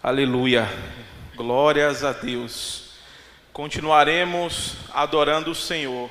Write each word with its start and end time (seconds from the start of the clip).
Aleluia. 0.00 0.68
Glórias 1.34 2.04
a 2.04 2.12
Deus. 2.12 2.92
Continuaremos 3.52 4.76
adorando 4.94 5.50
o 5.50 5.56
Senhor, 5.56 6.08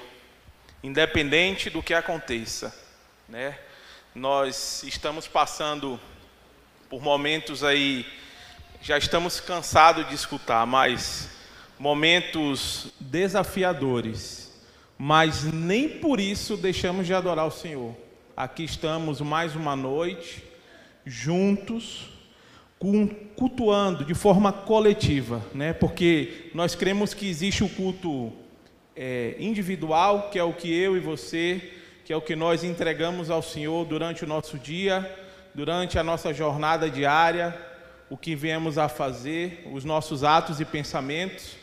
independente 0.84 1.70
do 1.70 1.82
que 1.82 1.94
aconteça, 1.94 2.78
né? 3.30 3.58
Nós 4.14 4.84
estamos 4.84 5.26
passando 5.26 5.98
por 6.90 7.02
momentos 7.02 7.64
aí, 7.64 8.06
já 8.82 8.98
estamos 8.98 9.40
cansados 9.40 10.06
de 10.10 10.16
escutar, 10.16 10.68
mas 10.68 11.30
momentos 11.80 12.92
desafiadores, 13.00 14.54
mas 14.98 15.46
nem 15.46 15.88
por 15.88 16.20
isso 16.20 16.58
deixamos 16.58 17.08
de 17.08 17.14
adorar 17.14 17.48
o 17.48 17.52
Senhor. 17.52 17.96
Aqui 18.36 18.66
estamos 18.66 19.22
mais 19.22 19.56
uma 19.56 19.78
noite, 19.78 20.44
juntos, 21.06 22.17
cultuando 23.36 24.06
de 24.06 24.14
forma 24.14 24.54
coletiva, 24.54 25.44
né? 25.54 25.74
porque 25.74 26.52
nós 26.54 26.76
cremos 26.76 27.14
que 27.14 27.28
existe 27.28 27.64
o 27.64 27.70
culto 27.70 28.32
é, 28.96 29.36
individual, 29.40 30.30
que 30.30 30.38
é 30.38 30.44
o 30.44 30.54
que 30.54 30.74
eu 30.74 30.96
e 30.96 31.00
você, 31.00 31.72
que 32.06 32.14
é 32.14 32.16
o 32.16 32.22
que 32.22 32.36
nós 32.36 32.64
entregamos 32.64 33.30
ao 33.30 33.42
Senhor 33.42 33.86
durante 33.86 34.24
o 34.24 34.28
nosso 34.28 34.58
dia, 34.58 35.10
durante 35.54 35.98
a 35.98 36.04
nossa 36.04 36.34
jornada 36.34 36.90
diária, 36.90 37.58
o 38.10 38.18
que 38.18 38.36
viemos 38.36 38.78
a 38.78 38.88
fazer, 38.88 39.68
os 39.72 39.84
nossos 39.84 40.24
atos 40.24 40.60
e 40.60 40.66
pensamentos, 40.66 41.58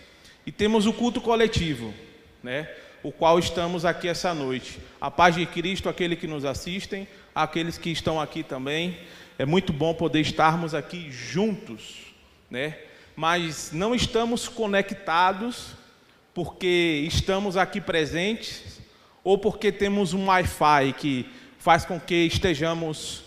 e 0.45 0.52
temos 0.52 0.84
o 0.84 0.92
culto 0.92 1.20
coletivo, 1.20 1.95
né? 2.42 2.68
o 3.04 3.12
qual 3.12 3.38
estamos 3.38 3.84
aqui 3.84 4.09
essa 4.09 4.34
noite. 4.34 4.80
A 5.01 5.10
paz 5.10 5.34
de 5.34 5.46
Cristo, 5.46 5.88
aquele 5.88 6.16
que 6.16 6.26
nos 6.26 6.45
assistem, 6.45 7.06
aqueles 7.34 7.78
que 7.78 7.90
estão 7.90 8.20
aqui 8.20 8.42
também. 8.42 8.98
É 9.37 9.45
muito 9.45 9.73
bom 9.73 9.93
poder 9.93 10.20
estarmos 10.20 10.74
aqui 10.74 11.11
juntos, 11.11 12.15
né? 12.48 12.79
Mas 13.16 13.73
não 13.73 13.93
estamos 13.93 14.47
conectados 14.47 15.73
porque 16.32 17.04
estamos 17.09 17.57
aqui 17.57 17.80
presentes 17.80 18.80
ou 19.24 19.37
porque 19.37 19.73
temos 19.73 20.15
um 20.15 20.29
Wi-Fi 20.29 20.93
que 20.96 21.29
faz 21.59 21.85
com 21.85 21.99
que 21.99 22.15
estejamos 22.15 23.24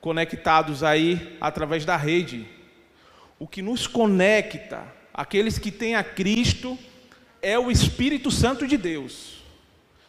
conectados 0.00 0.82
aí 0.82 1.36
através 1.40 1.84
da 1.84 1.96
rede. 1.96 2.44
O 3.38 3.46
que 3.46 3.62
nos 3.62 3.86
conecta, 3.86 4.82
aqueles 5.14 5.60
que 5.60 5.70
têm 5.70 5.94
a 5.94 6.02
Cristo, 6.02 6.76
é 7.40 7.56
o 7.56 7.70
Espírito 7.70 8.32
Santo 8.32 8.66
de 8.66 8.76
Deus. 8.76 9.44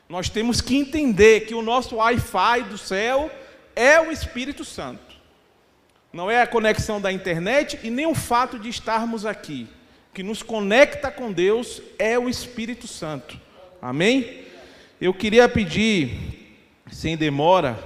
Nós 0.10 0.30
temos 0.30 0.62
que 0.62 0.76
entender 0.76 1.42
que 1.42 1.54
o 1.54 1.62
nosso 1.62 1.98
Wi-Fi 1.98 2.64
do 2.70 2.78
céu 2.78 3.30
é 3.76 4.02
o 4.02 4.12
Espírito 4.12 4.66
Santo. 4.66 5.07
Não 6.12 6.32
é 6.32 6.42
a 6.42 6.48
conexão 6.48 7.02
da 7.02 7.12
internet 7.12 7.80
e 7.84 7.90
nem 7.90 8.06
o 8.06 8.16
fato 8.16 8.58
de 8.58 8.70
estarmos 8.70 9.26
aqui. 9.26 9.68
O 10.10 10.16
que 10.16 10.24
nos 10.24 10.42
conecta 10.42 11.12
com 11.12 11.32
Deus 11.32 11.82
é 12.00 12.18
o 12.18 12.30
Espírito 12.30 12.88
Santo. 12.88 13.40
Amém? 13.82 14.46
Eu 15.00 15.14
queria 15.14 15.48
pedir, 15.48 16.56
sem 16.90 17.18
demora, 17.18 17.78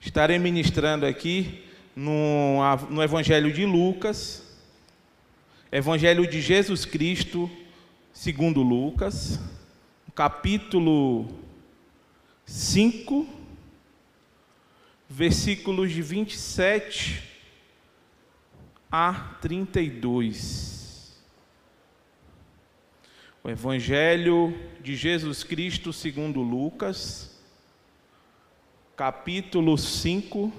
estarei 0.00 0.38
ministrando 0.38 1.06
aqui 1.06 1.64
no, 1.96 2.58
no 2.90 3.02
Evangelho 3.02 3.52
de 3.52 3.64
Lucas, 3.64 4.44
Evangelho 5.70 6.26
de 6.26 6.40
Jesus 6.40 6.84
Cristo, 6.84 7.50
segundo 8.12 8.62
Lucas, 8.62 9.38
capítulo 10.14 11.28
5, 12.44 13.26
versículos 15.08 15.92
de 15.92 16.02
27 16.02 17.27
a 18.90 19.36
32. 19.40 21.16
O 23.44 23.50
Evangelho 23.50 24.58
de 24.80 24.96
Jesus 24.96 25.44
Cristo 25.44 25.92
segundo 25.92 26.40
Lucas, 26.40 27.38
capítulo 28.96 29.76
5, 29.76 30.52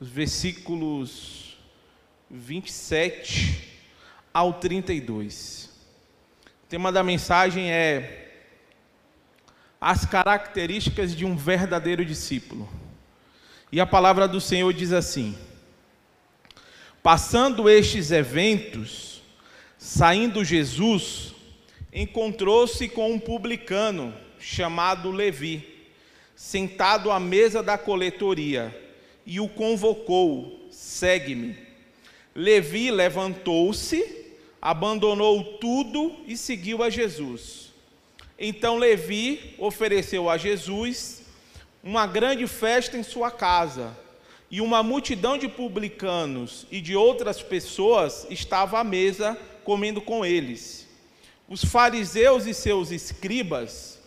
versículos 0.00 1.58
27 2.30 3.72
ao 4.32 4.54
32. 4.54 5.70
O 6.64 6.66
tema 6.68 6.92
da 6.92 7.02
mensagem 7.02 7.70
é 7.72 8.24
as 9.80 10.04
características 10.04 11.14
de 11.14 11.24
um 11.24 11.36
verdadeiro 11.36 12.04
discípulo. 12.04 12.68
E 13.72 13.80
a 13.80 13.86
palavra 13.86 14.28
do 14.28 14.40
Senhor 14.40 14.72
diz 14.72 14.92
assim: 14.92 15.36
Passando 17.06 17.70
estes 17.70 18.10
eventos, 18.10 19.22
saindo 19.78 20.44
Jesus, 20.44 21.36
encontrou-se 21.92 22.88
com 22.88 23.12
um 23.12 23.18
publicano 23.20 24.12
chamado 24.40 25.12
Levi, 25.12 25.86
sentado 26.34 27.12
à 27.12 27.20
mesa 27.20 27.62
da 27.62 27.78
coletoria, 27.78 28.76
e 29.24 29.38
o 29.38 29.48
convocou: 29.48 30.66
Segue-me. 30.68 31.56
Levi 32.34 32.90
levantou-se, 32.90 34.26
abandonou 34.60 35.44
tudo 35.58 36.12
e 36.26 36.36
seguiu 36.36 36.82
a 36.82 36.90
Jesus. 36.90 37.72
Então 38.36 38.78
Levi 38.78 39.54
ofereceu 39.58 40.28
a 40.28 40.36
Jesus 40.36 41.22
uma 41.84 42.04
grande 42.04 42.48
festa 42.48 42.98
em 42.98 43.04
sua 43.04 43.30
casa 43.30 43.96
e 44.50 44.60
uma 44.60 44.82
multidão 44.82 45.36
de 45.36 45.48
publicanos 45.48 46.66
e 46.70 46.80
de 46.80 46.94
outras 46.94 47.42
pessoas 47.42 48.26
estava 48.30 48.78
à 48.78 48.84
mesa 48.84 49.36
comendo 49.64 50.00
com 50.00 50.24
eles. 50.24 50.86
Os 51.48 51.64
fariseus 51.64 52.46
e 52.46 52.54
seus 52.54 52.90
escribas 52.90 54.00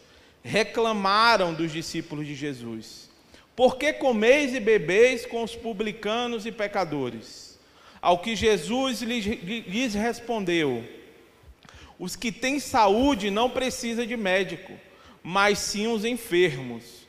reclamaram 0.44 1.53
dos 1.53 1.72
discípulos 1.72 2.25
de 2.25 2.35
Jesus: 2.35 3.09
Por 3.55 3.78
que 3.78 3.94
comeis 3.94 4.53
e 4.53 4.59
bebeis 4.59 5.25
com 5.25 5.44
os 5.44 5.55
publicanos 5.55 6.45
e 6.45 6.51
pecadores? 6.51 7.59
Ao 8.01 8.19
que 8.19 8.35
Jesus 8.35 9.01
lhes 9.01 9.94
respondeu: 9.94 10.83
Os 11.97 12.16
que 12.16 12.31
têm 12.31 12.59
saúde 12.59 13.29
não 13.29 13.49
precisam 13.49 14.05
de 14.05 14.16
médico, 14.16 14.73
mas 15.22 15.59
sim 15.59 15.88
os 15.88 16.05
enfermos. 16.05 16.99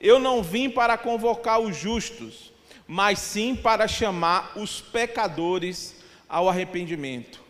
Eu 0.00 0.18
não 0.18 0.42
vim 0.42 0.70
para 0.70 0.96
convocar 0.96 1.60
os 1.60 1.76
justos, 1.76 2.52
mas 2.88 3.18
sim 3.18 3.54
para 3.54 3.86
chamar 3.86 4.52
os 4.56 4.80
pecadores 4.80 5.94
ao 6.26 6.48
arrependimento. 6.48 7.44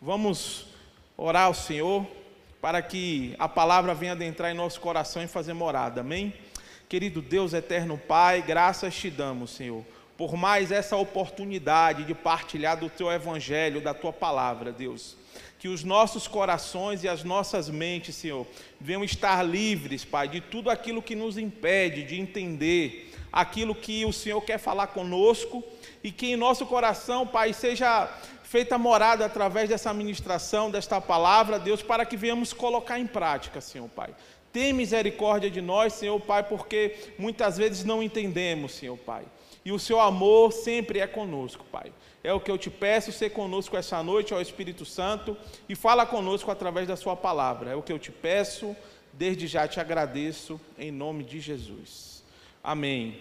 Vamos 0.00 0.66
orar 1.16 1.46
ao 1.46 1.54
Senhor 1.54 2.06
para 2.60 2.80
que 2.80 3.34
a 3.36 3.48
palavra 3.48 3.92
venha 3.92 4.12
adentrar 4.12 4.52
em 4.52 4.54
nosso 4.54 4.80
coração 4.80 5.20
e 5.22 5.26
fazer 5.26 5.52
morada. 5.52 6.00
Amém? 6.00 6.32
Querido 6.88 7.20
Deus 7.20 7.52
eterno 7.52 7.98
Pai, 7.98 8.40
graças 8.40 8.94
te 8.94 9.10
damos, 9.10 9.50
Senhor, 9.50 9.84
por 10.16 10.36
mais 10.36 10.70
essa 10.70 10.96
oportunidade 10.96 12.04
de 12.04 12.14
partilhar 12.14 12.78
do 12.78 12.88
teu 12.88 13.10
evangelho, 13.10 13.80
da 13.80 13.92
tua 13.92 14.12
palavra, 14.12 14.70
Deus. 14.70 15.16
Que 15.58 15.66
os 15.66 15.82
nossos 15.82 16.28
corações 16.28 17.02
e 17.02 17.08
as 17.08 17.24
nossas 17.24 17.68
mentes, 17.68 18.14
Senhor, 18.14 18.46
venham 18.80 19.02
estar 19.02 19.42
livres, 19.42 20.04
Pai, 20.04 20.28
de 20.28 20.40
tudo 20.40 20.70
aquilo 20.70 21.02
que 21.02 21.16
nos 21.16 21.36
impede 21.36 22.04
de 22.04 22.20
entender 22.20 23.13
aquilo 23.34 23.74
que 23.74 24.06
o 24.06 24.12
Senhor 24.12 24.40
quer 24.42 24.58
falar 24.58 24.86
conosco 24.86 25.62
e 26.04 26.12
que 26.12 26.26
em 26.26 26.36
nosso 26.36 26.64
coração, 26.66 27.26
Pai, 27.26 27.52
seja 27.52 28.06
feita 28.44 28.78
morada 28.78 29.26
através 29.26 29.68
dessa 29.68 29.92
ministração, 29.92 30.70
desta 30.70 31.00
palavra, 31.00 31.58
Deus, 31.58 31.82
para 31.82 32.06
que 32.06 32.16
venhamos 32.16 32.52
colocar 32.52 32.96
em 32.96 33.08
prática, 33.08 33.60
Senhor 33.60 33.88
Pai. 33.88 34.14
Tem 34.52 34.72
misericórdia 34.72 35.50
de 35.50 35.60
nós, 35.60 35.94
Senhor 35.94 36.20
Pai, 36.20 36.44
porque 36.44 36.94
muitas 37.18 37.56
vezes 37.56 37.84
não 37.84 38.00
entendemos, 38.00 38.74
Senhor 38.74 38.96
Pai. 38.96 39.24
E 39.64 39.72
o 39.72 39.80
seu 39.80 39.98
amor 39.98 40.52
sempre 40.52 41.00
é 41.00 41.06
conosco, 41.08 41.64
Pai. 41.72 41.92
É 42.22 42.32
o 42.32 42.38
que 42.38 42.52
eu 42.52 42.56
te 42.56 42.70
peço, 42.70 43.10
ser 43.10 43.30
conosco 43.30 43.76
essa 43.76 44.00
noite, 44.00 44.32
ao 44.32 44.40
Espírito 44.40 44.84
Santo, 44.84 45.36
e 45.68 45.74
fala 45.74 46.06
conosco 46.06 46.52
através 46.52 46.86
da 46.86 46.94
sua 46.94 47.16
palavra. 47.16 47.72
É 47.72 47.74
o 47.74 47.82
que 47.82 47.92
eu 47.92 47.98
te 47.98 48.12
peço, 48.12 48.76
desde 49.12 49.48
já 49.48 49.66
te 49.66 49.80
agradeço, 49.80 50.60
em 50.78 50.92
nome 50.92 51.24
de 51.24 51.40
Jesus. 51.40 52.13
Amém. 52.66 53.20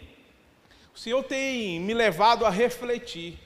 O 0.95 0.97
Senhor 0.97 1.21
tem 1.21 1.77
me 1.77 1.93
levado 1.93 2.45
a 2.45 2.49
refletir. 2.49 3.37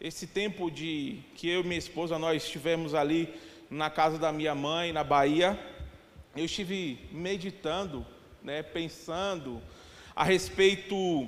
Esse 0.00 0.24
tempo 0.24 0.70
de 0.70 1.18
que 1.34 1.48
eu 1.48 1.62
e 1.62 1.64
minha 1.64 1.78
esposa 1.78 2.16
nós 2.16 2.44
estivemos 2.44 2.94
ali 2.94 3.28
na 3.68 3.90
casa 3.90 4.18
da 4.18 4.30
minha 4.30 4.54
mãe, 4.54 4.92
na 4.92 5.02
Bahia, 5.02 5.58
eu 6.36 6.44
estive 6.44 7.08
meditando, 7.10 8.06
né, 8.40 8.62
pensando 8.62 9.60
a 10.14 10.22
respeito 10.22 11.26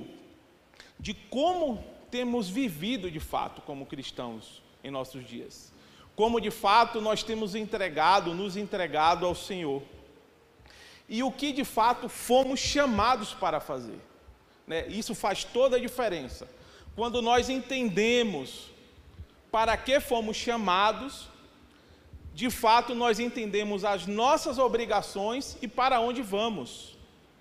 de 0.97 1.13
como 1.13 1.83
temos 2.09 2.47
vivido 2.47 3.11
de 3.11 3.19
fato 3.19 3.61
como 3.63 3.85
cristãos 3.85 4.63
em 4.81 4.89
nossos 4.89 5.27
dias. 5.27 5.73
Como 6.15 6.39
de 6.39 6.51
fato 6.51 7.01
nós 7.01 7.21
temos 7.21 7.53
entregado, 7.53 8.33
nos 8.33 8.55
entregado 8.55 9.25
ao 9.25 9.35
Senhor 9.35 9.83
e 11.07 11.21
o 11.23 11.31
que 11.31 11.51
de 11.51 11.65
fato 11.65 12.07
fomos 12.09 12.59
chamados 12.59 13.33
para 13.33 13.59
fazer. 13.59 13.99
Né? 14.65 14.87
Isso 14.87 15.13
faz 15.13 15.43
toda 15.43 15.77
a 15.77 15.79
diferença. 15.79 16.47
Quando 16.95 17.21
nós 17.21 17.49
entendemos 17.49 18.71
para 19.51 19.75
que 19.77 19.99
fomos 19.99 20.37
chamados, 20.37 21.27
de 22.33 22.49
fato 22.49 22.95
nós 22.95 23.19
entendemos 23.19 23.85
as 23.85 24.07
nossas 24.07 24.57
obrigações 24.57 25.57
e 25.61 25.67
para 25.67 25.99
onde 25.99 26.21
vamos, 26.21 26.97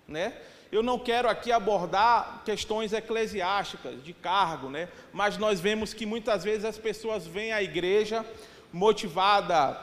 né? 0.06 0.37
Eu 0.70 0.82
não 0.82 0.99
quero 0.99 1.29
aqui 1.29 1.53
abordar 1.53 2.43
questões 2.47 2.94
eclesiásticas 2.94 4.03
de 4.03 4.14
cargo, 4.14 4.70
né? 4.70 4.88
Mas 5.12 5.37
nós 5.37 5.61
vemos 5.61 5.93
que 5.93 6.06
muitas 6.06 6.43
vezes 6.43 6.64
as 6.64 6.79
pessoas 6.79 7.26
vêm 7.26 7.53
à 7.53 7.62
igreja 7.62 8.25
motivada 8.73 9.79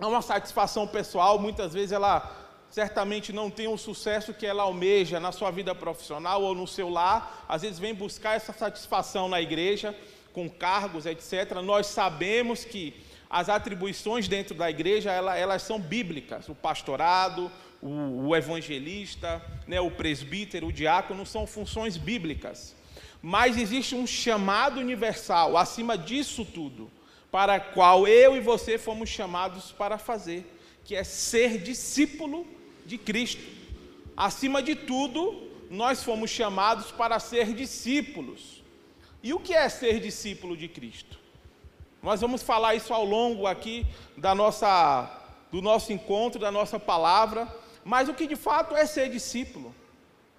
a 0.00 0.06
uma 0.06 0.22
satisfação 0.22 0.86
pessoal, 0.86 1.38
muitas 1.38 1.74
vezes 1.74 1.92
ela 1.92 2.41
certamente 2.72 3.34
não 3.34 3.50
tem 3.50 3.68
o 3.68 3.76
sucesso 3.76 4.32
que 4.32 4.46
ela 4.46 4.62
almeja 4.62 5.20
na 5.20 5.30
sua 5.30 5.50
vida 5.50 5.74
profissional 5.74 6.42
ou 6.42 6.54
no 6.54 6.66
seu 6.66 6.88
lar, 6.88 7.44
às 7.46 7.60
vezes 7.60 7.78
vem 7.78 7.94
buscar 7.94 8.34
essa 8.34 8.50
satisfação 8.50 9.28
na 9.28 9.42
igreja, 9.42 9.94
com 10.32 10.48
cargos, 10.48 11.04
etc. 11.04 11.52
Nós 11.62 11.86
sabemos 11.86 12.64
que 12.64 12.94
as 13.28 13.50
atribuições 13.50 14.26
dentro 14.26 14.54
da 14.54 14.70
igreja, 14.70 15.12
elas, 15.12 15.36
elas 15.36 15.62
são 15.62 15.78
bíblicas, 15.78 16.48
o 16.48 16.54
pastorado, 16.54 17.52
o, 17.82 18.28
o 18.28 18.34
evangelista, 18.34 19.42
né, 19.66 19.78
o 19.78 19.90
presbítero, 19.90 20.68
o 20.68 20.72
diácono, 20.72 21.26
são 21.26 21.46
funções 21.46 21.98
bíblicas. 21.98 22.74
Mas 23.20 23.58
existe 23.58 23.94
um 23.94 24.06
chamado 24.06 24.80
universal, 24.80 25.58
acima 25.58 25.98
disso 25.98 26.42
tudo, 26.42 26.90
para 27.30 27.60
qual 27.60 28.08
eu 28.08 28.34
e 28.34 28.40
você 28.40 28.78
fomos 28.78 29.10
chamados 29.10 29.72
para 29.72 29.98
fazer, 29.98 30.58
que 30.86 30.96
é 30.96 31.04
ser 31.04 31.58
discípulo 31.58 32.46
de 32.84 32.98
Cristo. 32.98 33.42
Acima 34.16 34.62
de 34.62 34.74
tudo, 34.74 35.48
nós 35.70 36.02
fomos 36.02 36.30
chamados 36.30 36.90
para 36.90 37.18
ser 37.18 37.54
discípulos. 37.54 38.62
E 39.22 39.32
o 39.32 39.40
que 39.40 39.54
é 39.54 39.68
ser 39.68 40.00
discípulo 40.00 40.56
de 40.56 40.68
Cristo? 40.68 41.18
Nós 42.02 42.20
vamos 42.20 42.42
falar 42.42 42.74
isso 42.74 42.92
ao 42.92 43.04
longo 43.04 43.46
aqui 43.46 43.86
da 44.16 44.34
nossa, 44.34 45.08
do 45.52 45.62
nosso 45.62 45.92
encontro, 45.92 46.40
da 46.40 46.50
nossa 46.50 46.78
palavra, 46.78 47.46
mas 47.84 48.08
o 48.08 48.14
que 48.14 48.26
de 48.26 48.36
fato 48.36 48.76
é 48.76 48.84
ser 48.84 49.08
discípulo? 49.08 49.72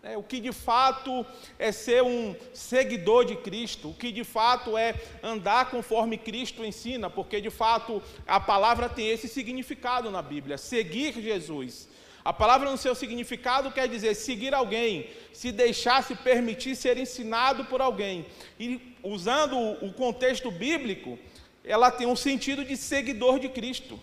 É, 0.04 0.18
o 0.18 0.24
que 0.24 0.42
de 0.42 0.51
fato 0.51 1.25
é 1.57 1.72
ser 1.72 2.04
um 2.04 2.36
seguidor 2.54 3.24
de 3.24 3.38
Cristo, 3.38 3.92
o 3.92 3.94
que 3.94 4.12
de 4.12 4.25
fato 4.25 4.78
é 4.78 4.94
andar 5.24 5.72
conforme 5.72 6.18
Cristo 6.18 6.66
ensina, 6.66 7.10
porque 7.10 7.40
de 7.40 7.50
fato 7.50 8.04
a 8.28 8.38
palavra 8.38 8.90
tem 8.90 9.10
esse 9.10 9.30
significado 9.30 10.12
na 10.12 10.22
Bíblia, 10.22 10.57
seguir 10.57 11.13
Jesus, 11.13 11.88
a 12.25 12.31
palavra, 12.31 12.71
no 12.71 12.77
seu 12.77 12.95
significado, 12.95 13.71
quer 13.71 13.87
dizer 13.87 14.15
seguir 14.15 14.53
alguém, 14.53 15.07
se 15.33 15.51
deixar 15.51 16.01
se 16.03 16.15
permitir 16.15 16.75
ser 16.75 16.97
ensinado 16.97 17.65
por 17.65 17.81
alguém. 17.81 18.25
E 18.57 18.95
usando 19.03 19.57
o 19.57 19.91
contexto 19.91 20.49
bíblico, 20.49 21.19
ela 21.65 21.91
tem 21.91 22.07
um 22.07 22.15
sentido 22.15 22.63
de 22.63 22.77
seguidor 22.77 23.39
de 23.39 23.49
Cristo. 23.49 23.99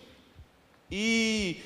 E 0.91 1.61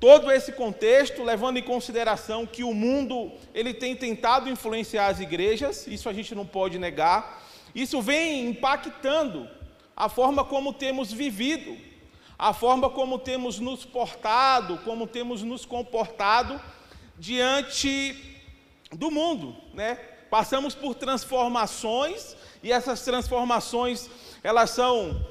todo 0.00 0.32
esse 0.32 0.50
contexto, 0.52 1.22
levando 1.22 1.58
em 1.58 1.62
consideração 1.62 2.44
que 2.44 2.64
o 2.64 2.74
mundo 2.74 3.30
ele 3.54 3.72
tem 3.72 3.94
tentado 3.94 4.50
influenciar 4.50 5.06
as 5.06 5.20
igrejas, 5.20 5.86
isso 5.86 6.08
a 6.08 6.12
gente 6.12 6.34
não 6.34 6.44
pode 6.44 6.76
negar. 6.76 7.40
Isso 7.72 8.02
vem 8.02 8.48
impactando 8.48 9.48
a 9.96 10.08
forma 10.08 10.44
como 10.44 10.72
temos 10.72 11.12
vivido 11.12 11.93
a 12.38 12.52
forma 12.52 12.90
como 12.90 13.18
temos 13.18 13.58
nos 13.58 13.84
portado, 13.84 14.78
como 14.78 15.06
temos 15.06 15.42
nos 15.42 15.64
comportado 15.64 16.60
diante 17.18 18.40
do 18.92 19.10
mundo, 19.10 19.56
né? 19.72 19.94
Passamos 20.30 20.74
por 20.74 20.94
transformações 20.94 22.36
e 22.62 22.72
essas 22.72 23.02
transformações 23.02 24.10
elas 24.42 24.70
são 24.70 25.24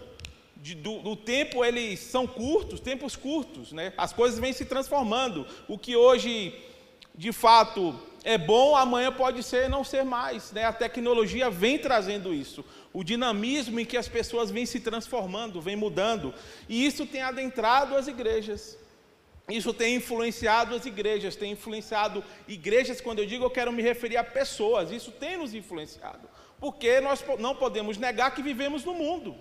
de, 0.55 0.75
do, 0.75 0.99
do, 0.99 1.15
tempo 1.15 1.63
eles 1.63 1.99
são 1.99 2.25
curtos, 2.25 2.79
tempos 2.79 3.15
curtos, 3.15 3.73
né? 3.73 3.93
As 3.97 4.13
coisas 4.13 4.39
vêm 4.39 4.53
se 4.53 4.63
transformando. 4.63 5.45
O 5.67 5.77
que 5.77 5.95
hoje 5.95 6.53
de 7.15 7.31
fato 7.31 7.99
é 8.23 8.37
bom, 8.37 8.75
amanhã 8.75 9.11
pode 9.11 9.43
ser 9.43 9.69
não 9.69 9.83
ser 9.83 10.03
mais. 10.03 10.51
Né? 10.51 10.63
A 10.63 10.73
tecnologia 10.73 11.49
vem 11.49 11.77
trazendo 11.77 12.33
isso. 12.33 12.63
O 12.93 13.03
dinamismo 13.03 13.79
em 13.79 13.85
que 13.85 13.97
as 13.97 14.07
pessoas 14.07 14.51
vêm 14.51 14.65
se 14.65 14.79
transformando, 14.79 15.59
vem 15.59 15.75
mudando. 15.75 16.33
E 16.69 16.85
isso 16.85 17.05
tem 17.07 17.21
adentrado 17.21 17.95
as 17.95 18.07
igrejas. 18.07 18.77
Isso 19.49 19.73
tem 19.73 19.95
influenciado 19.95 20.73
as 20.73 20.85
igrejas, 20.85 21.35
tem 21.35 21.51
influenciado 21.51 22.23
igrejas, 22.47 23.01
quando 23.01 23.19
eu 23.19 23.25
digo 23.25 23.43
eu 23.43 23.49
quero 23.49 23.73
me 23.73 23.81
referir 23.81 24.15
a 24.15 24.23
pessoas, 24.23 24.89
isso 24.89 25.11
tem 25.11 25.35
nos 25.35 25.53
influenciado. 25.53 26.29
Porque 26.59 27.01
nós 27.01 27.23
não 27.39 27.53
podemos 27.53 27.97
negar 27.97 28.33
que 28.33 28.41
vivemos 28.41 28.85
no 28.85 28.93
mundo. 28.93 29.35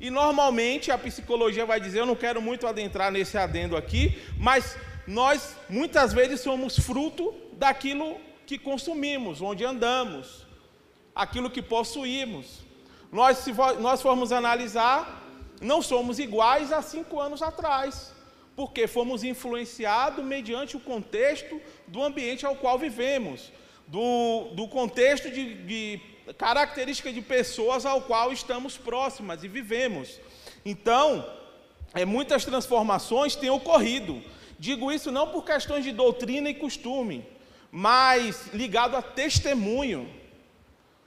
E 0.00 0.08
normalmente 0.08 0.92
a 0.92 0.98
psicologia 0.98 1.66
vai 1.66 1.80
dizer, 1.80 2.00
eu 2.00 2.06
não 2.06 2.14
quero 2.14 2.40
muito 2.40 2.66
adentrar 2.66 3.10
nesse 3.10 3.36
adendo 3.36 3.76
aqui, 3.76 4.22
mas 4.38 4.76
nós 5.06 5.56
muitas 5.68 6.12
vezes 6.12 6.40
somos 6.40 6.78
fruto 6.78 7.34
daquilo 7.54 8.20
que 8.46 8.58
consumimos, 8.58 9.40
onde 9.40 9.64
andamos, 9.64 10.46
aquilo 11.14 11.50
que 11.50 11.62
possuímos. 11.62 12.63
Nós, 13.14 13.38
se 13.38 13.52
nós 13.78 14.02
formos 14.02 14.32
analisar, 14.32 15.22
não 15.60 15.80
somos 15.80 16.18
iguais 16.18 16.72
há 16.72 16.82
cinco 16.82 17.20
anos 17.20 17.42
atrás, 17.42 18.12
porque 18.56 18.88
fomos 18.88 19.22
influenciados 19.22 20.24
mediante 20.24 20.76
o 20.76 20.80
contexto 20.80 21.60
do 21.86 22.02
ambiente 22.02 22.44
ao 22.44 22.56
qual 22.56 22.76
vivemos, 22.76 23.52
do, 23.86 24.48
do 24.54 24.66
contexto 24.66 25.30
de, 25.30 25.54
de 25.54 26.00
característica 26.36 27.12
de 27.12 27.22
pessoas 27.22 27.86
ao 27.86 28.02
qual 28.02 28.32
estamos 28.32 28.76
próximas 28.76 29.44
e 29.44 29.48
vivemos. 29.48 30.18
Então, 30.64 31.24
é, 31.94 32.04
muitas 32.04 32.44
transformações 32.44 33.36
têm 33.36 33.48
ocorrido. 33.48 34.20
Digo 34.58 34.90
isso 34.90 35.12
não 35.12 35.28
por 35.28 35.44
questões 35.44 35.84
de 35.84 35.92
doutrina 35.92 36.50
e 36.50 36.54
costume, 36.54 37.24
mas 37.70 38.52
ligado 38.52 38.96
a 38.96 39.02
testemunho, 39.02 40.10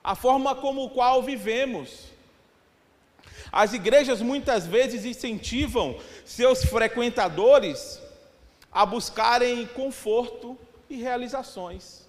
a 0.07 0.15
forma 0.15 0.55
como 0.55 0.85
o 0.85 0.89
qual 0.89 1.21
vivemos. 1.21 2.05
As 3.51 3.73
igrejas 3.73 4.21
muitas 4.21 4.65
vezes 4.65 5.03
incentivam 5.03 5.99
seus 6.23 6.63
frequentadores 6.63 8.01
a 8.71 8.85
buscarem 8.85 9.67
conforto 9.67 10.57
e 10.89 10.95
realizações. 10.95 12.07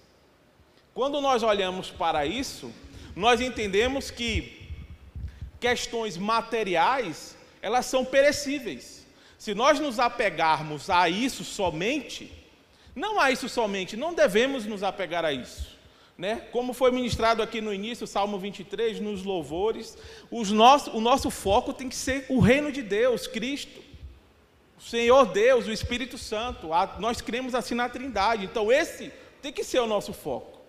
Quando 0.93 1.19
nós 1.19 1.43
olhamos 1.43 1.91
para 1.91 2.25
isso, 2.25 2.71
nós 3.13 3.41
entendemos 3.41 4.09
que 4.09 4.69
questões 5.59 6.15
materiais, 6.15 7.35
elas 7.61 7.85
são 7.85 8.05
perecíveis. 8.05 9.05
Se 9.37 9.53
nós 9.53 9.77
nos 9.77 9.99
apegarmos 9.99 10.89
a 10.89 11.09
isso 11.09 11.43
somente, 11.43 12.31
não 12.95 13.19
a 13.19 13.29
isso 13.29 13.49
somente, 13.49 13.97
não 13.97 14.13
devemos 14.13 14.65
nos 14.65 14.83
apegar 14.83 15.25
a 15.25 15.33
isso. 15.33 15.68
Né? 16.19 16.41
Como 16.51 16.73
foi 16.73 16.91
ministrado 16.91 17.41
aqui 17.41 17.61
no 17.61 17.73
início, 17.73 18.05
Salmo 18.05 18.37
23, 18.37 18.99
nos 18.99 19.23
louvores, 19.23 19.97
nosso, 20.29 20.91
o 20.91 20.99
nosso 20.99 21.29
foco 21.29 21.71
tem 21.71 21.87
que 21.87 21.95
ser 21.95 22.25
o 22.27 22.41
reino 22.41 22.73
de 22.73 22.81
Deus, 22.81 23.25
Cristo, 23.25 23.79
o 24.77 24.81
Senhor 24.81 25.27
Deus, 25.27 25.65
o 25.65 25.71
Espírito 25.71 26.17
Santo. 26.17 26.73
A, 26.73 26.97
nós 26.99 27.21
cremos 27.21 27.55
assim 27.55 27.73
na 27.73 27.87
Trindade, 27.87 28.43
então 28.43 28.69
esse 28.69 29.13
tem 29.41 29.53
que 29.53 29.63
ser 29.63 29.79
o 29.79 29.87
nosso 29.87 30.11
foco. 30.11 30.59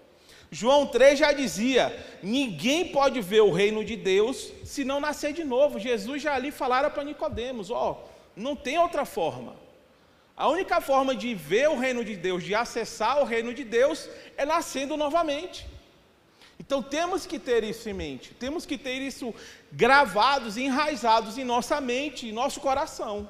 João 0.52 0.87
3 0.87 1.19
já 1.19 1.33
dizia: 1.33 1.99
ninguém 2.23 2.87
pode 2.87 3.21
ver 3.21 3.40
o 3.40 3.50
reino 3.50 3.85
de 3.85 3.97
Deus 3.97 4.52
se 4.64 4.85
não 4.85 5.00
nascer 5.00 5.33
de 5.33 5.42
novo. 5.42 5.80
Jesus 5.80 6.23
já 6.23 6.33
ali 6.33 6.52
falara 6.52 6.88
para 6.88 7.02
Nicodemos: 7.02 7.73
ó, 7.73 7.90
oh, 7.90 8.09
não 8.37 8.54
tem 8.54 8.78
outra 8.78 9.04
forma. 9.04 9.57
A 10.40 10.49
única 10.49 10.80
forma 10.80 11.14
de 11.14 11.35
ver 11.35 11.68
o 11.68 11.78
reino 11.78 12.02
de 12.02 12.16
Deus, 12.16 12.42
de 12.42 12.54
acessar 12.54 13.20
o 13.20 13.26
reino 13.26 13.52
de 13.52 13.62
Deus, 13.62 14.09
é 14.38 14.47
nascendo 14.47 14.97
novamente. 14.97 15.66
Então 16.59 16.82
temos 16.82 17.26
que 17.26 17.38
ter 17.38 17.62
isso 17.62 17.90
em 17.90 17.92
mente, 17.92 18.32
temos 18.32 18.64
que 18.64 18.78
ter 18.78 19.02
isso 19.02 19.35
gravados, 19.70 20.56
enraizados 20.56 21.37
em 21.37 21.44
nossa 21.44 21.78
mente, 21.78 22.26
em 22.26 22.32
nosso 22.32 22.59
coração. 22.59 23.28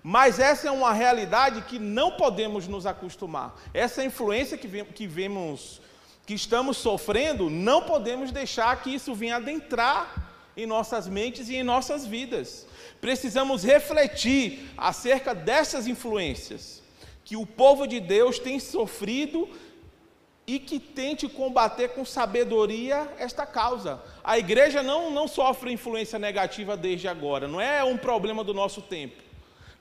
Mas 0.00 0.38
essa 0.38 0.68
é 0.68 0.70
uma 0.70 0.92
realidade 0.92 1.62
que 1.62 1.80
não 1.80 2.12
podemos 2.12 2.68
nos 2.68 2.86
acostumar. 2.86 3.60
Essa 3.74 4.04
influência 4.04 4.56
que, 4.56 4.84
que 4.84 5.08
vemos, 5.08 5.80
que 6.24 6.34
estamos 6.34 6.76
sofrendo, 6.76 7.50
não 7.50 7.82
podemos 7.82 8.30
deixar 8.30 8.80
que 8.80 8.94
isso 8.94 9.12
venha 9.12 9.38
adentrar 9.38 10.25
em 10.56 10.66
nossas 10.66 11.06
mentes 11.06 11.48
e 11.48 11.56
em 11.56 11.62
nossas 11.62 12.06
vidas 12.06 12.66
precisamos 13.00 13.62
refletir 13.62 14.70
acerca 14.76 15.34
dessas 15.34 15.86
influências 15.86 16.82
que 17.24 17.36
o 17.36 17.44
povo 17.44 17.86
de 17.86 18.00
Deus 18.00 18.38
tem 18.38 18.58
sofrido 18.60 19.48
e 20.46 20.60
que 20.60 20.78
tente 20.78 21.28
combater 21.28 21.88
com 21.88 22.04
sabedoria 22.04 23.08
esta 23.18 23.44
causa. 23.44 24.00
A 24.22 24.38
igreja 24.38 24.80
não, 24.80 25.10
não 25.10 25.26
sofre 25.26 25.72
influência 25.72 26.20
negativa 26.20 26.76
desde 26.76 27.08
agora, 27.08 27.48
não 27.48 27.60
é 27.60 27.82
um 27.82 27.96
problema 27.96 28.44
do 28.44 28.54
nosso 28.54 28.80
tempo. 28.80 29.26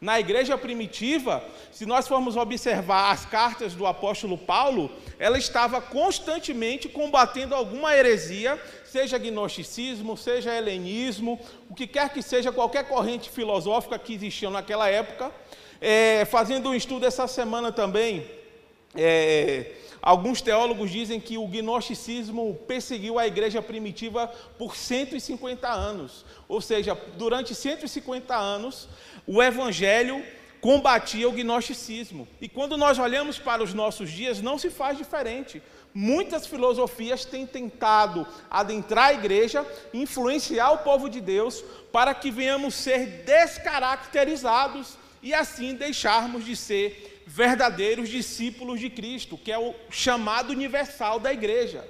Na 0.01 0.19
igreja 0.19 0.57
primitiva, 0.57 1.43
se 1.71 1.85
nós 1.85 2.07
formos 2.07 2.35
observar 2.35 3.11
as 3.11 3.25
cartas 3.25 3.73
do 3.73 3.85
apóstolo 3.87 4.37
Paulo, 4.37 4.91
ela 5.17 5.37
estava 5.37 5.81
constantemente 5.81 6.89
combatendo 6.89 7.55
alguma 7.55 7.95
heresia, 7.95 8.59
seja 8.95 9.17
gnosticismo, 9.17 10.15
seja 10.15 10.55
helenismo, 10.55 11.37
o 11.69 11.75
que 11.75 11.85
quer 11.85 12.07
que 12.13 12.21
seja, 12.21 12.49
qualquer 12.49 12.87
corrente 12.87 13.29
filosófica 13.29 13.99
que 13.99 14.13
existia 14.13 14.49
naquela 14.49 14.87
época. 14.89 15.33
É, 15.81 16.23
fazendo 16.23 16.69
um 16.69 16.73
estudo 16.73 17.05
essa 17.05 17.27
semana 17.27 17.73
também, 17.73 18.25
é, 18.95 19.73
alguns 20.01 20.41
teólogos 20.41 20.89
dizem 20.89 21.19
que 21.19 21.37
o 21.37 21.45
gnosticismo 21.45 22.57
perseguiu 22.65 23.19
a 23.19 23.27
igreja 23.27 23.61
primitiva 23.61 24.27
por 24.57 24.77
150 24.77 25.67
anos. 25.67 26.23
Ou 26.47 26.61
seja, 26.61 26.97
durante 27.17 27.53
150 27.53 28.33
anos, 28.33 28.87
o 29.27 29.43
evangelho 29.43 30.23
combatia 30.61 31.27
o 31.27 31.33
gnosticismo. 31.33 32.25
E 32.39 32.47
quando 32.47 32.77
nós 32.77 32.97
olhamos 32.97 33.37
para 33.37 33.61
os 33.61 33.73
nossos 33.73 34.09
dias, 34.09 34.41
não 34.41 34.57
se 34.57 34.69
faz 34.69 34.97
diferente. 34.97 35.61
Muitas 35.97 36.45
filosofias 36.45 37.23
têm 37.23 37.47
tentado 37.47 38.27
adentrar 38.51 39.11
a 39.11 39.13
igreja, 39.13 39.65
influenciar 39.93 40.71
o 40.71 40.79
povo 40.79 41.09
de 41.09 41.21
Deus, 41.21 41.63
para 41.89 42.13
que 42.13 42.29
venhamos 42.29 42.75
ser 42.75 43.23
descaracterizados 43.25 44.97
e 45.23 45.33
assim 45.33 45.73
deixarmos 45.73 46.43
de 46.43 46.53
ser 46.53 47.23
verdadeiros 47.25 48.09
discípulos 48.09 48.81
de 48.81 48.89
Cristo, 48.89 49.37
que 49.37 49.49
é 49.49 49.57
o 49.57 49.73
chamado 49.89 50.51
universal 50.51 51.17
da 51.17 51.31
igreja. 51.31 51.87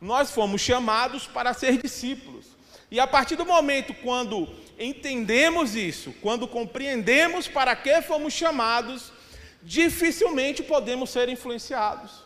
Nós 0.00 0.30
fomos 0.30 0.60
chamados 0.60 1.26
para 1.26 1.52
ser 1.52 1.82
discípulos. 1.82 2.46
E 2.88 3.00
a 3.00 3.08
partir 3.08 3.34
do 3.34 3.44
momento 3.44 3.92
quando 3.92 4.48
entendemos 4.78 5.74
isso, 5.74 6.14
quando 6.22 6.46
compreendemos 6.46 7.48
para 7.48 7.74
que 7.74 8.00
fomos 8.02 8.32
chamados, 8.32 9.12
dificilmente 9.64 10.62
podemos 10.62 11.10
ser 11.10 11.28
influenciados. 11.28 12.24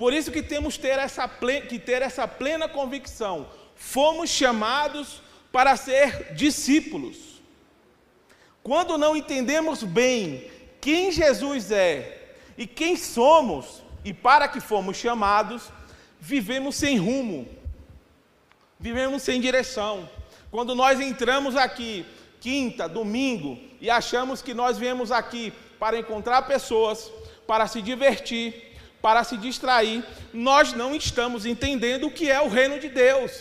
Por 0.00 0.14
isso 0.14 0.32
que 0.32 0.42
temos 0.42 0.78
ter 0.78 0.98
essa 0.98 1.28
que 1.68 1.78
ter 1.78 2.00
essa 2.00 2.26
plena 2.26 2.66
convicção. 2.66 3.46
Fomos 3.76 4.30
chamados 4.30 5.20
para 5.52 5.76
ser 5.76 6.32
discípulos. 6.32 7.18
Quando 8.62 8.96
não 8.96 9.14
entendemos 9.14 9.82
bem 9.82 10.50
quem 10.80 11.12
Jesus 11.12 11.70
é 11.70 12.32
e 12.56 12.66
quem 12.66 12.96
somos 12.96 13.82
e 14.02 14.14
para 14.14 14.48
que 14.48 14.58
fomos 14.58 14.96
chamados, 14.96 15.70
vivemos 16.18 16.76
sem 16.76 16.96
rumo, 16.96 17.46
vivemos 18.78 19.20
sem 19.20 19.38
direção. 19.38 20.08
Quando 20.50 20.74
nós 20.74 20.98
entramos 20.98 21.56
aqui, 21.56 22.06
quinta, 22.40 22.88
domingo, 22.88 23.58
e 23.78 23.90
achamos 23.90 24.40
que 24.40 24.54
nós 24.54 24.78
viemos 24.78 25.12
aqui 25.12 25.52
para 25.78 25.98
encontrar 25.98 26.40
pessoas, 26.46 27.12
para 27.46 27.66
se 27.66 27.82
divertir, 27.82 28.69
para 29.00 29.24
se 29.24 29.36
distrair, 29.36 30.04
nós 30.32 30.72
não 30.72 30.94
estamos 30.94 31.46
entendendo 31.46 32.06
o 32.06 32.10
que 32.10 32.30
é 32.30 32.40
o 32.40 32.48
reino 32.48 32.78
de 32.78 32.88
Deus. 32.88 33.32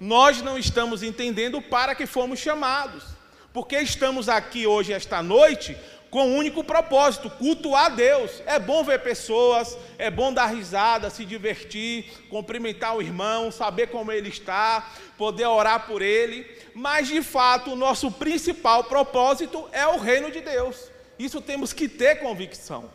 Nós 0.00 0.42
não 0.42 0.58
estamos 0.58 1.02
entendendo 1.02 1.62
para 1.62 1.94
que 1.94 2.06
fomos 2.06 2.38
chamados. 2.38 3.04
Porque 3.52 3.78
estamos 3.78 4.28
aqui 4.28 4.66
hoje, 4.66 4.92
esta 4.92 5.22
noite, 5.22 5.76
com 6.10 6.28
um 6.28 6.36
único 6.36 6.62
propósito: 6.62 7.30
cultuar 7.30 7.86
a 7.86 7.88
Deus. 7.88 8.42
É 8.46 8.58
bom 8.58 8.82
ver 8.82 9.00
pessoas, 9.02 9.76
é 9.96 10.10
bom 10.10 10.32
dar 10.32 10.46
risada, 10.46 11.10
se 11.10 11.24
divertir, 11.24 12.06
cumprimentar 12.28 12.96
o 12.96 13.02
irmão, 13.02 13.52
saber 13.52 13.88
como 13.88 14.10
ele 14.10 14.28
está, 14.28 14.92
poder 15.16 15.46
orar 15.46 15.86
por 15.86 16.02
ele. 16.02 16.46
Mas, 16.74 17.08
de 17.08 17.22
fato, 17.22 17.72
o 17.72 17.76
nosso 17.76 18.10
principal 18.10 18.84
propósito 18.84 19.68
é 19.72 19.86
o 19.86 19.98
reino 19.98 20.30
de 20.30 20.40
Deus. 20.40 20.90
Isso 21.18 21.40
temos 21.40 21.72
que 21.72 21.88
ter 21.88 22.20
convicção. 22.20 22.90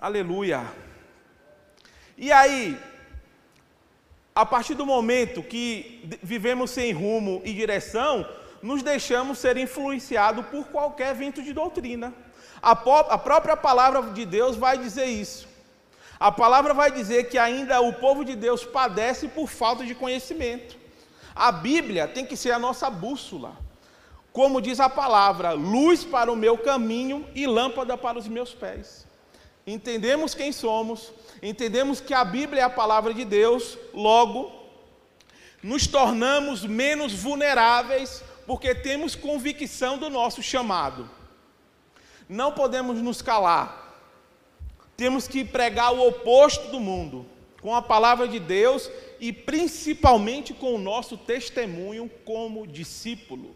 Aleluia. 0.00 0.64
E 2.16 2.32
aí, 2.32 2.80
a 4.34 4.46
partir 4.46 4.74
do 4.74 4.86
momento 4.86 5.42
que 5.42 6.08
vivemos 6.22 6.70
sem 6.70 6.90
rumo 6.90 7.42
e 7.44 7.52
direção, 7.52 8.26
nos 8.62 8.82
deixamos 8.82 9.38
ser 9.38 9.58
influenciados 9.58 10.46
por 10.46 10.64
qualquer 10.68 11.14
vento 11.14 11.42
de 11.42 11.52
doutrina. 11.52 12.14
A, 12.62 12.70
a, 12.70 13.18
própria 13.18 13.58
palavra 13.58 14.00
de 14.10 14.24
Deus 14.24 14.56
vai 14.56 14.78
dizer 14.78 15.04
isso. 15.04 15.46
A 16.18 16.32
palavra 16.32 16.72
vai 16.72 16.90
dizer 16.90 17.28
que 17.28 17.36
ainda 17.36 17.78
o 17.82 17.92
povo 17.92 18.24
de 18.24 18.34
Deus 18.34 18.64
padece 18.64 19.28
por 19.28 19.48
falta 19.48 19.84
de 19.84 19.94
conhecimento. 19.94 20.78
A 21.34 21.52
Bíblia 21.52 22.08
tem 22.08 22.24
que 22.24 22.38
ser 22.38 22.52
a 22.52 22.58
nossa 22.58 22.88
bússola. 22.88 23.52
Como 24.32 24.62
diz 24.62 24.80
a 24.80 24.88
palavra, 24.88 25.50
luz 25.52 26.04
para 26.04 26.32
o 26.32 26.36
meu 26.36 26.56
caminho 26.56 27.28
e 27.34 27.46
lâmpada 27.46 27.98
para 27.98 28.18
os 28.18 28.26
meus 28.26 28.54
pés 28.54 29.09
entendemos 29.72 30.34
quem 30.34 30.52
somos, 30.52 31.12
entendemos 31.42 32.00
que 32.00 32.14
a 32.14 32.24
Bíblia 32.24 32.62
é 32.62 32.64
a 32.64 32.70
palavra 32.70 33.12
de 33.12 33.24
Deus, 33.24 33.78
logo, 33.92 34.52
nos 35.62 35.86
tornamos 35.86 36.64
menos 36.64 37.12
vulneráveis 37.12 38.22
porque 38.46 38.74
temos 38.74 39.14
convicção 39.14 39.98
do 39.98 40.08
nosso 40.08 40.42
chamado. 40.42 41.08
Não 42.28 42.52
podemos 42.52 42.98
nos 42.98 43.20
calar. 43.20 43.96
Temos 44.96 45.26
que 45.26 45.44
pregar 45.44 45.92
o 45.92 46.06
oposto 46.06 46.70
do 46.70 46.78
mundo, 46.78 47.26
com 47.60 47.74
a 47.74 47.82
palavra 47.82 48.28
de 48.28 48.38
Deus 48.38 48.90
e 49.18 49.32
principalmente 49.32 50.52
com 50.52 50.74
o 50.74 50.78
nosso 50.78 51.16
testemunho 51.16 52.10
como 52.24 52.66
discípulo. 52.66 53.54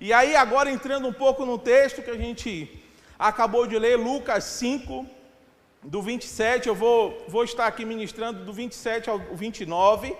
E 0.00 0.12
aí, 0.12 0.34
agora 0.34 0.70
entrando 0.70 1.06
um 1.06 1.12
pouco 1.12 1.44
no 1.44 1.58
texto 1.58 2.02
que 2.02 2.10
a 2.10 2.16
gente 2.16 2.79
acabou 3.20 3.66
de 3.66 3.78
ler 3.78 3.96
Lucas 3.96 4.44
5, 4.44 5.06
do 5.82 6.00
27, 6.00 6.68
eu 6.68 6.74
vou, 6.74 7.22
vou 7.28 7.44
estar 7.44 7.66
aqui 7.66 7.84
ministrando 7.84 8.46
do 8.46 8.52
27 8.52 9.10
ao 9.10 9.18
29. 9.18 10.16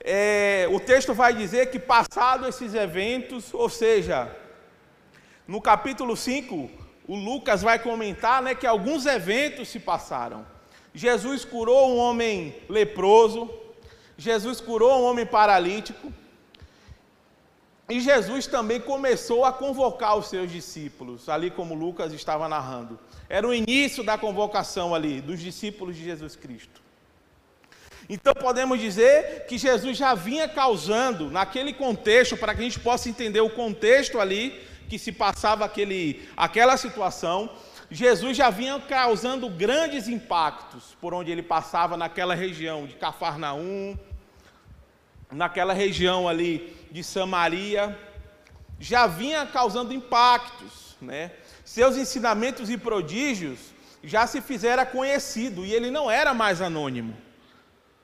É, 0.00 0.66
o 0.72 0.80
texto 0.80 1.14
vai 1.14 1.32
dizer 1.32 1.70
que, 1.70 1.78
passado 1.78 2.48
esses 2.48 2.74
eventos, 2.74 3.54
ou 3.54 3.68
seja, 3.68 4.28
no 5.46 5.60
capítulo 5.62 6.16
5, 6.16 6.68
o 7.06 7.14
Lucas 7.14 7.62
vai 7.62 7.78
comentar 7.78 8.42
né, 8.42 8.56
que 8.56 8.66
alguns 8.66 9.06
eventos 9.06 9.68
se 9.68 9.78
passaram. 9.78 10.44
Jesus 10.92 11.44
curou 11.44 11.92
um 11.92 11.98
homem 11.98 12.56
leproso, 12.68 13.48
Jesus 14.18 14.60
curou 14.60 15.00
um 15.00 15.04
homem 15.04 15.26
paralítico, 15.26 16.12
e 17.88 18.00
Jesus 18.00 18.46
também 18.46 18.80
começou 18.80 19.44
a 19.44 19.52
convocar 19.52 20.16
os 20.16 20.28
seus 20.28 20.50
discípulos, 20.50 21.28
ali 21.28 21.50
como 21.50 21.74
Lucas 21.74 22.12
estava 22.12 22.48
narrando. 22.48 22.98
Era 23.28 23.46
o 23.46 23.52
início 23.52 24.02
da 24.02 24.16
convocação 24.16 24.94
ali 24.94 25.20
dos 25.20 25.38
discípulos 25.38 25.94
de 25.96 26.04
Jesus 26.04 26.34
Cristo. 26.34 26.82
Então 28.08 28.34
podemos 28.34 28.80
dizer 28.80 29.46
que 29.46 29.58
Jesus 29.58 29.96
já 29.96 30.14
vinha 30.14 30.48
causando, 30.48 31.30
naquele 31.30 31.72
contexto, 31.72 32.36
para 32.36 32.54
que 32.54 32.60
a 32.60 32.64
gente 32.64 32.80
possa 32.80 33.08
entender 33.08 33.40
o 33.40 33.50
contexto 33.50 34.18
ali 34.18 34.62
que 34.88 34.98
se 34.98 35.12
passava 35.12 35.64
aquele, 35.64 36.26
aquela 36.36 36.76
situação, 36.76 37.50
Jesus 37.90 38.36
já 38.36 38.50
vinha 38.50 38.78
causando 38.80 39.48
grandes 39.48 40.08
impactos 40.08 40.96
por 41.00 41.12
onde 41.12 41.30
ele 41.30 41.42
passava 41.42 41.96
naquela 41.96 42.34
região 42.34 42.86
de 42.86 42.94
Cafarnaum, 42.94 43.96
naquela 45.30 45.72
região 45.72 46.28
ali 46.28 46.83
de 46.94 47.02
Samaria, 47.02 47.98
já 48.78 49.08
vinha 49.08 49.44
causando 49.44 49.92
impactos, 49.92 50.96
né? 51.02 51.32
Seus 51.64 51.96
ensinamentos 51.96 52.70
e 52.70 52.78
prodígios 52.78 53.58
já 54.04 54.28
se 54.28 54.40
fizeram 54.40 54.86
conhecido 54.86 55.66
e 55.66 55.74
ele 55.74 55.90
não 55.90 56.08
era 56.08 56.32
mais 56.32 56.62
anônimo. 56.62 57.16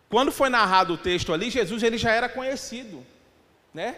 Quando 0.08 0.32
foi 0.32 0.48
narrado 0.48 0.94
o 0.94 0.98
texto 0.98 1.32
ali, 1.32 1.50
Jesus 1.50 1.84
ele 1.84 1.96
já 1.96 2.10
era 2.10 2.28
conhecido, 2.28 3.06
né? 3.72 3.96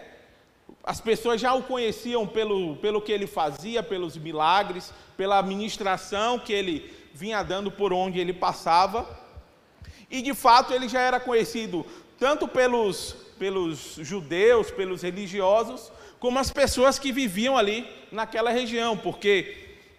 As 0.83 1.01
pessoas 1.01 1.41
já 1.41 1.55
o 1.55 1.63
conheciam 1.63 2.27
pelo, 2.27 2.75
pelo 2.75 3.01
que 3.01 3.11
ele 3.11 3.25
fazia, 3.25 3.81
pelos 3.81 4.15
milagres, 4.15 4.93
pela 5.17 5.39
administração 5.39 6.37
que 6.37 6.53
ele 6.53 6.93
vinha 7.15 7.41
dando 7.41 7.71
por 7.71 7.91
onde 7.91 8.19
ele 8.19 8.31
passava. 8.31 9.09
E 10.07 10.21
de 10.21 10.35
fato 10.35 10.71
ele 10.71 10.87
já 10.87 11.01
era 11.01 11.19
conhecido 11.19 11.83
tanto 12.19 12.47
pelos, 12.47 13.22
pelos 13.43 13.95
judeus, 13.97 14.71
pelos 14.71 15.01
religiosos, 15.01 15.91
como 16.17 16.39
as 16.39 16.49
pessoas 16.49 16.97
que 16.97 17.11
viviam 17.11 17.57
ali 17.57 17.85
naquela 18.09 18.49
região, 18.49 18.95
porque 18.95 19.57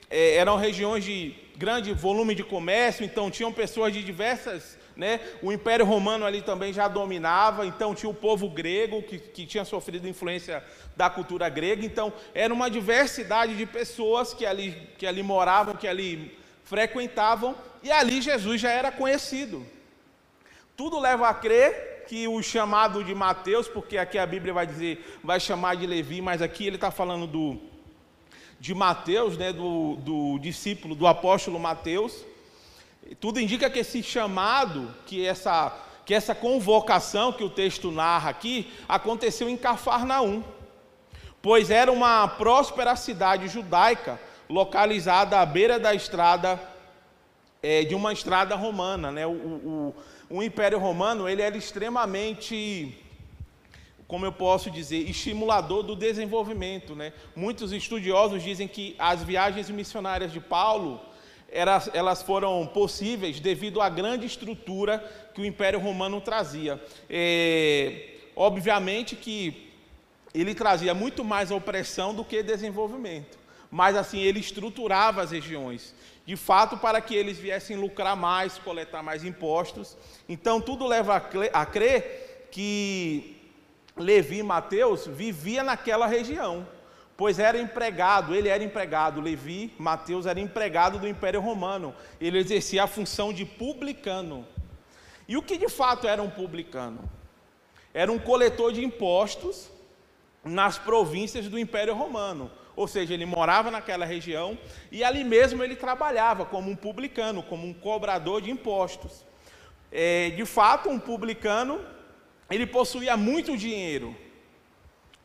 é, 0.09 0.37
eram 0.37 0.57
regiões 0.57 1.05
de 1.05 1.35
grande 1.55 1.93
volume 1.93 2.35
de 2.35 2.43
comércio, 2.43 3.05
então 3.05 3.31
tinham 3.31 3.53
pessoas 3.53 3.93
de 3.93 4.03
diversas. 4.03 4.79
Né? 4.97 5.21
O 5.43 5.53
Império 5.53 5.85
Romano 5.85 6.25
ali 6.25 6.41
também 6.41 6.73
já 6.73 6.89
dominava, 6.89 7.67
então 7.67 7.95
tinha 7.95 8.09
o 8.09 8.15
povo 8.15 8.49
grego 8.49 9.03
que, 9.03 9.19
que 9.19 9.45
tinha 9.45 9.67
sofrido 9.67 10.09
influência 10.09 10.65
da 10.97 11.11
cultura 11.11 11.47
grega, 11.51 11.85
então 11.85 12.15
era 12.33 12.55
uma 12.55 12.71
diversidade 12.71 13.55
de 13.55 13.67
pessoas 13.67 14.33
que 14.33 14.47
ali, 14.47 14.89
que 14.97 15.07
ali 15.07 15.23
moravam, 15.23 15.77
que 15.77 15.87
ali 15.87 16.35
frequentavam, 16.65 17.55
e 17.83 17.93
ali 17.93 18.23
Jesus 18.23 18.59
já 18.59 18.71
era 18.71 18.91
conhecido. 18.91 19.67
Tudo 20.75 20.99
leva 20.99 21.29
a 21.29 21.35
crer 21.35 21.93
que 22.07 22.29
o 22.29 22.43
chamado 22.43 23.03
de 23.03 23.15
Mateus, 23.15 23.69
porque 23.69 23.99
aqui 23.99 24.19
a 24.19 24.27
Bíblia 24.27 24.53
vai 24.53 24.67
dizer, 24.67 25.19
vai 25.23 25.41
chamar 25.41 25.77
de 25.77 25.87
Levi, 25.87 26.21
mas 26.21 26.43
aqui 26.43 26.67
ele 26.67 26.77
está 26.77 26.91
falando 26.91 27.27
do, 27.27 27.59
de 28.61 28.75
Mateus, 28.75 29.37
né, 29.37 29.53
do, 29.53 29.97
do 29.97 30.39
discípulo, 30.39 30.95
do 30.95 31.07
apóstolo 31.07 31.59
Mateus. 31.59 32.25
Tudo 33.21 33.41
indica 33.41 33.69
que 33.69 33.81
esse 33.81 34.03
chamado, 34.03 34.95
que 35.07 35.27
essa, 35.27 35.77
que 36.07 36.15
essa 36.15 36.35
convocação 36.35 37.33
que 37.33 37.45
o 37.45 37.51
texto 37.51 37.91
narra 37.91 38.31
aqui, 38.31 38.73
aconteceu 38.89 39.49
em 39.49 39.57
Cafarnaum, 39.57 40.43
pois 41.43 41.71
era 41.71 41.93
uma 41.93 42.27
próspera 42.27 42.97
cidade 42.97 43.49
judaica, 43.49 44.19
localizada 44.49 45.41
à 45.41 45.47
beira 45.47 45.79
da 45.79 45.95
estrada, 45.95 46.61
é, 47.63 47.83
de 47.83 47.95
uma 47.95 48.13
estrada 48.13 48.55
romana. 48.55 49.11
Né? 49.11 49.27
O, 49.27 49.31
o, 49.31 49.95
o 50.37 50.43
Império 50.43 50.79
Romano 50.79 51.29
ele 51.29 51.43
era 51.43 51.57
extremamente 51.57 52.99
como 54.07 54.27
eu 54.27 54.33
posso 54.33 54.71
dizer, 54.71 55.09
estimulador 55.09 55.83
do 55.83 55.97
desenvolvimento. 55.97 56.95
Né? 56.95 57.13
Muitos 57.35 57.73
estudiosos 57.73 58.43
dizem 58.43 58.69
que 58.69 58.95
as 58.99 59.23
viagens 59.23 59.71
missionárias 59.71 60.33
de 60.33 60.41
Paulo 60.41 61.01
elas, 61.51 61.89
elas 61.95 62.23
foram 62.23 62.67
possíveis 62.67 63.39
devido 63.39 63.81
à 63.81 63.89
grande 63.89 64.27
estrutura 64.27 64.99
que 65.33 65.41
o 65.41 65.45
Império 65.45 65.79
Romano 65.79 66.21
trazia. 66.21 66.83
É, 67.09 68.09
obviamente 68.35 69.15
que 69.15 69.71
ele 70.35 70.53
trazia 70.53 70.93
muito 70.95 71.25
mais 71.25 71.53
opressão 71.53 72.13
do 72.13 72.25
que 72.25 72.43
desenvolvimento, 72.43 73.39
mas 73.71 73.97
assim 73.97 74.19
ele 74.19 74.41
estruturava 74.41 75.23
as 75.23 75.31
regiões, 75.31 75.95
de 76.27 76.37
fato 76.37 76.77
para 76.79 77.01
que 77.01 77.15
eles 77.15 77.39
viessem 77.39 77.77
lucrar 77.77 78.17
mais, 78.17 78.59
coletar 78.59 79.03
mais 79.03 79.25
impostos. 79.25 79.97
Então 80.29 80.61
tudo 80.61 80.87
leva 80.87 81.17
a 81.53 81.67
crer 81.67 82.49
que 82.51 83.37
Levi 83.97 84.39
e 84.39 84.43
Mateus 84.43 85.07
vivia 85.07 85.63
naquela 85.63 86.07
região, 86.07 86.67
pois 87.17 87.39
era 87.39 87.59
empregado, 87.59 88.35
ele 88.35 88.49
era 88.49 88.63
empregado, 88.63 89.21
Levi, 89.21 89.73
Mateus 89.79 90.27
era 90.27 90.41
empregado 90.41 90.99
do 90.99 91.07
Império 91.07 91.41
Romano. 91.41 91.95
Ele 92.21 92.39
exercia 92.39 92.85
a 92.85 92.89
função 92.89 93.33
de 93.33 93.45
publicano. 93.45 94.47
E 95.29 95.37
o 95.37 95.43
que 95.43 95.57
de 95.57 95.69
fato 95.69 96.07
era 96.09 96.23
um 96.23 96.31
publicano? 96.31 97.09
Era 97.93 98.11
um 98.11 98.19
coletor 98.19 98.73
de 98.73 98.85
impostos 98.85 99.71
nas 100.45 100.77
províncias 100.77 101.49
do 101.49 101.59
Império 101.59 101.95
Romano. 101.95 102.51
Ou 102.77 102.89
seja, 102.89 103.15
ele 103.15 103.25
morava 103.25 103.71
naquela 103.71 104.05
região 104.05 104.59
e 104.91 105.05
ali 105.05 105.23
mesmo 105.23 105.63
ele 105.63 105.77
trabalhava 105.77 106.45
como 106.45 106.71
um 106.71 106.77
publicano, 106.77 107.43
como 107.43 107.67
um 107.67 107.73
cobrador 107.73 108.41
de 108.41 108.51
impostos. 108.51 109.25
É, 109.93 110.31
de 110.31 110.45
fato, 110.45 110.89
um 110.89 110.99
publicano 110.99 111.81
ele 112.51 112.67
possuía 112.67 113.17
muito 113.17 113.57
dinheiro, 113.57 114.15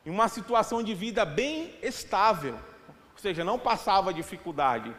em 0.06 0.10
uma 0.10 0.28
situação 0.28 0.82
de 0.82 0.94
vida 0.94 1.26
bem 1.26 1.74
estável, 1.82 2.54
ou 3.14 3.20
seja, 3.20 3.44
não 3.44 3.60
passava 3.60 4.14
dificuldade. 4.14 4.96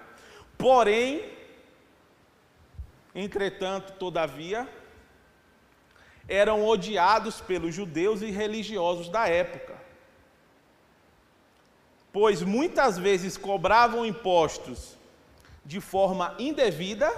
Porém, 0.58 1.24
entretanto, 3.14 3.92
todavia, 3.94 4.68
eram 6.28 6.64
odiados 6.66 7.40
pelos 7.40 7.74
judeus 7.74 8.22
e 8.22 8.30
religiosos 8.30 9.08
da 9.08 9.26
época, 9.26 9.74
pois 12.12 12.42
muitas 12.42 12.98
vezes 12.98 13.36
cobravam 13.36 14.04
impostos 14.04 14.96
de 15.64 15.80
forma 15.80 16.34
indevida 16.38 17.10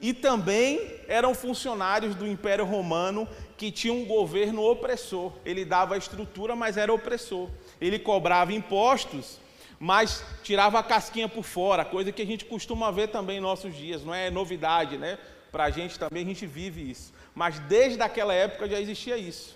e 0.00 0.12
também 0.12 1.00
eram 1.06 1.32
funcionários 1.32 2.16
do 2.16 2.26
Império 2.26 2.64
Romano 2.64 3.28
que 3.56 3.70
tinham 3.70 3.98
um 3.98 4.04
governo 4.04 4.68
opressor. 4.68 5.32
Ele 5.44 5.64
dava 5.64 5.94
a 5.94 5.98
estrutura, 5.98 6.56
mas 6.56 6.76
era 6.76 6.92
opressor. 6.92 7.48
Ele 7.80 8.00
cobrava 8.00 8.52
impostos, 8.52 9.38
mas 9.78 10.24
tirava 10.42 10.80
a 10.80 10.82
casquinha 10.82 11.28
por 11.28 11.44
fora, 11.44 11.84
coisa 11.84 12.10
que 12.10 12.20
a 12.20 12.26
gente 12.26 12.44
costuma 12.44 12.90
ver 12.90 13.08
também 13.08 13.38
em 13.38 13.40
nossos 13.40 13.76
dias, 13.76 14.04
não 14.04 14.12
é 14.12 14.28
novidade, 14.28 14.98
né? 14.98 15.18
Para 15.52 15.64
a 15.64 15.70
gente 15.70 15.98
também, 15.98 16.24
a 16.24 16.26
gente 16.26 16.46
vive 16.46 16.90
isso. 16.90 17.12
Mas 17.32 17.60
desde 17.60 18.02
aquela 18.02 18.34
época 18.34 18.68
já 18.68 18.80
existia 18.80 19.16
isso. 19.16 19.54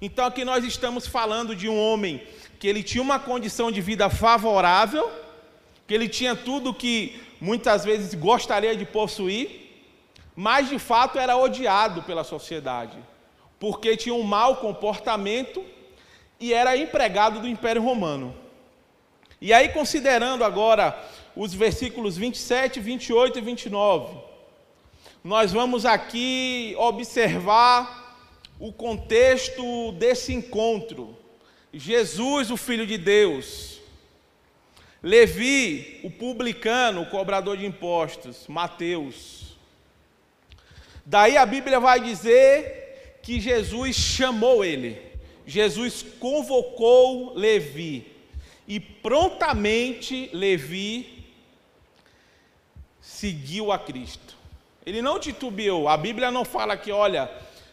Então 0.00 0.26
aqui 0.26 0.44
nós 0.44 0.62
estamos 0.62 1.06
falando 1.06 1.56
de 1.56 1.68
um 1.70 1.78
homem 1.78 2.22
que 2.58 2.66
ele 2.66 2.82
tinha 2.82 3.02
uma 3.02 3.18
condição 3.18 3.70
de 3.70 3.80
vida 3.80 4.08
favorável, 4.08 5.10
que 5.86 5.94
ele 5.94 6.08
tinha 6.08 6.34
tudo 6.34 6.74
que 6.74 7.20
muitas 7.40 7.84
vezes 7.84 8.14
gostaria 8.14 8.76
de 8.76 8.84
possuir, 8.84 9.66
mas 10.34 10.68
de 10.68 10.78
fato 10.78 11.18
era 11.18 11.36
odiado 11.36 12.02
pela 12.02 12.24
sociedade, 12.24 12.98
porque 13.58 13.96
tinha 13.96 14.14
um 14.14 14.22
mau 14.22 14.56
comportamento 14.56 15.64
e 16.38 16.52
era 16.52 16.76
empregado 16.76 17.40
do 17.40 17.48
Império 17.48 17.82
Romano. 17.82 18.34
E 19.40 19.52
aí, 19.52 19.68
considerando 19.68 20.44
agora 20.44 20.98
os 21.34 21.52
versículos 21.52 22.16
27, 22.16 22.80
28 22.80 23.38
e 23.38 23.42
29, 23.42 24.16
nós 25.22 25.52
vamos 25.52 25.84
aqui 25.84 26.74
observar 26.78 28.06
o 28.58 28.72
contexto 28.72 29.92
desse 29.92 30.32
encontro. 30.32 31.16
Jesus, 31.78 32.50
o 32.50 32.56
Filho 32.56 32.86
de 32.86 32.98
Deus, 32.98 33.80
Levi, 35.02 36.00
o 36.02 36.10
publicano, 36.10 37.02
o 37.02 37.06
cobrador 37.06 37.56
de 37.56 37.66
impostos, 37.66 38.46
Mateus, 38.48 39.46
Daí 41.08 41.36
a 41.36 41.46
Bíblia 41.46 41.78
vai 41.78 42.00
dizer 42.00 43.20
que 43.22 43.38
Jesus 43.38 43.94
chamou 43.94 44.64
ele, 44.64 45.00
Jesus 45.46 46.04
convocou 46.18 47.32
Levi, 47.34 48.04
e 48.66 48.80
prontamente 48.80 50.28
Levi 50.32 51.24
seguiu 53.00 53.70
a 53.70 53.78
Cristo. 53.78 54.36
Ele 54.84 55.00
não 55.00 55.20
titubeou, 55.20 55.88
a 55.88 55.96
Bíblia 55.96 56.32
não 56.32 56.44
fala 56.44 56.76
que, 56.76 56.90
olha, 56.90 57.30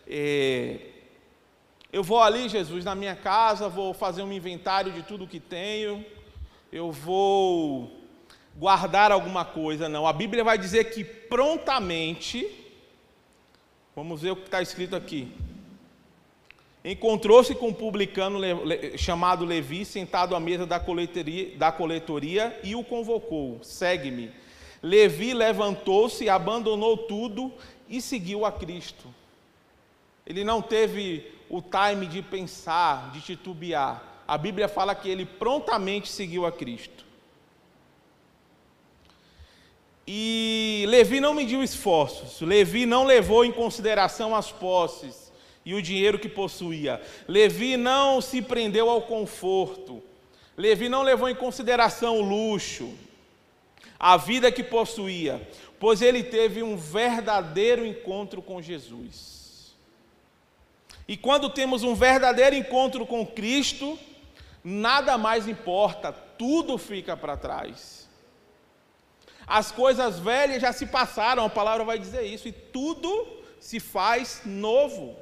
é, 0.08 0.78
eu 1.94 2.04
vou 2.04 2.22
ali, 2.22 2.50
Jesus, 2.50 2.84
na 2.84 2.94
minha 2.94 3.16
casa, 3.16 3.70
vou 3.70 3.94
fazer 3.94 4.22
um 4.24 4.34
inventário 4.34 4.92
de 4.92 5.04
tudo 5.04 5.26
que 5.26 5.40
tenho, 5.40 6.06
eu 6.72 6.92
vou 6.92 7.90
guardar 8.58 9.14
alguma 9.14 9.46
coisa, 9.46 9.88
não. 9.88 10.06
A 10.06 10.12
Bíblia 10.12 10.44
vai 10.44 10.58
dizer 10.58 10.92
que 10.92 11.06
prontamente 11.06 12.64
Vamos 13.96 14.24
ver 14.24 14.32
o 14.32 14.36
que 14.36 14.46
está 14.46 14.60
escrito 14.60 14.96
aqui. 14.96 15.32
Encontrou-se 16.84 17.54
com 17.54 17.68
um 17.68 17.74
publicano 17.74 18.40
chamado 18.98 19.46
Levi, 19.46 19.86
sentado 19.86 20.36
à 20.36 20.40
mesa 20.40 20.66
da 20.66 20.80
coletoria, 20.80 21.56
da 21.58 21.72
coletoria 21.72 22.60
e 22.64 22.76
o 22.76 22.84
convocou: 22.84 23.60
segue-me. 23.62 24.32
Levi 24.82 25.34
levantou-se, 25.34 26.28
abandonou 26.28 26.98
tudo 26.98 27.54
e 27.88 28.02
seguiu 28.02 28.46
a 28.46 28.52
Cristo. 28.52 29.06
Ele 30.26 30.44
não 30.44 30.60
teve 30.60 31.32
o 31.54 31.62
time 31.62 32.08
de 32.08 32.24
pensar, 32.24 33.12
de 33.12 33.22
titubear. 33.22 34.24
A 34.28 34.40
Bíblia 34.40 34.68
fala 34.68 34.96
que 34.96 35.08
ele 35.08 35.24
prontamente 35.24 36.10
seguiu 36.10 36.48
a 36.48 36.52
Cristo. 36.52 37.06
E 40.08 40.84
Levi 40.88 41.20
não 41.20 41.36
mediu 41.36 41.62
esforços, 41.62 42.42
Levi 42.42 42.88
não 42.88 43.04
levou 43.04 43.46
em 43.46 43.52
consideração 43.52 44.36
as 44.36 44.52
posses 44.52 45.32
e 45.64 45.76
o 45.76 45.82
dinheiro 45.82 46.18
que 46.18 46.28
possuía, 46.28 47.00
Levi 47.28 47.78
não 47.78 48.20
se 48.20 48.42
prendeu 48.42 48.90
ao 48.90 49.04
conforto, 49.04 50.02
Levi 50.58 50.90
não 50.90 51.04
levou 51.04 51.30
em 51.30 51.36
consideração 51.36 52.18
o 52.18 52.22
luxo, 52.22 52.96
a 54.00 54.18
vida 54.18 54.52
que 54.52 54.64
possuía, 54.64 55.48
pois 55.80 56.02
ele 56.02 56.24
teve 56.24 56.64
um 56.64 56.76
verdadeiro 56.76 57.86
encontro 57.86 58.42
com 58.42 58.60
Jesus. 58.60 59.43
E 61.08 61.18
quando 61.18 61.50
temos 61.50 61.84
um 61.84 61.96
verdadeiro 61.96 62.56
encontro 62.56 63.06
com 63.06 63.26
Cristo, 63.26 64.00
nada 64.64 65.18
mais 65.18 65.48
importa, 65.48 66.14
tudo 66.14 66.78
fica 66.78 67.18
para 67.18 67.36
trás. 67.36 68.08
As 69.46 69.72
coisas 69.72 70.20
velhas 70.20 70.62
já 70.62 70.72
se 70.72 70.86
passaram, 70.86 71.46
a 71.46 71.50
palavra 71.50 71.84
vai 71.84 72.00
dizer 72.00 72.24
isso, 72.24 72.48
e 72.48 72.52
tudo 72.52 73.44
se 73.60 73.80
faz 73.80 74.42
novo. 74.46 75.18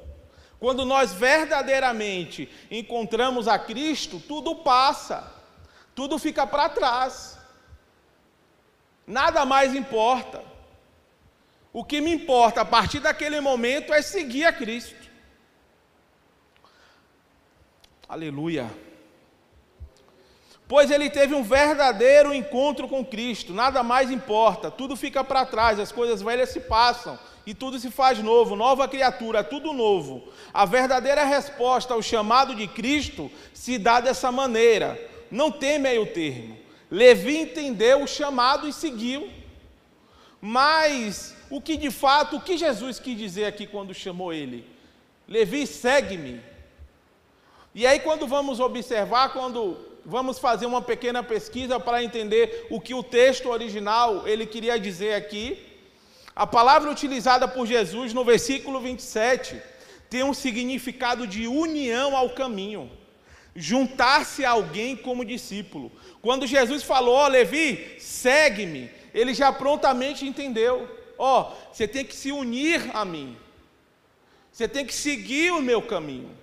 Quando 0.60 0.84
nós 0.84 1.12
verdadeiramente 1.12 2.48
encontramos 2.70 3.48
a 3.48 3.58
Cristo, 3.58 4.20
tudo 4.20 4.54
passa, 4.54 5.32
tudo 5.92 6.20
fica 6.20 6.46
para 6.46 6.68
trás, 6.68 7.36
nada 9.04 9.44
mais 9.44 9.74
importa. 9.74 10.40
O 11.72 11.84
que 11.84 12.00
me 12.00 12.12
importa 12.12 12.60
a 12.60 12.64
partir 12.64 13.00
daquele 13.00 13.40
momento 13.40 13.92
é 13.92 14.02
seguir 14.02 14.44
a 14.44 14.52
Cristo. 14.52 15.01
Aleluia 18.12 18.70
pois 20.72 20.90
ele 20.90 21.10
teve 21.10 21.34
um 21.34 21.42
verdadeiro 21.42 22.32
encontro 22.32 22.88
com 22.88 23.04
Cristo, 23.04 23.52
nada 23.52 23.82
mais 23.82 24.10
importa, 24.10 24.70
tudo 24.70 24.96
fica 24.96 25.22
para 25.22 25.44
trás, 25.44 25.78
as 25.78 25.92
coisas 25.92 26.22
velhas 26.22 26.48
se 26.48 26.60
passam 26.60 27.18
e 27.46 27.52
tudo 27.52 27.78
se 27.78 27.90
faz 27.90 28.20
novo, 28.20 28.56
nova 28.56 28.88
criatura, 28.88 29.44
tudo 29.44 29.74
novo. 29.74 30.32
A 30.50 30.64
verdadeira 30.64 31.24
resposta 31.24 31.92
ao 31.92 32.00
chamado 32.00 32.54
de 32.54 32.66
Cristo 32.66 33.30
se 33.52 33.76
dá 33.76 34.00
dessa 34.00 34.32
maneira, 34.32 34.98
não 35.30 35.50
tem 35.50 35.78
meio 35.78 36.06
termo. 36.06 36.56
Levi 36.90 37.36
entendeu 37.36 38.02
o 38.02 38.08
chamado 38.08 38.66
e 38.66 38.72
seguiu. 38.72 39.28
Mas 40.40 41.36
o 41.50 41.60
que 41.60 41.76
de 41.76 41.90
fato, 41.90 42.36
o 42.36 42.40
que 42.40 42.56
Jesus 42.56 42.98
quis 42.98 43.18
dizer 43.18 43.44
aqui 43.44 43.66
quando 43.66 43.92
chamou 43.92 44.32
ele? 44.32 44.64
Levi, 45.28 45.66
segue-me. 45.66 46.40
E 47.74 47.86
aí, 47.86 48.00
quando 48.00 48.26
vamos 48.26 48.60
observar, 48.60 49.32
quando 49.32 49.78
vamos 50.04 50.38
fazer 50.38 50.66
uma 50.66 50.82
pequena 50.82 51.22
pesquisa 51.22 51.80
para 51.80 52.02
entender 52.02 52.66
o 52.70 52.80
que 52.80 52.92
o 52.92 53.02
texto 53.02 53.48
original 53.48 54.26
ele 54.26 54.46
queria 54.46 54.78
dizer 54.78 55.14
aqui, 55.14 55.58
a 56.34 56.46
palavra 56.46 56.90
utilizada 56.90 57.46
por 57.46 57.66
Jesus 57.66 58.12
no 58.12 58.24
versículo 58.24 58.80
27 58.80 59.60
tem 60.10 60.22
um 60.22 60.34
significado 60.34 61.26
de 61.26 61.46
união 61.46 62.14
ao 62.14 62.30
caminho, 62.30 62.90
juntar-se 63.56 64.44
a 64.44 64.50
alguém 64.50 64.94
como 64.94 65.24
discípulo. 65.24 65.90
Quando 66.20 66.46
Jesus 66.46 66.82
falou, 66.82 67.14
ó 67.14 67.24
oh, 67.24 67.28
Levi, 67.28 67.96
segue-me, 67.98 68.90
ele 69.14 69.32
já 69.32 69.50
prontamente 69.52 70.26
entendeu: 70.26 70.88
ó, 71.16 71.40
oh, 71.40 71.72
você 71.72 71.88
tem 71.88 72.04
que 72.04 72.14
se 72.14 72.30
unir 72.30 72.90
a 72.92 73.04
mim, 73.04 73.36
você 74.50 74.68
tem 74.68 74.84
que 74.84 74.94
seguir 74.94 75.52
o 75.52 75.62
meu 75.62 75.80
caminho. 75.80 76.41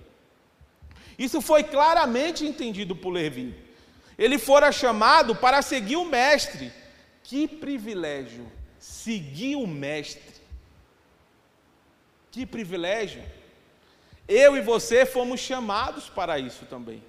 Isso 1.26 1.40
foi 1.40 1.62
claramente 1.62 2.46
entendido 2.46 2.96
por 2.96 3.10
Levi. 3.10 3.54
Ele 4.18 4.38
fora 4.38 4.72
chamado 4.72 5.36
para 5.36 5.62
seguir 5.62 5.96
o 5.96 6.04
Mestre. 6.04 6.72
Que 7.22 7.46
privilégio 7.46 8.50
seguir 8.80 9.56
o 9.56 9.66
Mestre. 9.66 10.40
Que 12.30 12.46
privilégio. 12.46 13.22
Eu 14.26 14.56
e 14.56 14.60
você 14.60 15.04
fomos 15.04 15.40
chamados 15.40 16.08
para 16.08 16.38
isso 16.38 16.64
também. 16.64 17.02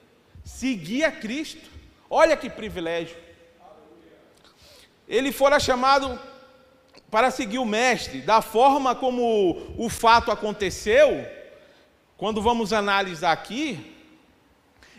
Seguir 0.43 1.06
a 1.06 1.12
Cristo. 1.12 1.69
Olha 2.10 2.36
que 2.36 2.50
privilégio. 2.50 3.17
Ele 5.08 5.32
fora 5.32 5.60
chamado 5.60 6.19
para 7.10 7.30
seguir 7.30 7.60
o 7.60 7.65
Mestre, 7.65 8.21
da 8.21 8.41
forma 8.41 8.95
como 8.95 9.74
o 9.78 9.89
fato 9.89 10.32
aconteceu, 10.32 11.28
quando 12.15 12.41
vamos 12.41 12.71
analisar 12.71 13.34
aqui, 13.34 13.90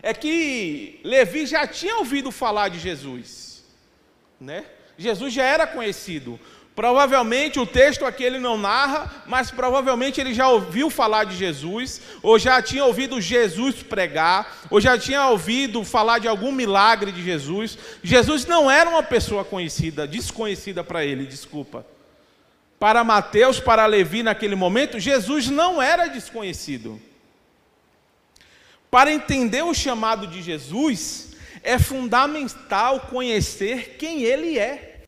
é 0.03 0.13
que 0.13 1.01
Levi 1.05 1.47
já 1.47 1.67
tinha 1.67 1.97
ouvido 1.97 2.33
falar 2.33 2.69
de 2.69 2.79
Jesus, 2.79 3.65
né? 4.41 4.65
Jesus 4.99 5.33
já 5.33 5.45
era 5.45 5.67
conhecido. 5.67 6.39
Provavelmente 6.75 7.61
o 7.61 7.67
texto 7.67 8.05
aqui 8.07 8.25
ele 8.25 8.39
não 8.39 8.57
narra, 8.57 9.23
mas 9.27 9.51
provavelmente 9.51 10.21
ele 10.21 10.33
já 10.33 10.49
ouviu 10.49 10.89
falar 10.89 11.25
de 11.25 11.37
Jesus, 11.37 12.01
ou 12.23 12.39
já 12.39 12.63
tinha 12.63 12.85
ouvido 12.85 13.21
Jesus 13.21 13.83
pregar, 13.83 14.57
ou 14.71 14.81
já 14.81 14.99
tinha 14.99 15.29
ouvido 15.29 15.85
falar 15.85 16.19
de 16.19 16.27
algum 16.27 16.51
milagre 16.51 17.13
de 17.13 17.23
Jesus. 17.23 17.79
Jesus 18.03 18.47
não 18.47 18.71
era 18.71 18.89
uma 18.89 19.03
pessoa 19.03 19.45
conhecida, 19.45 20.07
desconhecida 20.07 20.83
para 20.83 21.05
ele, 21.05 21.27
desculpa. 21.27 21.87
Para 22.79 23.05
Mateus, 23.05 23.61
para 23.61 23.87
Levi 23.87 24.23
naquele 24.23 24.55
momento, 24.55 24.99
Jesus 24.99 25.49
não 25.49 25.81
era 25.81 26.07
desconhecido. 26.07 27.01
Para 28.93 29.11
entender 29.11 29.63
o 29.63 29.73
chamado 29.73 30.27
de 30.27 30.43
Jesus, 30.43 31.29
é 31.63 31.79
fundamental 31.79 33.01
conhecer 33.01 33.97
quem 33.97 34.21
ele 34.21 34.59
é. 34.59 35.07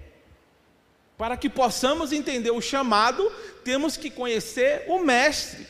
Para 1.19 1.37
que 1.37 1.51
possamos 1.51 2.11
entender 2.11 2.51
o 2.51 2.63
chamado, 2.63 3.31
temos 3.63 3.99
que 3.99 4.09
conhecer 4.09 4.87
o 4.89 5.01
Mestre. 5.01 5.67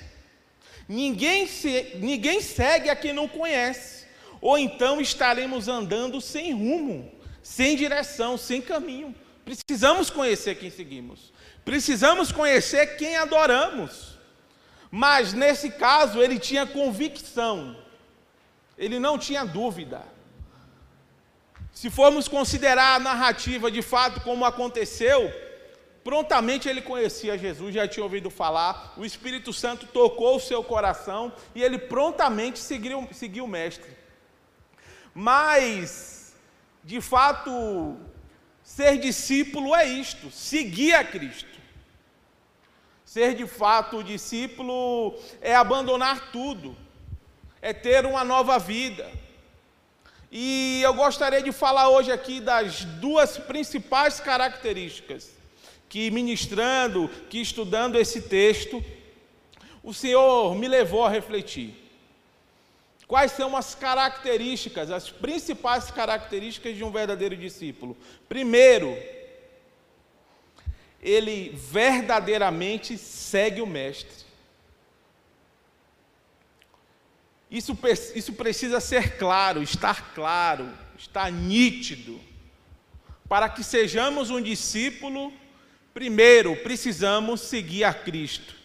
Ninguém, 0.89 1.49
se, 1.49 1.97
ninguém 1.97 2.41
segue 2.41 2.89
a 2.89 2.95
quem 2.95 3.13
não 3.13 3.27
conhece, 3.27 4.07
ou 4.41 4.57
então 4.57 5.01
estaremos 5.01 5.67
andando 5.67 6.21
sem 6.21 6.53
rumo, 6.53 7.11
sem 7.43 7.75
direção, 7.75 8.39
sem 8.39 8.63
caminho. 8.63 9.13
Precisamos 9.45 10.09
conhecer 10.09 10.55
quem 10.55 10.71
seguimos, 10.71 11.33
precisamos 11.65 12.31
conhecer 12.31 12.97
quem 12.97 13.17
adoramos. 13.17 14.17
Mas 14.89 15.33
nesse 15.33 15.69
caso, 15.69 16.23
ele 16.23 16.39
tinha 16.39 16.65
convicção 16.65 17.83
ele 18.77 18.99
não 18.99 19.19
tinha 19.19 19.45
dúvida. 19.45 20.03
Se 21.73 21.91
formos 21.91 22.29
considerar 22.29 22.97
a 22.97 23.01
narrativa 23.01 23.71
de 23.71 23.83
fato 23.83 24.21
como 24.21 24.45
aconteceu, 24.45 25.33
prontamente 26.05 26.69
ele 26.69 26.81
conhecia 26.81 27.37
Jesus, 27.39 27.75
já 27.75 27.89
tinha 27.89 28.05
ouvido 28.05 28.31
falar, 28.31 28.95
o 28.97 29.05
Espírito 29.05 29.53
Santo 29.53 29.87
tocou 29.87 30.37
o 30.37 30.41
seu 30.41 30.63
coração 30.63 31.33
e 31.55 31.63
ele 31.63 31.79
prontamente 31.79 32.59
seguiu, 32.59 33.09
seguiu 33.13 33.45
o 33.45 33.49
Mestre. 33.49 33.97
Mas, 35.13 36.35
de 36.83 37.01
fato, 37.01 37.97
ser 38.63 38.99
discípulo 38.99 39.75
é 39.75 39.85
isto, 39.85 40.31
seguir 40.31 40.95
a 40.95 41.05
Cristo. 41.05 41.55
Ser 43.05 43.35
de 43.35 43.47
fato 43.47 44.03
discípulo 44.03 45.15
é 45.41 45.55
abandonar 45.55 46.33
tudo 46.33 46.77
é 47.65 47.73
ter 47.73 48.05
uma 48.05 48.23
nova 48.23 48.59
vida. 48.59 49.11
E 50.31 50.83
eu 50.83 50.93
gostaria 50.93 51.41
de 51.41 51.51
falar 51.51 51.89
hoje 51.89 52.13
aqui 52.13 52.39
das 52.39 52.85
duas 52.85 53.39
principais 53.39 54.21
características 54.21 55.31
que, 55.89 56.11
ministrando, 56.11 57.09
que 57.31 57.41
estudando 57.41 57.97
esse 57.97 58.21
texto, 58.21 58.85
o 59.83 59.95
Senhor 59.95 60.55
me 60.55 60.69
levou 60.69 61.07
a 61.07 61.09
refletir. 61.09 61.75
Quais 63.09 63.33
são 63.33 63.57
as 63.57 63.75
características, 63.75 64.91
as 64.91 65.09
principais 65.09 65.91
características 65.91 66.77
de 66.77 66.85
um 66.85 66.91
verdadeiro 66.91 67.35
discípulo? 67.35 67.97
Primeiro, 68.29 68.95
ele 71.01 71.49
verdadeiramente 71.55 72.99
segue 72.99 73.63
o 73.63 73.67
Mestre. 73.67 74.24
Isso, 77.55 77.79
isso 78.17 78.33
precisa 78.33 78.81
ser 78.81 79.17
claro, 79.17 79.63
estar 79.63 80.13
claro, 80.13 80.69
estar 80.99 81.31
nítido. 81.31 82.21
Para 83.29 83.49
que 83.49 83.63
sejamos 83.63 84.29
um 84.29 84.43
discípulo, 84.43 85.33
primeiro 85.95 86.57
precisamos 86.65 87.43
seguir 87.43 87.85
a 87.85 87.95
Cristo. 87.95 88.57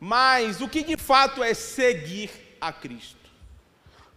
Mas 0.00 0.60
o 0.60 0.68
que 0.68 0.82
de 0.82 0.96
fato 0.96 1.44
é 1.44 1.54
seguir 1.54 2.28
a 2.60 2.72
Cristo? 2.72 3.30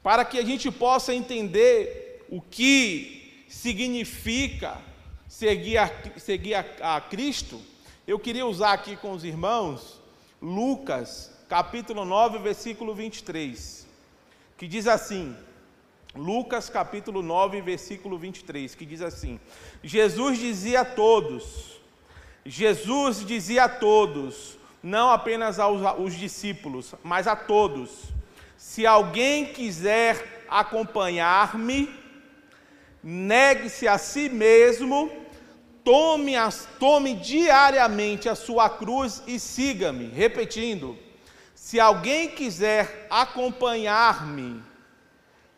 Para 0.02 0.26
que 0.26 0.40
a 0.40 0.44
gente 0.44 0.72
possa 0.72 1.14
entender 1.14 2.26
o 2.28 2.42
que 2.42 3.46
significa 3.48 4.82
seguir 5.28 5.78
a, 5.78 5.92
seguir 6.18 6.56
a, 6.56 6.66
a 6.96 7.02
Cristo, 7.02 7.62
eu 8.08 8.18
queria 8.18 8.48
usar 8.48 8.74
aqui 8.74 8.96
com 8.96 9.12
os 9.12 9.24
irmãos 9.24 10.02
Lucas, 10.42 11.32
capítulo 11.48 12.04
9, 12.04 12.40
versículo 12.40 12.96
23 12.96 13.90
que 14.62 14.67
diz 14.67 14.86
assim, 14.86 15.36
Lucas 16.15 16.69
capítulo 16.69 17.24
9, 17.24 17.62
versículo 17.62 18.15
23, 18.15 18.76
que 18.76 18.86
diz 18.86 19.02
assim: 19.02 19.39
Jesus 19.84 20.38
dizia 20.38 20.82
a 20.82 20.86
todos, 20.86 21.82
Jesus 22.45 23.26
dizia 23.26 23.63
a 23.63 23.69
todos, 23.69 24.60
não 24.84 25.10
apenas 25.10 25.58
aos, 25.58 25.84
aos 25.84 26.13
discípulos, 26.13 26.93
mas 27.04 27.26
a 27.26 27.36
todos: 27.36 28.10
se 28.56 28.86
alguém 28.86 29.45
quiser 29.45 30.45
acompanhar-me, 30.47 31.89
negue-se 33.02 33.88
a 33.88 33.97
si 33.97 34.30
mesmo, 34.30 35.12
tome, 35.84 36.36
as, 36.36 36.69
tome 36.80 37.15
diariamente 37.15 38.30
a 38.30 38.36
sua 38.36 38.69
cruz 38.69 39.24
e 39.26 39.39
siga-me. 39.39 40.06
Repetindo, 40.10 40.95
se 41.72 41.80
alguém 41.80 42.28
quiser 42.28 43.08
acompanhar-me, 43.10 44.62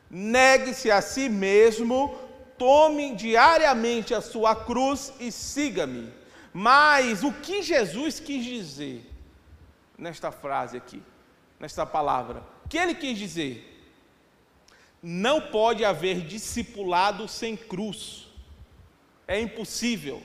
negue-se 0.07 0.91
a 0.91 1.01
si 1.01 1.27
mesmo, 1.27 2.15
tome 2.55 3.15
diariamente 3.15 4.13
a 4.13 4.21
sua 4.21 4.55
cruz 4.55 5.11
e 5.19 5.31
siga-me. 5.31 6.13
Mas 6.53 7.23
o 7.23 7.31
que 7.31 7.63
Jesus 7.63 8.19
quis 8.19 8.45
dizer 8.45 9.11
nesta 9.97 10.31
frase 10.31 10.77
aqui, 10.77 11.01
nesta 11.59 11.83
palavra? 11.83 12.43
O 12.63 12.69
que 12.69 12.77
ele 12.77 12.93
quis 12.93 13.17
dizer? 13.17 13.83
Não 15.01 15.41
pode 15.41 15.83
haver 15.83 16.21
discipulado 16.21 17.27
sem 17.27 17.57
cruz. 17.57 18.27
É 19.27 19.41
impossível. 19.41 20.21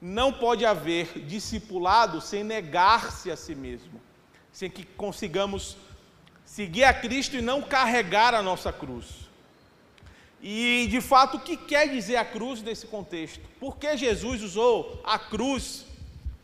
Não 0.00 0.32
pode 0.32 0.64
haver 0.64 1.18
discipulado 1.26 2.20
sem 2.20 2.44
negar-se 2.44 3.28
a 3.28 3.36
si 3.36 3.56
mesmo, 3.56 4.03
sem 4.54 4.70
que 4.70 4.84
consigamos 4.84 5.76
seguir 6.46 6.84
a 6.84 6.94
Cristo 6.94 7.36
e 7.36 7.42
não 7.42 7.60
carregar 7.60 8.32
a 8.32 8.40
nossa 8.40 8.72
cruz. 8.72 9.28
E 10.40 10.86
de 10.88 11.00
fato, 11.00 11.36
o 11.36 11.40
que 11.40 11.56
quer 11.56 11.88
dizer 11.88 12.16
a 12.16 12.24
cruz 12.24 12.62
nesse 12.62 12.86
contexto? 12.86 13.40
Por 13.58 13.76
que 13.76 13.96
Jesus 13.96 14.42
usou 14.42 15.02
a 15.04 15.18
cruz 15.18 15.84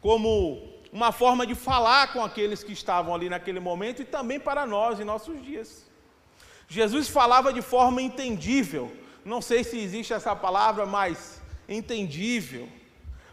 como 0.00 0.60
uma 0.92 1.12
forma 1.12 1.46
de 1.46 1.54
falar 1.54 2.12
com 2.12 2.24
aqueles 2.24 2.64
que 2.64 2.72
estavam 2.72 3.14
ali 3.14 3.28
naquele 3.28 3.60
momento 3.60 4.02
e 4.02 4.04
também 4.04 4.40
para 4.40 4.66
nós 4.66 4.98
em 4.98 5.04
nossos 5.04 5.40
dias? 5.44 5.86
Jesus 6.66 7.08
falava 7.08 7.52
de 7.52 7.62
forma 7.62 8.02
entendível, 8.02 8.92
não 9.24 9.40
sei 9.40 9.62
se 9.62 9.78
existe 9.78 10.12
essa 10.12 10.34
palavra, 10.34 10.84
mas 10.84 11.40
entendível 11.68 12.68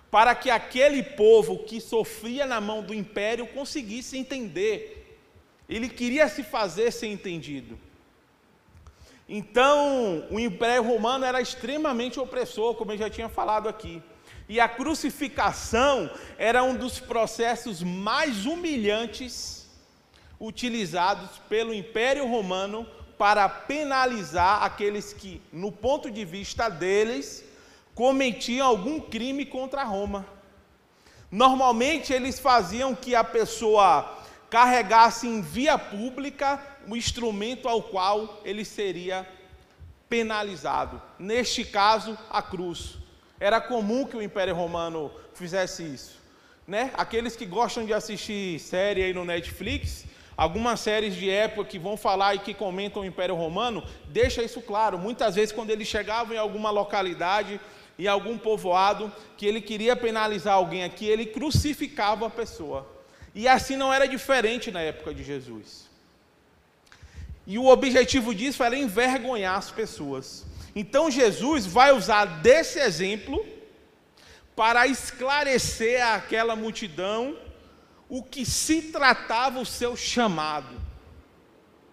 para 0.10 0.34
que 0.34 0.50
aquele 0.50 1.04
povo 1.04 1.60
que 1.60 1.82
sofria 1.82 2.46
na 2.46 2.62
mão 2.62 2.82
do 2.82 2.94
império 2.94 3.48
conseguisse 3.48 4.18
entender. 4.18 5.20
Ele 5.68 5.90
queria 5.90 6.30
se 6.30 6.44
fazer 6.44 6.92
ser 6.92 7.08
entendido. 7.08 7.78
Então, 9.28 10.26
o 10.32 10.40
Império 10.40 10.84
Romano 10.84 11.26
era 11.26 11.42
extremamente 11.42 12.18
opressor, 12.18 12.76
como 12.76 12.94
eu 12.94 12.98
já 12.98 13.10
tinha 13.10 13.28
falado 13.28 13.68
aqui. 13.68 14.02
E 14.48 14.58
a 14.62 14.70
crucificação 14.70 16.10
era 16.38 16.64
um 16.64 16.74
dos 16.74 17.00
processos 17.00 17.84
mais 17.84 18.46
humilhantes 18.46 19.70
utilizados 20.40 21.32
pelo 21.50 21.74
Império 21.74 22.26
Romano 22.26 22.88
para 23.18 23.50
penalizar 23.50 24.64
aqueles 24.64 25.12
que, 25.12 25.42
no 25.52 25.72
ponto 25.72 26.10
de 26.10 26.24
vista 26.24 26.70
deles, 26.70 27.44
cometiam 27.98 28.68
algum 28.68 29.00
crime 29.00 29.44
contra 29.44 29.84
Roma. 29.84 30.24
Normalmente 31.32 32.14
eles 32.14 32.40
faziam 32.40 32.94
que 32.94 33.16
a 33.16 33.24
pessoa 33.24 34.20
carregasse 34.52 35.28
em 35.28 35.42
via 35.42 35.80
pública 35.80 36.62
o 36.88 36.96
instrumento 36.96 37.68
ao 37.68 37.82
qual 37.82 38.40
ele 38.46 38.64
seria 38.64 39.28
penalizado. 40.08 41.02
Neste 41.18 41.66
caso, 41.66 42.16
a 42.30 42.40
cruz. 42.40 43.00
Era 43.40 43.60
comum 43.60 44.06
que 44.06 44.16
o 44.16 44.22
Império 44.22 44.54
Romano 44.54 45.12
fizesse 45.34 45.82
isso. 45.82 46.20
Né? 46.68 46.92
Aqueles 46.94 47.36
que 47.36 47.48
gostam 47.48 47.84
de 47.84 47.94
assistir 47.96 48.60
série 48.60 49.02
aí 49.02 49.14
no 49.14 49.26
Netflix, 49.26 50.06
algumas 50.38 50.82
séries 50.82 51.16
de 51.16 51.32
época 51.32 51.68
que 51.68 51.80
vão 51.80 51.98
falar 51.98 52.36
e 52.36 52.40
que 52.40 52.54
comentam 52.54 53.02
o 53.02 53.06
Império 53.06 53.34
Romano, 53.34 53.84
deixa 54.06 54.44
isso 54.44 54.62
claro. 54.62 55.00
Muitas 55.00 55.34
vezes, 55.34 55.52
quando 55.52 55.72
eles 55.72 55.88
chegavam 55.88 56.36
em 56.36 56.40
alguma 56.40 56.70
localidade, 56.70 57.60
em 57.98 58.08
algum 58.08 58.38
povoado, 58.38 59.12
que 59.36 59.46
ele 59.46 59.62
queria 59.62 59.96
penalizar 59.96 60.54
alguém 60.54 60.84
aqui, 60.84 61.06
ele 61.06 61.26
crucificava 61.26 62.28
a 62.28 62.30
pessoa. 62.30 62.88
E 63.34 63.48
assim 63.48 63.76
não 63.76 63.94
era 63.94 64.08
diferente 64.08 64.72
na 64.72 64.82
época 64.82 65.14
de 65.14 65.24
Jesus. 65.24 65.88
E 67.46 67.58
o 67.58 67.66
objetivo 67.66 68.36
disso 68.36 68.64
era 68.64 68.76
envergonhar 68.76 69.58
as 69.58 69.72
pessoas. 69.72 70.46
Então 70.76 71.10
Jesus 71.10 71.66
vai 71.66 71.92
usar 71.92 72.26
desse 72.26 72.80
exemplo 72.80 73.46
para 74.56 74.86
esclarecer 74.86 76.06
àquela 76.06 76.56
multidão 76.56 77.38
o 78.10 78.24
que 78.24 78.46
se 78.46 78.82
tratava 78.82 79.60
o 79.60 79.66
seu 79.66 79.96
chamado. 79.96 80.76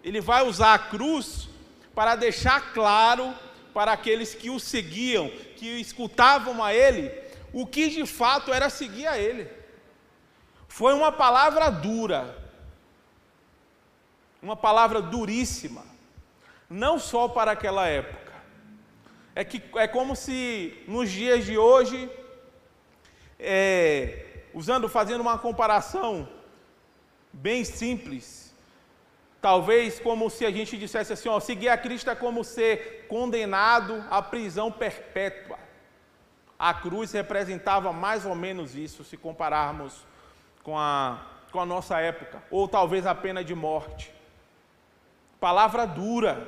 Ele 0.03 0.21
vai 0.21 0.45
usar 0.45 0.73
a 0.73 0.79
cruz 0.79 1.47
para 1.93 2.15
deixar 2.15 2.73
claro 2.73 3.33
para 3.75 3.91
aqueles 3.91 4.33
que 4.33 4.49
o 4.49 4.57
seguiam, 4.57 5.27
que 5.57 5.81
escutavam 5.81 6.63
a 6.63 6.73
ele, 6.73 7.11
o 7.51 7.67
que 7.67 7.89
de 7.89 8.05
fato 8.05 8.53
era 8.53 8.69
seguir 8.69 9.05
a 9.05 9.19
ele. 9.19 9.49
Foi 10.69 10.93
uma 10.93 11.11
palavra 11.11 11.69
dura, 11.69 12.37
uma 14.41 14.55
palavra 14.55 15.01
duríssima, 15.01 15.83
não 16.69 16.97
só 16.97 17.27
para 17.27 17.51
aquela 17.51 17.85
época. 17.85 18.31
É, 19.35 19.43
que, 19.43 19.61
é 19.75 19.89
como 19.89 20.15
se 20.15 20.81
nos 20.87 21.11
dias 21.11 21.43
de 21.43 21.57
hoje, 21.57 22.09
é, 23.37 24.45
usando, 24.53 24.87
fazendo 24.87 25.19
uma 25.19 25.37
comparação 25.37 26.29
bem 27.33 27.65
simples, 27.65 28.44
talvez 29.45 29.99
como 29.99 30.27
se 30.27 30.43
a 30.43 30.49
gente 30.49 30.75
dissesse 30.75 31.13
assim: 31.13 31.29
ó, 31.29 31.39
seguir 31.39 31.69
a 31.69 31.77
Cristo 31.77 32.09
é 32.09 32.15
como 32.15 32.43
ser 32.43 33.05
condenado 33.07 34.03
à 34.09 34.19
prisão 34.19 34.71
perpétua. 34.71 35.59
A 36.57 36.73
cruz 36.73 37.11
representava 37.11 37.93
mais 37.93 38.25
ou 38.25 38.33
menos 38.33 38.75
isso, 38.75 39.03
se 39.03 39.15
compararmos 39.15 39.93
com 40.63 40.75
a, 40.75 41.21
com 41.51 41.59
a 41.59 41.65
nossa 41.65 41.99
época, 41.99 42.41
ou 42.49 42.67
talvez 42.67 43.05
a 43.05 43.13
pena 43.13 43.43
de 43.43 43.53
morte 43.53 44.15
palavra 45.45 45.85
dura. 45.85 46.47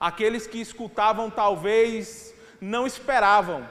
Aqueles 0.00 0.46
que 0.46 0.58
escutavam 0.58 1.28
talvez 1.28 2.34
não 2.58 2.86
esperavam 2.86 3.68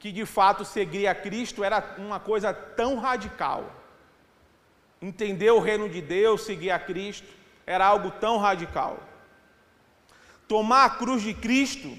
que 0.00 0.10
de 0.10 0.26
fato 0.26 0.64
seguir 0.64 1.06
a 1.06 1.14
Cristo 1.14 1.62
era 1.62 1.94
uma 1.96 2.18
coisa 2.18 2.52
tão 2.52 2.98
radical. 2.98 3.77
Entender 5.00 5.50
o 5.50 5.60
reino 5.60 5.88
de 5.88 6.00
Deus, 6.00 6.42
seguir 6.42 6.70
a 6.70 6.78
Cristo, 6.78 7.28
era 7.66 7.86
algo 7.86 8.10
tão 8.10 8.38
radical. 8.38 9.00
Tomar 10.46 10.84
a 10.84 10.90
cruz 10.90 11.22
de 11.22 11.34
Cristo 11.34 11.96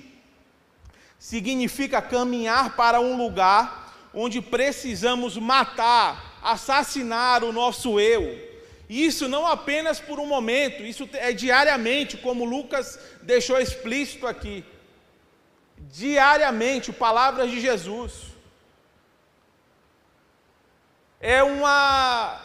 significa 1.17 2.01
caminhar 2.01 2.75
para 2.75 2.99
um 2.99 3.15
lugar 3.15 4.09
onde 4.13 4.41
precisamos 4.41 5.37
matar, 5.37 6.39
assassinar 6.41 7.43
o 7.43 7.53
nosso 7.53 7.99
eu, 7.99 8.49
isso 8.89 9.27
não 9.27 9.45
apenas 9.45 9.99
por 9.99 10.19
um 10.19 10.25
momento, 10.25 10.81
isso 10.81 11.07
é 11.13 11.31
diariamente, 11.31 12.17
como 12.17 12.43
Lucas 12.43 12.99
deixou 13.21 13.59
explícito 13.59 14.25
aqui. 14.25 14.65
Diariamente, 15.77 16.91
palavras 16.91 17.51
de 17.51 17.61
Jesus. 17.61 18.13
É 21.21 21.43
uma 21.43 22.41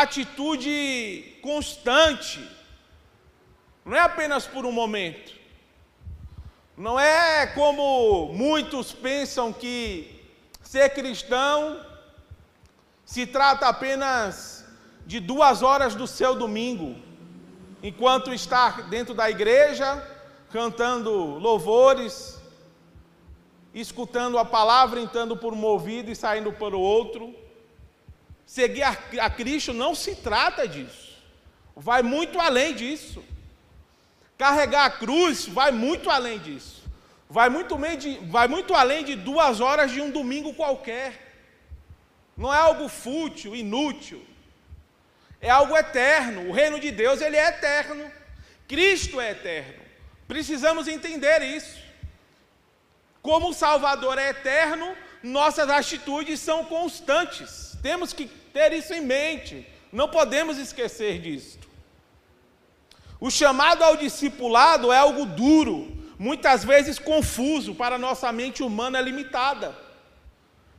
atitude 0.00 1.38
constante, 1.42 2.48
não 3.84 3.96
é 3.96 4.00
apenas 4.00 4.46
por 4.46 4.64
um 4.64 4.72
momento. 4.72 5.32
Não 6.76 6.98
é 6.98 7.46
como 7.48 8.32
muitos 8.32 8.92
pensam 8.92 9.52
que 9.52 10.22
ser 10.62 10.88
cristão 10.94 11.84
se 13.04 13.26
trata 13.26 13.68
apenas 13.68 14.64
de 15.04 15.20
duas 15.20 15.62
horas 15.62 15.94
do 15.94 16.06
seu 16.06 16.34
domingo, 16.34 16.96
enquanto 17.82 18.32
está 18.32 18.70
dentro 18.88 19.12
da 19.12 19.28
igreja, 19.28 20.02
cantando 20.50 21.12
louvores, 21.38 22.40
escutando 23.74 24.38
a 24.38 24.44
palavra, 24.44 25.00
entrando 25.00 25.36
por 25.36 25.52
um 25.52 25.62
ouvido 25.64 26.10
e 26.10 26.16
saindo 26.16 26.52
por 26.52 26.74
outro. 26.74 27.41
Seguir 28.46 28.82
a, 28.82 29.30
Cristo 29.30 29.72
não 29.72 29.94
se 29.94 30.16
trata 30.16 30.66
disso, 30.68 31.16
vai 31.74 32.02
muito 32.02 32.38
além 32.38 32.74
disso. 32.74 33.24
Carregar 34.36 34.86
a 34.86 34.90
cruz 34.90 35.46
vai 35.46 35.70
muito 35.70 36.10
além 36.10 36.38
disso. 36.38 36.82
Vai 37.28 37.48
muito, 37.48 37.78
de, 37.96 38.18
vai 38.26 38.46
muito 38.46 38.74
além 38.74 39.04
de 39.04 39.14
duas 39.14 39.60
horas 39.60 39.90
de 39.90 40.00
um 40.00 40.10
domingo 40.10 40.52
qualquer. 40.52 41.32
Não 42.36 42.52
é 42.52 42.58
algo 42.58 42.88
fútil, 42.88 43.54
inútil 43.54 44.22
é 45.42 45.50
algo 45.50 45.76
eterno. 45.76 46.48
O 46.48 46.52
reino 46.52 46.78
de 46.78 46.92
Deus, 46.92 47.20
ele 47.20 47.36
é 47.36 47.48
eterno. 47.48 48.10
Cristo 48.68 49.20
é 49.20 49.32
eterno. 49.32 49.82
Precisamos 50.28 50.86
entender 50.86 51.42
isso. 51.42 51.82
Como 53.20 53.50
o 53.50 53.52
Salvador 53.52 54.18
é 54.18 54.30
eterno, 54.30 54.96
nossas 55.22 55.68
atitudes 55.68 56.38
são 56.40 56.64
constantes. 56.64 57.71
Temos 57.82 58.12
que 58.12 58.26
ter 58.26 58.72
isso 58.72 58.94
em 58.94 59.00
mente. 59.00 59.66
Não 59.92 60.08
podemos 60.08 60.56
esquecer 60.56 61.20
disso. 61.20 61.58
O 63.20 63.30
chamado 63.30 63.82
ao 63.84 63.96
discipulado 63.96 64.92
é 64.92 64.98
algo 64.98 65.26
duro, 65.26 65.92
muitas 66.18 66.64
vezes 66.64 66.98
confuso 66.98 67.74
para 67.74 67.98
nossa 67.98 68.32
mente 68.32 68.62
humana 68.62 69.00
limitada. 69.00 69.76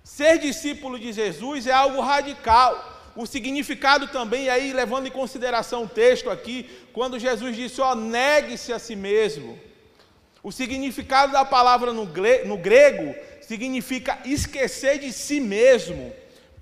Ser 0.03 0.39
discípulo 0.39 0.97
de 0.99 1.13
Jesus 1.13 1.67
é 1.67 1.71
algo 1.71 2.01
radical 2.01 2.93
o 3.15 3.25
significado 3.27 4.07
também, 4.07 4.49
aí 4.49 4.73
levando 4.73 5.07
em 5.07 5.11
consideração 5.11 5.83
o 5.83 5.89
texto 5.89 6.29
aqui, 6.29 6.69
quando 6.91 7.19
Jesus 7.19 7.55
disse, 7.55 7.79
ó, 7.79 7.93
negue-se 7.93 8.73
a 8.73 8.79
si 8.79 8.95
mesmo. 8.95 9.59
O 10.41 10.51
significado 10.51 11.31
da 11.31 11.45
palavra 11.45 11.93
no, 11.93 12.05
grego 12.05 13.15
significa 13.41 14.19
esquecer 14.25 14.97
de 14.97 15.13
si 15.13 15.39
mesmo, 15.39 16.11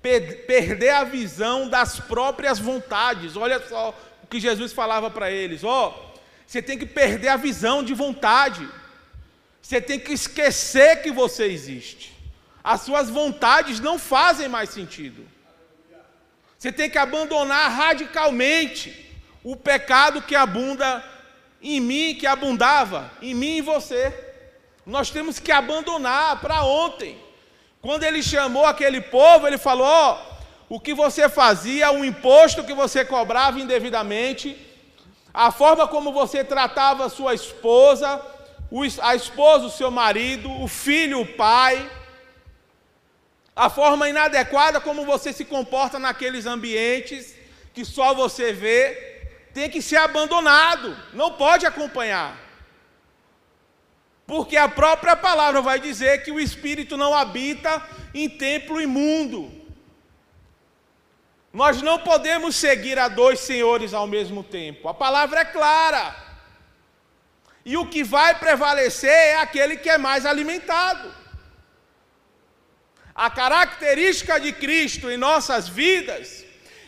perder 0.02 0.90
a 0.90 1.04
visão 1.04 1.68
das 1.68 2.00
próprias 2.00 2.58
vontades. 2.58 3.36
Olha 3.36 3.60
só 3.68 3.94
o 4.22 4.26
que 4.26 4.40
Jesus 4.40 4.72
falava 4.72 5.10
para 5.10 5.30
eles: 5.30 5.62
ó, 5.62 6.12
você 6.46 6.60
tem 6.60 6.76
que 6.76 6.86
perder 6.86 7.28
a 7.28 7.36
visão 7.36 7.82
de 7.82 7.94
vontade, 7.94 8.68
você 9.60 9.80
tem 9.80 9.98
que 9.98 10.12
esquecer 10.12 11.02
que 11.02 11.10
você 11.10 11.44
existe. 11.44 12.12
As 12.64 12.82
suas 12.82 13.08
vontades 13.08 13.80
não 13.80 13.98
fazem 13.98 14.48
mais 14.48 14.70
sentido. 14.70 15.26
Você 16.58 16.70
tem 16.70 16.88
que 16.88 16.98
abandonar 16.98 17.70
radicalmente 17.70 19.10
o 19.42 19.56
pecado 19.56 20.22
que 20.22 20.36
abunda 20.36 21.04
em 21.60 21.80
mim, 21.80 22.14
que 22.14 22.26
abundava 22.26 23.10
em 23.20 23.34
mim 23.34 23.54
e 23.54 23.58
em 23.58 23.62
você. 23.62 24.14
Nós 24.86 25.10
temos 25.10 25.38
que 25.38 25.50
abandonar 25.50 26.40
para 26.40 26.62
ontem. 26.64 27.18
Quando 27.82 28.04
ele 28.04 28.22
chamou 28.22 28.64
aquele 28.64 29.00
povo, 29.00 29.46
ele 29.46 29.58
falou: 29.58 29.86
ó, 29.86 30.08
o 30.68 30.78
que 30.80 30.94
você 30.94 31.28
fazia, 31.28 31.90
o 31.90 32.04
imposto 32.04 32.64
que 32.64 32.72
você 32.72 33.04
cobrava 33.04 33.60
indevidamente, 33.60 34.56
a 35.34 35.50
forma 35.50 35.86
como 35.88 36.12
você 36.12 36.44
tratava 36.44 37.08
sua 37.08 37.34
esposa, 37.34 38.08
a 39.02 39.14
esposa, 39.14 39.66
o 39.66 39.70
seu 39.70 39.90
marido, 39.90 40.48
o 40.62 40.68
filho, 40.68 41.20
o 41.20 41.26
pai, 41.26 41.90
A 43.54 43.68
forma 43.68 44.08
inadequada 44.08 44.80
como 44.80 45.04
você 45.04 45.30
se 45.32 45.44
comporta 45.44 45.98
naqueles 45.98 46.46
ambientes 46.46 47.34
que 47.74 47.84
só 47.84 48.14
você 48.14 48.52
vê, 48.52 48.82
tem 49.52 49.68
que 49.68 49.82
ser 49.82 49.96
abandonado, 49.96 50.96
não 51.12 51.32
pode 51.32 51.66
acompanhar. 51.66 52.34
Porque 54.26 54.56
a 54.56 54.68
própria 54.68 55.16
palavra 55.16 55.60
vai 55.60 55.78
dizer 55.80 56.22
que 56.22 56.30
o 56.30 56.40
espírito 56.40 56.96
não 56.96 57.14
habita 57.14 57.82
em 58.14 58.28
templo 58.28 58.80
imundo. 58.80 59.50
Nós 61.52 61.82
não 61.82 61.98
podemos 61.98 62.56
seguir 62.56 62.98
a 62.98 63.08
dois 63.08 63.40
senhores 63.40 63.92
ao 63.92 64.06
mesmo 64.06 64.42
tempo. 64.42 64.88
A 64.88 64.94
palavra 64.94 65.40
é 65.40 65.44
clara. 65.44 66.16
E 67.64 67.76
o 67.76 67.86
que 67.86 68.02
vai 68.02 68.38
prevalecer 68.38 69.10
é 69.10 69.36
aquele 69.36 69.76
que 69.76 69.90
é 69.90 69.98
mais 69.98 70.24
alimentado. 70.24 71.14
A 73.14 73.28
característica 73.28 74.40
de 74.40 74.52
Cristo 74.52 75.10
em 75.10 75.18
nossas 75.18 75.68
vidas, 75.68 76.44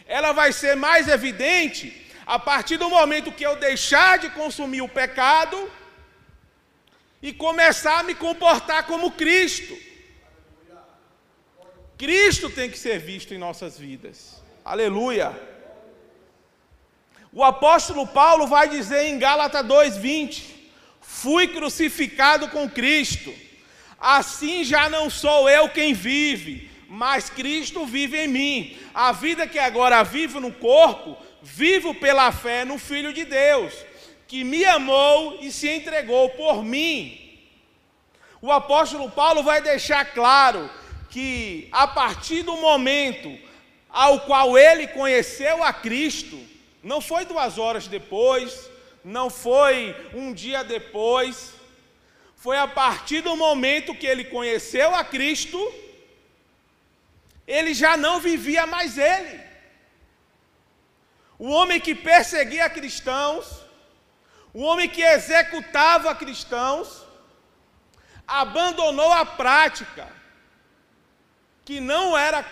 ela 0.06 0.32
vai 0.32 0.52
ser 0.52 0.74
mais 0.74 1.06
evidente 1.08 2.02
a 2.26 2.38
partir 2.38 2.78
do 2.78 2.88
momento 2.88 3.32
que 3.32 3.44
eu 3.44 3.56
deixar 3.56 4.18
de 4.18 4.30
consumir 4.30 4.80
o 4.80 4.88
pecado 4.88 5.70
e 7.24 7.32
começar 7.32 8.00
a 8.00 8.02
me 8.02 8.14
comportar 8.14 8.86
como 8.86 9.10
Cristo. 9.10 9.74
Cristo 11.96 12.50
tem 12.50 12.68
que 12.68 12.78
ser 12.78 12.98
visto 12.98 13.32
em 13.32 13.38
nossas 13.38 13.78
vidas. 13.78 14.42
Aleluia. 14.62 15.32
O 17.32 17.42
apóstolo 17.42 18.06
Paulo 18.06 18.46
vai 18.46 18.68
dizer 18.68 19.04
em 19.04 19.18
Gálatas 19.18 19.64
2:20: 19.64 20.42
Fui 21.00 21.48
crucificado 21.48 22.48
com 22.48 22.68
Cristo. 22.68 23.34
Assim 23.98 24.62
já 24.62 24.90
não 24.90 25.08
sou 25.08 25.48
eu 25.48 25.70
quem 25.70 25.94
vive, 25.94 26.70
mas 26.90 27.30
Cristo 27.30 27.86
vive 27.86 28.18
em 28.18 28.28
mim. 28.28 28.78
A 28.92 29.12
vida 29.12 29.46
que 29.46 29.58
agora 29.58 30.02
vivo 30.02 30.40
no 30.40 30.52
corpo, 30.52 31.16
vivo 31.42 31.94
pela 31.94 32.30
fé 32.32 32.66
no 32.66 32.76
Filho 32.76 33.14
de 33.14 33.24
Deus, 33.24 33.72
que 34.26 34.42
me 34.44 34.64
amou 34.64 35.38
e 35.40 35.52
se 35.52 35.68
entregou 35.68 36.30
por 36.30 36.62
mim. 36.62 37.20
O 38.40 38.52
apóstolo 38.52 39.10
Paulo 39.10 39.42
vai 39.42 39.60
deixar 39.60 40.12
claro 40.12 40.70
que 41.10 41.68
a 41.72 41.86
partir 41.86 42.42
do 42.42 42.56
momento 42.56 43.38
ao 43.88 44.20
qual 44.20 44.58
ele 44.58 44.88
conheceu 44.88 45.62
a 45.62 45.72
Cristo, 45.72 46.38
não 46.82 47.00
foi 47.00 47.24
duas 47.24 47.58
horas 47.58 47.86
depois, 47.86 48.68
não 49.04 49.30
foi 49.30 49.94
um 50.12 50.32
dia 50.32 50.64
depois, 50.64 51.54
foi 52.34 52.58
a 52.58 52.66
partir 52.66 53.20
do 53.22 53.36
momento 53.36 53.94
que 53.94 54.06
ele 54.06 54.24
conheceu 54.24 54.94
a 54.94 55.04
Cristo, 55.04 55.58
ele 57.46 57.72
já 57.72 57.96
não 57.96 58.20
vivia 58.20 58.66
mais 58.66 58.98
ele. 58.98 59.40
O 61.38 61.48
homem 61.48 61.80
que 61.80 61.94
perseguia 61.94 62.68
cristãos, 62.68 63.63
o 64.54 64.62
homem 64.62 64.88
que 64.88 65.02
executava 65.02 66.14
cristãos, 66.14 67.04
abandonou 68.26 69.12
a 69.12 69.26
prática 69.26 70.08
que 71.64 71.80
não 71.80 72.16
era 72.16 72.46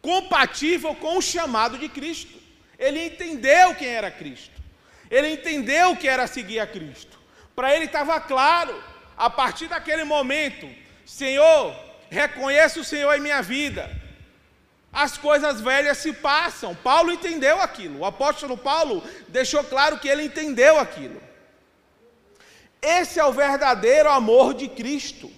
compatível 0.00 0.96
com 0.96 1.16
o 1.18 1.22
chamado 1.22 1.78
de 1.78 1.88
Cristo. 1.88 2.36
Ele 2.76 3.06
entendeu 3.06 3.74
quem 3.76 3.86
era 3.86 4.10
Cristo. 4.10 4.60
Ele 5.08 5.28
entendeu 5.28 5.94
que 5.94 6.08
era 6.08 6.26
seguir 6.26 6.58
a 6.58 6.66
Cristo. 6.66 7.16
Para 7.54 7.72
ele 7.74 7.84
estava 7.84 8.20
claro, 8.20 8.82
a 9.16 9.30
partir 9.30 9.68
daquele 9.68 10.02
momento, 10.02 10.68
Senhor, 11.06 11.72
reconheço 12.10 12.80
o 12.80 12.84
Senhor 12.84 13.14
em 13.14 13.20
minha 13.20 13.40
vida. 13.42 14.01
As 14.92 15.16
coisas 15.16 15.60
velhas 15.60 15.98
se 15.98 16.12
passam. 16.12 16.74
Paulo 16.74 17.10
entendeu 17.10 17.60
aquilo. 17.60 18.00
O 18.00 18.04
apóstolo 18.04 18.58
Paulo 18.58 19.02
deixou 19.28 19.64
claro 19.64 19.98
que 19.98 20.08
ele 20.08 20.24
entendeu 20.24 20.78
aquilo. 20.78 21.20
Esse 22.82 23.18
é 23.18 23.24
o 23.24 23.32
verdadeiro 23.32 24.10
amor 24.10 24.52
de 24.52 24.68
Cristo. 24.68 25.30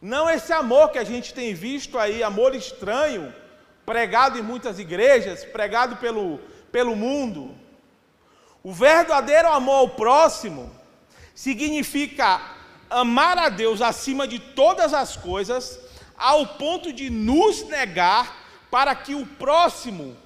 Não 0.00 0.30
esse 0.30 0.52
amor 0.52 0.90
que 0.90 0.98
a 0.98 1.04
gente 1.04 1.34
tem 1.34 1.52
visto 1.52 1.98
aí, 1.98 2.22
amor 2.22 2.54
estranho, 2.54 3.34
pregado 3.84 4.38
em 4.38 4.42
muitas 4.42 4.78
igrejas, 4.78 5.44
pregado 5.44 5.96
pelo, 5.96 6.38
pelo 6.70 6.94
mundo. 6.94 7.54
O 8.62 8.72
verdadeiro 8.72 9.48
amor 9.48 9.78
ao 9.78 9.88
próximo 9.90 10.72
significa 11.34 12.40
amar 12.88 13.36
a 13.36 13.48
Deus 13.48 13.82
acima 13.82 14.26
de 14.28 14.38
todas 14.38 14.94
as 14.94 15.16
coisas, 15.16 15.80
ao 16.18 16.46
ponto 16.46 16.92
de 16.92 17.08
nos 17.08 17.62
negar 17.68 18.46
para 18.70 18.94
que 18.94 19.14
o 19.14 19.24
próximo 19.24 20.16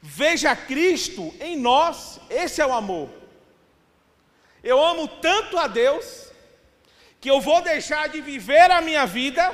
veja 0.00 0.56
Cristo 0.56 1.34
em 1.40 1.56
nós. 1.56 2.18
Esse 2.30 2.60
é 2.60 2.66
o 2.66 2.72
amor. 2.72 3.10
Eu 4.62 4.84
amo 4.84 5.06
tanto 5.06 5.58
a 5.58 5.66
Deus 5.66 6.32
que 7.20 7.30
eu 7.30 7.40
vou 7.40 7.60
deixar 7.62 8.08
de 8.08 8.20
viver 8.20 8.70
a 8.70 8.80
minha 8.80 9.06
vida 9.06 9.44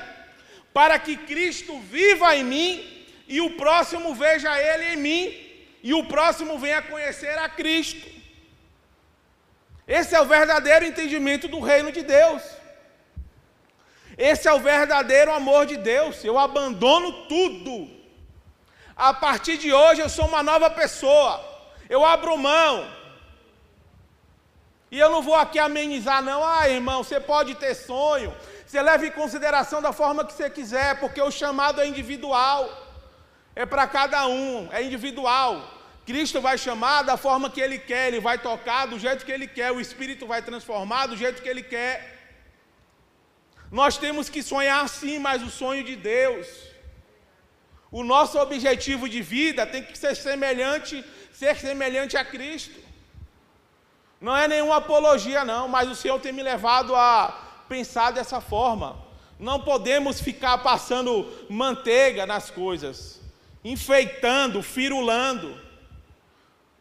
para 0.73 0.99
que 0.99 1.17
Cristo 1.17 1.79
viva 1.81 2.35
em 2.37 2.45
mim 2.45 3.07
e 3.27 3.41
o 3.41 3.51
próximo 3.57 4.15
veja 4.15 4.59
Ele 4.61 4.95
em 4.95 4.97
mim 4.97 5.45
e 5.83 5.93
o 5.93 6.05
próximo 6.05 6.59
venha 6.59 6.83
conhecer 6.83 7.39
a 7.39 7.49
Cristo. 7.49 8.15
Esse 9.87 10.15
é 10.15 10.21
o 10.21 10.27
verdadeiro 10.27 10.85
entendimento 10.85 11.47
do 11.47 11.61
reino 11.61 11.93
de 11.93 12.03
Deus. 12.03 12.43
Esse 14.17 14.49
é 14.49 14.53
o 14.53 14.61
verdadeiro 14.61 15.33
amor 15.33 15.67
de 15.67 15.77
Deus. 15.77 16.25
Eu 16.25 16.39
abandono 16.39 17.27
tudo. 17.27 17.91
A 18.97 19.13
partir 19.13 19.57
de 19.59 19.73
hoje 19.73 20.01
eu 20.01 20.09
sou 20.09 20.27
uma 20.27 20.43
nova 20.43 20.71
pessoa. 20.71 21.43
Eu 21.89 22.05
abro 22.05 22.37
mão. 22.39 22.89
E 24.91 24.99
eu 24.99 25.11
não 25.11 25.21
vou 25.23 25.35
aqui 25.35 25.59
amenizar, 25.59 26.23
não. 26.23 26.45
Ah, 26.45 26.69
irmão, 26.69 27.03
você 27.03 27.19
pode 27.19 27.57
ter 27.57 27.75
sonho. 27.75 28.33
Você 28.65 28.81
leva 28.81 29.07
em 29.07 29.11
consideração 29.11 29.83
da 29.83 29.93
forma 29.93 30.25
que 30.25 30.33
você 30.33 30.49
quiser, 30.49 31.01
porque 31.01 31.21
o 31.21 31.31
chamado 31.31 31.81
é 31.81 31.87
individual. 31.87 32.71
É 33.57 33.67
para 33.67 33.87
cada 33.87 34.27
um, 34.27 34.69
é 34.73 34.83
individual. 34.83 35.63
Cristo 36.07 36.41
vai 36.41 36.57
chamar 36.59 37.03
da 37.03 37.17
forma 37.17 37.51
que 37.51 37.61
Ele 37.61 37.79
quer, 37.79 38.09
Ele 38.09 38.21
vai 38.21 38.39
tocar 38.39 38.87
do 38.87 38.99
jeito 38.99 39.25
que 39.25 39.33
Ele 39.33 39.47
quer, 39.47 39.73
o 39.73 39.81
Espírito 39.81 40.27
vai 40.27 40.43
transformar 40.43 41.07
do 41.07 41.17
jeito 41.17 41.43
que 41.43 41.49
Ele 41.49 41.63
quer. 41.63 42.14
Nós 43.71 43.97
temos 43.97 44.29
que 44.29 44.43
sonhar 44.43 44.89
sim, 44.89 45.19
mas 45.19 45.43
o 45.43 45.51
sonho 45.51 45.83
de 45.85 45.97
Deus. 45.97 46.47
O 47.91 48.03
nosso 48.03 48.39
objetivo 48.39 49.09
de 49.09 49.23
vida 49.23 49.67
tem 49.67 49.83
que 49.83 49.97
ser 49.97 50.17
semelhante, 50.17 51.05
ser 51.33 51.57
semelhante 51.57 52.17
a 52.17 52.25
Cristo. 52.25 52.81
Não 54.21 54.37
é 54.37 54.49
nenhuma 54.49 54.77
apologia, 54.77 55.45
não, 55.45 55.69
mas 55.69 55.89
o 55.89 55.95
Senhor 55.95 56.19
tem 56.19 56.33
me 56.33 56.43
levado 56.43 56.95
a 56.95 57.65
pensar 57.69 58.11
dessa 58.11 58.41
forma. 58.41 58.97
Não 59.39 59.61
podemos 59.61 60.21
ficar 60.21 60.59
passando 60.59 61.31
manteiga 61.51 62.25
nas 62.25 62.51
coisas, 62.51 63.21
enfeitando, 63.63 64.63
firulando. 64.63 65.61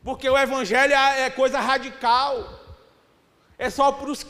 Porque 0.04 0.30
o 0.30 0.38
Evangelho 0.38 0.94
é 0.94 1.30
coisa 1.30 1.60
radical. 1.60 2.60
É 3.58 3.70
só 3.70 3.92
para 3.92 4.10
os 4.10 4.24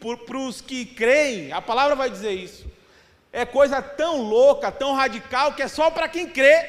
que, 0.00 0.62
que 0.62 0.86
creem, 0.86 1.52
a 1.52 1.60
palavra 1.60 1.94
vai 1.94 2.10
dizer 2.10 2.32
isso. 2.32 2.66
É 3.32 3.44
coisa 3.44 3.82
tão 3.82 4.22
louca, 4.22 4.72
tão 4.72 4.94
radical, 4.94 5.54
que 5.54 5.62
é 5.62 5.68
só 5.68 5.90
para 5.90 6.08
quem 6.08 6.28
crê. 6.28 6.66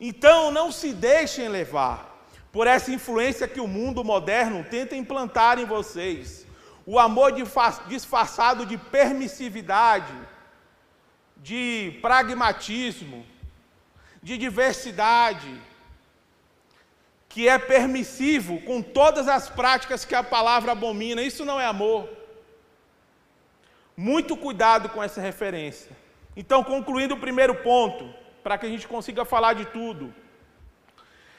Então 0.00 0.50
não 0.50 0.72
se 0.72 0.92
deixem 0.92 1.48
levar 1.48 2.26
por 2.50 2.66
essa 2.66 2.90
influência 2.90 3.48
que 3.48 3.60
o 3.60 3.68
mundo 3.68 4.02
moderno 4.02 4.64
tenta 4.64 4.96
implantar 4.96 5.58
em 5.58 5.64
vocês. 5.64 6.46
O 6.84 6.98
amor 6.98 7.32
disfarçado 7.86 8.66
de 8.66 8.76
permissividade, 8.76 10.12
de 11.36 11.98
pragmatismo, 12.02 13.24
de 14.22 14.36
diversidade, 14.36 15.60
que 17.32 17.48
é 17.48 17.58
permissivo 17.58 18.60
com 18.60 18.82
todas 18.82 19.26
as 19.26 19.48
práticas 19.48 20.04
que 20.04 20.14
a 20.14 20.22
palavra 20.22 20.72
abomina. 20.72 21.22
Isso 21.22 21.46
não 21.46 21.58
é 21.58 21.64
amor. 21.64 22.06
Muito 23.96 24.36
cuidado 24.36 24.90
com 24.90 25.02
essa 25.02 25.18
referência. 25.18 25.90
Então, 26.36 26.62
concluindo 26.62 27.14
o 27.14 27.20
primeiro 27.20 27.54
ponto, 27.54 28.14
para 28.42 28.58
que 28.58 28.66
a 28.66 28.68
gente 28.68 28.86
consiga 28.86 29.24
falar 29.24 29.54
de 29.54 29.64
tudo. 29.64 30.12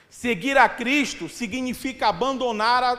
Seguir 0.09 0.57
a 0.57 0.67
Cristo 0.67 1.29
significa 1.29 2.07
abandonar 2.07 2.83
a, 2.83 2.95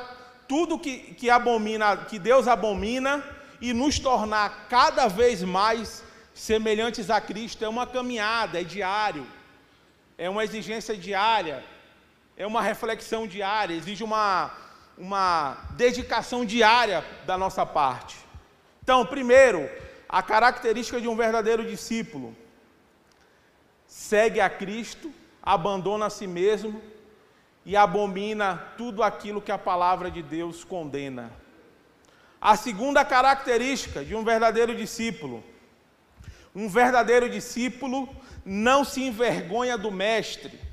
tudo 0.46 0.78
que, 0.78 1.14
que, 1.14 1.28
abomina, 1.28 1.96
que 1.96 2.16
Deus 2.16 2.46
abomina 2.46 3.24
e 3.60 3.72
nos 3.72 3.98
tornar 3.98 4.68
cada 4.68 5.08
vez 5.08 5.42
mais 5.42 6.04
semelhantes 6.32 7.10
a 7.10 7.20
Cristo. 7.20 7.64
É 7.64 7.68
uma 7.68 7.88
caminhada, 7.88 8.60
é 8.60 8.62
diário 8.62 9.26
é 10.16 10.28
uma 10.30 10.44
exigência 10.44 10.96
diária, 10.96 11.64
é 12.36 12.46
uma 12.46 12.62
reflexão 12.62 13.26
diária, 13.26 13.74
exige 13.74 14.02
uma, 14.02 14.52
uma 14.98 15.56
dedicação 15.70 16.44
diária 16.44 17.04
da 17.26 17.38
nossa 17.38 17.64
parte. 17.64 18.16
Então, 18.82 19.06
primeiro, 19.06 19.68
a 20.08 20.22
característica 20.22 21.00
de 21.00 21.08
um 21.08 21.16
verdadeiro 21.16 21.64
discípulo: 21.64 22.36
segue 23.86 24.40
a 24.40 24.50
Cristo, 24.50 25.12
abandona 25.42 26.06
a 26.06 26.10
si 26.10 26.26
mesmo 26.26 26.82
e 27.64 27.76
abomina 27.76 28.56
tudo 28.76 29.02
aquilo 29.02 29.40
que 29.40 29.52
a 29.52 29.58
palavra 29.58 30.10
de 30.10 30.22
Deus 30.22 30.64
condena. 30.64 31.32
A 32.40 32.56
segunda 32.56 33.04
característica 33.04 34.04
de 34.04 34.14
um 34.14 34.24
verdadeiro 34.24 34.74
discípulo: 34.74 35.42
um 36.54 36.68
verdadeiro 36.68 37.28
discípulo 37.30 38.08
não 38.44 38.84
se 38.84 39.02
envergonha 39.02 39.78
do 39.78 39.90
mestre. 39.90 40.63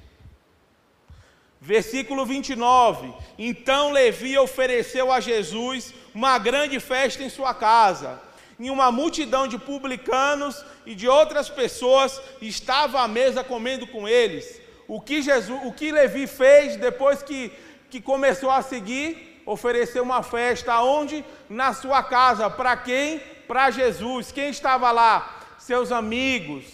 Versículo 1.64 2.26
29. 2.26 3.14
Então 3.38 3.92
Levi 3.92 4.36
ofereceu 4.36 5.12
a 5.12 5.20
Jesus 5.20 5.94
uma 6.14 6.40
grande 6.40 6.80
festa 6.80 7.22
em 7.22 7.30
sua 7.30 7.54
casa. 7.54 8.20
E 8.60 8.72
uma 8.72 8.92
multidão 8.92 9.48
de 9.48 9.60
publicanos 9.60 10.66
e 10.88 10.96
de 10.96 11.08
outras 11.08 11.50
pessoas 11.50 12.20
estava 12.42 13.02
à 13.02 13.08
mesa 13.08 13.44
comendo 13.44 13.86
com 13.86 14.08
eles. 14.08 14.60
O 14.88 15.00
que, 15.00 15.22
Jesus, 15.22 15.62
o 15.64 15.72
que 15.72 15.92
Levi 15.92 16.26
fez 16.26 16.78
depois 16.78 17.22
que, 17.22 17.52
que 17.92 18.02
começou 18.02 18.50
a 18.50 18.64
seguir? 18.64 19.44
Ofereceu 19.46 20.02
uma 20.02 20.24
festa 20.24 20.74
aonde? 20.74 21.24
Na 21.48 21.74
sua 21.76 22.02
casa. 22.02 22.50
Para 22.50 22.76
quem? 22.76 23.20
Para 23.48 23.70
Jesus. 23.70 24.32
Quem 24.32 24.50
estava 24.50 24.92
lá? 24.92 25.40
Seus 25.60 25.92
amigos, 25.92 26.66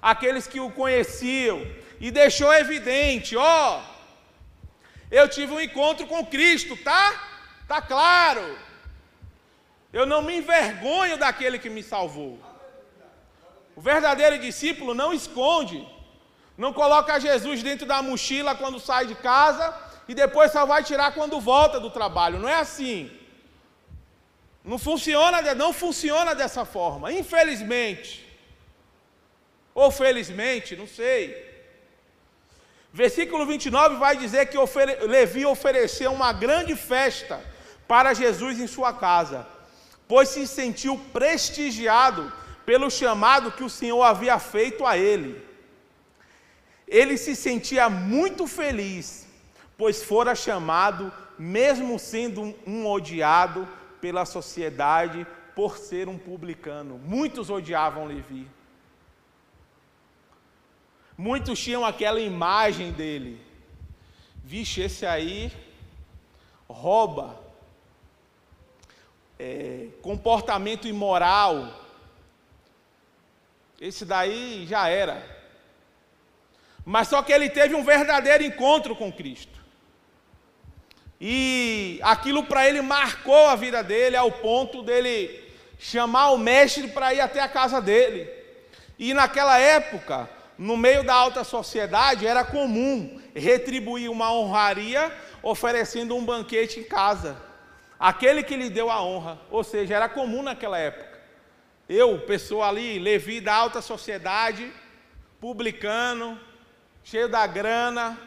aqueles 0.00 0.46
que 0.46 0.60
o 0.60 0.70
conheciam. 0.70 1.66
E 2.00 2.10
deixou 2.10 2.52
evidente: 2.52 3.36
ó, 3.36 3.80
eu 5.10 5.28
tive 5.28 5.52
um 5.52 5.60
encontro 5.60 6.06
com 6.06 6.24
Cristo, 6.26 6.76
tá? 6.76 7.30
Tá 7.68 7.80
claro. 7.80 8.58
Eu 9.92 10.04
não 10.04 10.22
me 10.22 10.36
envergonho 10.36 11.16
daquele 11.16 11.58
que 11.58 11.70
me 11.70 11.82
salvou. 11.82 12.38
O 13.76 13.80
verdadeiro 13.80 14.38
discípulo 14.38 14.94
não 14.94 15.12
esconde, 15.12 15.86
não 16.56 16.72
coloca 16.72 17.18
Jesus 17.20 17.62
dentro 17.62 17.86
da 17.86 18.02
mochila 18.02 18.54
quando 18.54 18.80
sai 18.80 19.06
de 19.06 19.14
casa 19.14 19.74
e 20.08 20.14
depois 20.14 20.52
só 20.52 20.66
vai 20.66 20.82
tirar 20.82 21.12
quando 21.14 21.40
volta 21.40 21.78
do 21.80 21.90
trabalho. 21.90 22.38
Não 22.38 22.48
é 22.48 22.56
assim. 22.56 23.10
Não 24.64 24.78
funciona, 24.78 25.54
não 25.54 25.72
funciona 25.72 26.34
dessa 26.34 26.64
forma, 26.64 27.12
infelizmente. 27.12 28.24
Ou 29.74 29.90
felizmente, 29.90 30.76
não 30.76 30.86
sei. 30.86 31.53
Versículo 33.02 33.44
29 33.44 33.96
vai 33.96 34.16
dizer 34.16 34.46
que 34.46 34.56
Levi 35.06 35.44
ofereceu 35.44 36.10
uma 36.12 36.32
grande 36.32 36.74
festa 36.74 37.36
para 37.86 38.14
Jesus 38.14 38.58
em 38.58 38.66
sua 38.66 38.92
casa 38.92 39.38
pois 40.06 40.28
se 40.28 40.46
sentiu 40.46 40.98
prestigiado 41.12 42.32
pelo 42.64 42.90
chamado 42.90 43.52
que 43.52 43.64
o 43.64 43.70
Senhor 43.70 44.02
havia 44.02 44.38
feito 44.38 44.86
a 44.86 44.96
ele. 44.96 45.42
Ele 46.86 47.16
se 47.16 47.34
sentia 47.34 47.88
muito 47.88 48.46
feliz, 48.46 49.26
pois 49.76 50.02
fora 50.02 50.34
chamado, 50.34 51.12
mesmo 51.38 51.98
sendo 51.98 52.54
um 52.66 52.86
odiado 52.86 53.66
pela 54.00 54.24
sociedade, 54.24 55.26
por 55.54 55.78
ser 55.78 56.08
um 56.08 56.18
publicano. 56.18 56.98
Muitos 56.98 57.48
odiavam 57.48 58.06
Levi. 58.06 58.46
Muitos 61.16 61.60
tinham 61.60 61.84
aquela 61.84 62.20
imagem 62.20 62.92
dele. 62.92 63.40
Vixe, 64.42 64.82
esse 64.82 65.06
aí 65.06 65.52
rouba, 66.68 67.40
é, 69.38 69.88
comportamento 70.02 70.88
imoral, 70.88 71.80
esse 73.80 74.04
daí 74.04 74.66
já 74.66 74.88
era. 74.88 75.22
Mas 76.84 77.08
só 77.08 77.22
que 77.22 77.32
ele 77.32 77.48
teve 77.48 77.74
um 77.74 77.84
verdadeiro 77.84 78.44
encontro 78.44 78.94
com 78.94 79.12
Cristo. 79.12 79.62
E 81.20 82.00
aquilo 82.02 82.44
para 82.44 82.68
ele 82.68 82.82
marcou 82.82 83.46
a 83.46 83.56
vida 83.56 83.82
dele 83.82 84.16
ao 84.16 84.30
ponto 84.30 84.82
dele 84.82 85.42
chamar 85.78 86.30
o 86.30 86.38
mestre 86.38 86.88
para 86.88 87.14
ir 87.14 87.20
até 87.20 87.40
a 87.40 87.48
casa 87.48 87.80
dele. 87.80 88.30
E 88.98 89.14
naquela 89.14 89.58
época, 89.58 90.28
no 90.58 90.76
meio 90.76 91.04
da 91.04 91.14
alta 91.14 91.44
sociedade, 91.44 92.26
era 92.26 92.44
comum 92.44 93.20
retribuir 93.34 94.10
uma 94.10 94.32
honraria 94.32 95.12
oferecendo 95.42 96.16
um 96.16 96.24
banquete 96.24 96.80
em 96.80 96.84
casa 96.84 97.36
aquele 97.98 98.42
que 98.42 98.54
lhe 98.54 98.68
deu 98.68 98.90
a 98.90 99.02
honra, 99.02 99.40
ou 99.50 99.64
seja, 99.64 99.94
era 99.94 100.10
comum 100.10 100.42
naquela 100.42 100.78
época. 100.78 101.22
Eu, 101.88 102.18
pessoa 102.20 102.68
ali, 102.68 102.98
Levi 102.98 103.40
da 103.40 103.54
alta 103.54 103.80
sociedade, 103.80 104.70
publicano, 105.40 106.38
cheio 107.02 107.30
da 107.30 107.46
grana, 107.46 108.18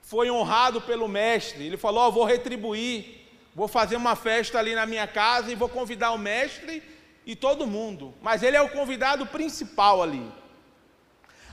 foi 0.00 0.30
honrado 0.30 0.80
pelo 0.80 1.08
mestre. 1.08 1.66
Ele 1.66 1.76
falou: 1.76 2.08
oh, 2.08 2.12
vou 2.12 2.24
retribuir, 2.24 3.28
vou 3.54 3.68
fazer 3.68 3.96
uma 3.96 4.16
festa 4.16 4.58
ali 4.58 4.74
na 4.74 4.86
minha 4.86 5.06
casa 5.06 5.52
e 5.52 5.54
vou 5.54 5.68
convidar 5.68 6.12
o 6.12 6.18
mestre 6.18 6.82
e 7.26 7.36
todo 7.36 7.66
mundo. 7.66 8.14
Mas 8.22 8.42
ele 8.42 8.56
é 8.56 8.62
o 8.62 8.70
convidado 8.70 9.26
principal 9.26 10.02
ali. 10.02 10.26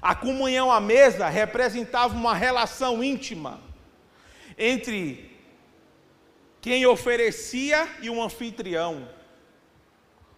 A 0.02 0.14
comunhão 0.14 0.72
à 0.72 0.80
mesa 0.80 1.28
representava 1.28 2.16
uma 2.16 2.34
relação 2.34 3.04
íntima 3.04 3.60
entre 4.58 5.36
quem 6.62 6.86
oferecia 6.86 7.88
e 8.02 8.10
um 8.10 8.22
anfitrião. 8.22 9.08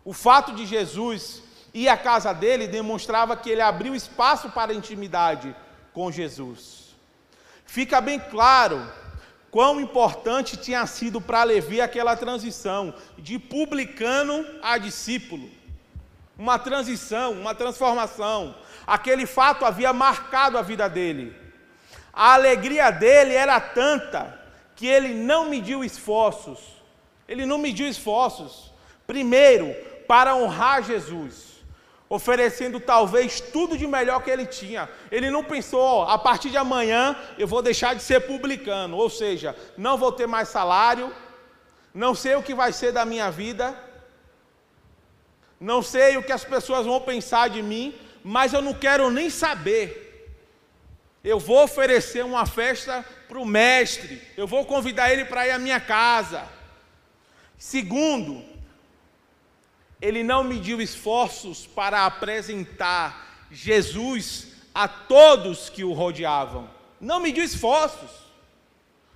O 0.04 0.14
fato 0.14 0.54
de 0.54 0.66
Jesus 0.66 1.44
ir 1.74 1.88
à 1.88 1.98
casa 1.98 2.34
dele 2.34 2.68
demonstrava 2.68 3.36
que 3.36 3.50
ele 3.50 3.62
abriu 3.62 3.96
espaço 3.96 4.50
para 4.50 4.74
intimidade 4.74 5.56
com 5.94 6.12
Jesus. 6.12 6.96
Fica 7.66 8.02
bem 8.02 8.20
claro 8.20 8.92
quão 9.52 9.80
importante 9.80 10.58
tinha 10.58 10.86
sido 10.86 11.20
para 11.20 11.44
Levi 11.44 11.82
aquela 11.82 12.16
transição 12.16 12.94
de 13.18 13.38
publicano 13.38 14.46
a 14.62 14.78
discípulo. 14.78 15.50
Uma 16.38 16.58
transição, 16.58 17.34
uma 17.34 17.54
transformação. 17.54 18.56
Aquele 18.90 19.28
fato 19.28 19.66
havia 19.66 19.94
marcado 19.94 20.58
a 20.58 20.64
vida 20.64 20.90
dele. 20.90 21.36
A 22.12 22.34
alegria 22.34 22.90
dele 22.90 23.36
era 23.36 23.60
tanta 23.60 24.22
que 24.76 24.88
ele 24.88 25.14
não 25.14 25.48
mediu 25.48 25.84
esforços. 25.84 26.60
Ele 27.28 27.46
não 27.46 27.60
mediu 27.60 27.88
esforços. 27.88 28.74
Primeiro, 29.06 29.76
para 30.08 30.36
honrar 30.36 30.82
Jesus, 30.82 31.62
oferecendo 32.10 32.80
talvez 32.80 33.40
tudo 33.40 33.78
de 33.78 33.86
melhor 33.86 34.24
que 34.24 34.32
ele 34.32 34.48
tinha. 34.48 34.90
Ele 35.12 35.30
não 35.30 35.44
pensou, 35.44 36.02
a 36.02 36.18
partir 36.18 36.50
de 36.50 36.58
amanhã 36.58 37.16
eu 37.38 37.48
vou 37.48 37.62
deixar 37.62 37.94
de 37.94 38.02
ser 38.02 38.22
publicano, 38.22 38.98
ou 38.98 39.08
seja, 39.08 39.56
não 39.78 40.00
vou 40.00 40.12
ter 40.12 40.26
mais 40.26 40.50
salário, 40.50 41.14
não 41.94 42.16
sei 42.16 42.36
o 42.36 42.42
que 42.42 42.56
vai 42.56 42.74
ser 42.74 42.92
da 42.92 43.06
minha 43.06 43.30
vida, 43.30 43.78
não 45.60 45.84
sei 45.84 46.18
o 46.18 46.24
que 46.24 46.32
as 46.32 46.44
pessoas 46.44 46.88
vão 46.88 47.00
pensar 47.00 47.50
de 47.50 47.62
mim, 47.62 47.94
mas 48.24 48.54
eu 48.54 48.62
não 48.62 48.74
quero 48.74 49.10
nem 49.10 49.30
saber. 49.30 50.06
Eu 51.24 51.40
vou 51.40 51.64
oferecer 51.64 52.24
uma 52.24 52.46
festa 52.46 53.06
para 53.28 53.40
o 53.40 53.46
mestre, 53.46 54.22
eu 54.38 54.48
vou 54.48 54.66
convidar 54.66 55.12
ele 55.12 55.26
para 55.26 55.48
ir 55.48 55.52
à 55.52 55.60
minha 55.60 55.80
casa. 55.80 56.48
Segundo, 57.58 58.44
ele 60.02 60.24
não 60.24 60.44
mediu 60.44 60.82
esforços 60.82 61.68
para 61.68 62.06
apresentar 62.06 63.48
Jesus 63.52 64.48
a 64.74 64.88
todos 64.88 65.70
que 65.70 65.84
o 65.84 65.94
rodeavam. 65.94 66.70
Não 67.02 67.20
mediu 67.20 67.44
esforços. 67.44 68.10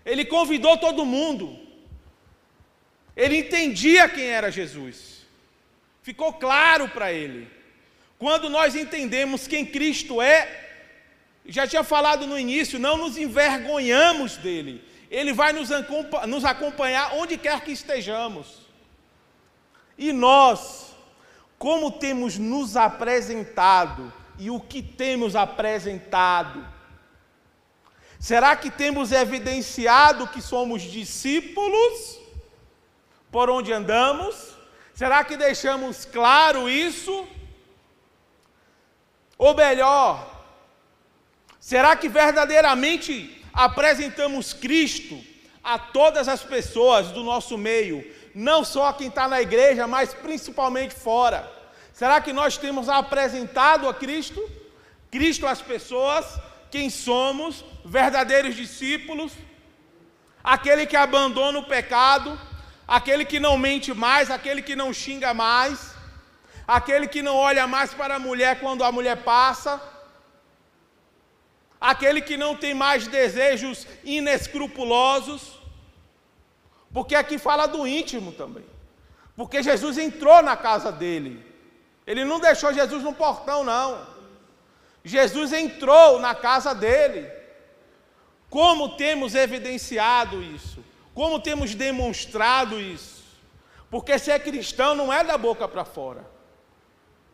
Ele 0.06 0.26
convidou 0.26 0.78
todo 0.78 1.06
mundo. 1.06 1.58
Ele 3.16 3.38
entendia 3.38 4.10
quem 4.10 4.26
era 4.26 4.52
Jesus. 4.52 5.26
Ficou 6.02 6.34
claro 6.34 6.90
para 6.90 7.14
ele. 7.14 7.50
Quando 8.24 8.50
nós 8.50 8.74
entendemos 8.74 9.48
quem 9.50 9.66
Cristo 9.66 10.22
é, 10.22 10.48
já 11.46 11.68
tinha 11.68 11.84
falado 11.84 12.26
no 12.26 12.40
início, 12.40 12.80
não 12.80 12.96
nos 12.96 13.18
envergonhamos 13.18 14.38
dele. 14.38 14.82
Ele 15.12 15.34
vai 15.34 15.52
nos, 15.52 16.46
acompanhar 16.46 17.16
onde 17.16 17.38
quer 17.38 17.60
que 17.60 17.74
estejamos. 17.74 18.62
E 19.98 20.14
nós, 20.14 20.96
como 21.60 21.92
temos 21.92 22.38
nos 22.38 22.78
apresentado 22.78 24.14
e 24.40 24.50
o 24.50 24.58
que 24.58 24.82
temos 24.82 25.36
apresentado? 25.36 26.66
Será 28.18 28.56
que 28.56 28.72
temos 28.72 29.12
evidenciado 29.12 30.30
que 30.30 30.42
somos 30.42 30.82
discípulos 30.82 32.22
por 33.30 33.50
onde 33.50 33.74
andamos? 33.74 34.56
Será 34.94 35.26
que 35.26 35.36
deixamos 35.36 36.06
claro 36.06 36.70
isso? 36.70 37.28
Ou 39.38 39.54
melhor, 39.56 40.34
Será 41.64 41.96
que 41.96 42.10
verdadeiramente 42.10 43.42
apresentamos 43.54 44.52
Cristo 44.52 45.18
a 45.64 45.80
todas 45.80 46.28
as 46.28 46.44
pessoas 46.44 47.08
do 47.12 47.24
nosso 47.24 47.58
meio, 47.58 48.06
não 48.36 48.66
só 48.66 48.88
a 48.88 48.94
quem 48.94 49.08
está 49.08 49.30
na 49.30 49.42
igreja, 49.42 49.88
mas 49.88 50.14
principalmente 50.14 50.94
fora? 50.94 51.50
Será 51.94 52.20
que 52.20 52.34
nós 52.34 52.58
temos 52.58 52.90
apresentado 52.90 53.88
a 53.88 53.94
Cristo? 53.94 54.44
Cristo 55.10 55.48
às 55.48 55.62
pessoas, 55.62 56.26
quem 56.70 56.90
somos, 56.90 57.64
verdadeiros 57.86 58.58
discípulos, 58.58 59.32
aquele 60.44 60.86
que 60.86 60.98
abandona 60.98 61.60
o 61.60 61.66
pecado, 61.66 62.38
aquele 62.86 63.24
que 63.24 63.40
não 63.40 63.58
mente 63.58 63.94
mais, 63.94 64.30
aquele 64.30 64.62
que 64.62 64.76
não 64.76 64.94
xinga 64.94 65.34
mais, 65.34 65.93
aquele 66.68 67.08
que 67.08 67.22
não 67.22 67.36
olha 67.36 67.68
mais 67.68 67.94
para 67.94 68.16
a 68.16 68.20
mulher 68.20 68.60
quando 68.60 68.84
a 68.84 68.92
mulher 68.92 69.24
passa, 69.24 69.82
aquele 71.80 72.22
que 72.22 72.38
não 72.38 72.56
tem 72.56 72.74
mais 72.74 73.08
desejos 73.08 73.86
inescrupulosos, 74.04 75.60
porque 76.94 77.16
aqui 77.16 77.38
fala 77.38 77.66
do 77.66 77.86
íntimo 77.86 78.32
também. 78.32 78.66
Porque 79.36 79.64
Jesus 79.64 79.98
entrou 79.98 80.42
na 80.44 80.56
casa 80.56 80.92
dele. 80.92 81.44
Ele 82.06 82.24
não 82.24 82.40
deixou 82.40 82.72
Jesus 82.74 83.04
no 83.04 83.14
portão, 83.14 83.64
não. 83.64 84.06
Jesus 85.04 85.52
entrou 85.52 86.20
na 86.20 86.36
casa 86.36 86.74
dele. 86.74 87.30
Como 88.50 88.96
temos 88.96 89.34
evidenciado 89.34 90.42
isso? 90.44 90.84
Como 91.14 91.40
temos 91.40 91.74
demonstrado 91.74 92.80
isso? 92.80 93.24
Porque 93.90 94.18
ser 94.20 94.40
cristão 94.42 94.96
não 94.96 95.12
é 95.12 95.24
da 95.24 95.38
boca 95.38 95.68
para 95.68 95.84
fora. 95.84 96.33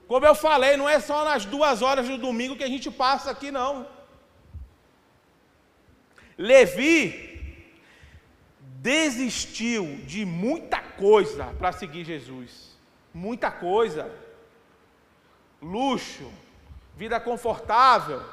Como 0.10 0.26
eu 0.26 0.34
falei, 0.34 0.76
não 0.76 0.89
é 0.89 0.99
só 0.99 1.24
nas 1.24 1.45
duas 1.45 1.84
horas 1.84 2.07
do 2.07 2.18
domingo 2.18 2.55
que 2.55 2.64
a 2.64 2.68
gente 2.68 2.89
passa 2.89 3.30
aqui, 3.30 3.51
não. 3.51 3.88
Levi 6.36 7.76
desistiu 8.60 9.97
de 10.07 10.26
muita 10.26 10.82
coisa 10.82 11.53
para 11.60 11.72
seguir 11.72 12.03
Jesus. 12.05 12.76
Muita 13.14 13.51
coisa. 13.51 14.12
Luxo, 15.62 16.34
vida 16.95 17.20
confortável, 17.20 18.26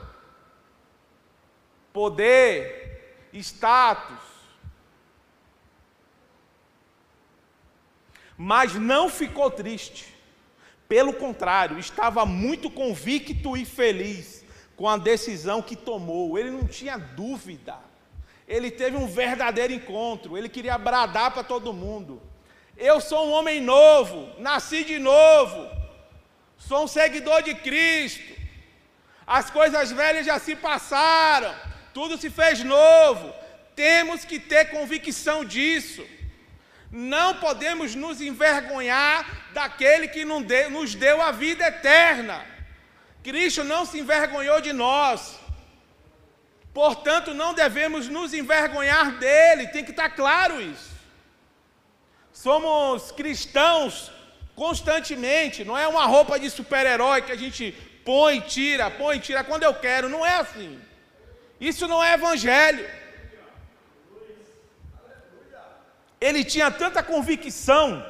poder, 1.92 3.28
status. 3.34 4.24
Mas 8.34 8.74
não 8.76 9.10
ficou 9.10 9.50
triste. 9.50 10.15
Pelo 10.88 11.12
contrário, 11.12 11.78
estava 11.78 12.24
muito 12.24 12.70
convicto 12.70 13.56
e 13.56 13.64
feliz 13.64 14.44
com 14.76 14.88
a 14.88 14.96
decisão 14.96 15.60
que 15.60 15.74
tomou. 15.74 16.38
Ele 16.38 16.50
não 16.50 16.66
tinha 16.66 16.96
dúvida. 16.96 17.76
Ele 18.46 18.70
teve 18.70 18.96
um 18.96 19.06
verdadeiro 19.06 19.72
encontro. 19.72 20.36
Ele 20.36 20.48
queria 20.48 20.78
bradar 20.78 21.32
para 21.32 21.42
todo 21.42 21.72
mundo. 21.72 22.22
Eu 22.76 23.00
sou 23.00 23.26
um 23.26 23.32
homem 23.32 23.60
novo, 23.60 24.28
nasci 24.38 24.84
de 24.84 24.98
novo. 24.98 25.68
Sou 26.58 26.84
um 26.84 26.88
seguidor 26.88 27.42
de 27.42 27.54
Cristo. 27.54 28.36
As 29.26 29.50
coisas 29.50 29.90
velhas 29.90 30.24
já 30.24 30.38
se 30.38 30.54
passaram, 30.54 31.52
tudo 31.92 32.16
se 32.16 32.30
fez 32.30 32.62
novo. 32.62 33.32
Temos 33.74 34.24
que 34.24 34.38
ter 34.38 34.70
convicção 34.70 35.44
disso. 35.44 36.06
Não 36.96 37.34
podemos 37.34 37.94
nos 37.94 38.22
envergonhar 38.22 39.50
daquele 39.52 40.08
que 40.08 40.24
nos 40.24 40.94
deu 40.94 41.20
a 41.20 41.30
vida 41.30 41.66
eterna. 41.66 42.42
Cristo 43.22 43.62
não 43.62 43.84
se 43.84 43.98
envergonhou 43.98 44.62
de 44.62 44.72
nós. 44.72 45.38
Portanto, 46.72 47.34
não 47.34 47.52
devemos 47.52 48.08
nos 48.08 48.32
envergonhar 48.32 49.18
dele, 49.18 49.68
tem 49.68 49.84
que 49.84 49.90
estar 49.90 50.08
claro 50.08 50.58
isso. 50.58 50.90
Somos 52.32 53.12
cristãos 53.12 54.10
constantemente, 54.54 55.66
não 55.66 55.76
é 55.76 55.86
uma 55.86 56.06
roupa 56.06 56.40
de 56.40 56.48
super-herói 56.48 57.20
que 57.20 57.32
a 57.32 57.36
gente 57.36 57.72
põe, 58.06 58.40
tira, 58.40 58.90
põe, 58.90 59.18
tira 59.18 59.44
quando 59.44 59.64
eu 59.64 59.74
quero, 59.74 60.08
não 60.08 60.24
é 60.24 60.36
assim. 60.36 60.80
Isso 61.60 61.86
não 61.86 62.02
é 62.02 62.14
evangelho. 62.14 62.88
Ele 66.20 66.44
tinha 66.44 66.70
tanta 66.70 67.02
convicção 67.02 68.04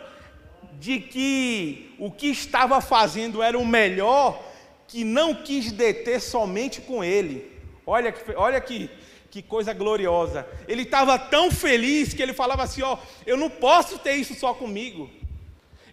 de 0.79 1.01
que 1.01 1.95
o 1.99 2.11
que 2.11 2.29
estava 2.29 2.81
fazendo 2.81 3.43
era 3.43 3.59
o 3.59 3.67
melhor, 3.67 4.43
que 4.87 5.05
não 5.05 5.35
quis 5.35 5.73
deter 5.73 6.21
somente 6.21 6.81
com 6.81 7.03
ele. 7.03 7.53
Olha, 7.87 8.15
olha 8.37 8.61
que, 8.61 8.91
que 9.31 9.43
coisa 9.43 9.73
gloriosa. 9.73 10.47
Ele 10.69 10.83
estava 10.83 11.19
tão 11.19 11.51
feliz 11.51 12.15
que 12.15 12.23
ele 12.23 12.33
falava 12.33 12.63
assim: 12.63 12.83
Ó, 12.83 12.99
eu 13.27 13.37
não 13.37 13.51
posso 13.51 13.99
ter 13.99 14.15
isso 14.15 14.35
só 14.35 14.55
comigo. 14.55 15.11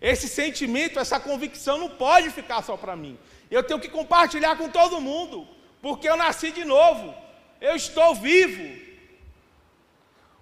Esse 0.01 0.27
sentimento, 0.27 0.99
essa 0.99 1.19
convicção 1.19 1.77
não 1.77 1.89
pode 1.89 2.29
ficar 2.29 2.61
só 2.61 2.75
para 2.75 2.95
mim. 2.95 3.17
Eu 3.49 3.63
tenho 3.63 3.79
que 3.79 3.87
compartilhar 3.87 4.57
com 4.57 4.69
todo 4.69 4.99
mundo, 4.99 5.47
porque 5.81 6.09
eu 6.09 6.17
nasci 6.17 6.51
de 6.51 6.65
novo. 6.65 7.15
Eu 7.61 7.75
estou 7.75 8.13
vivo. 8.13 8.83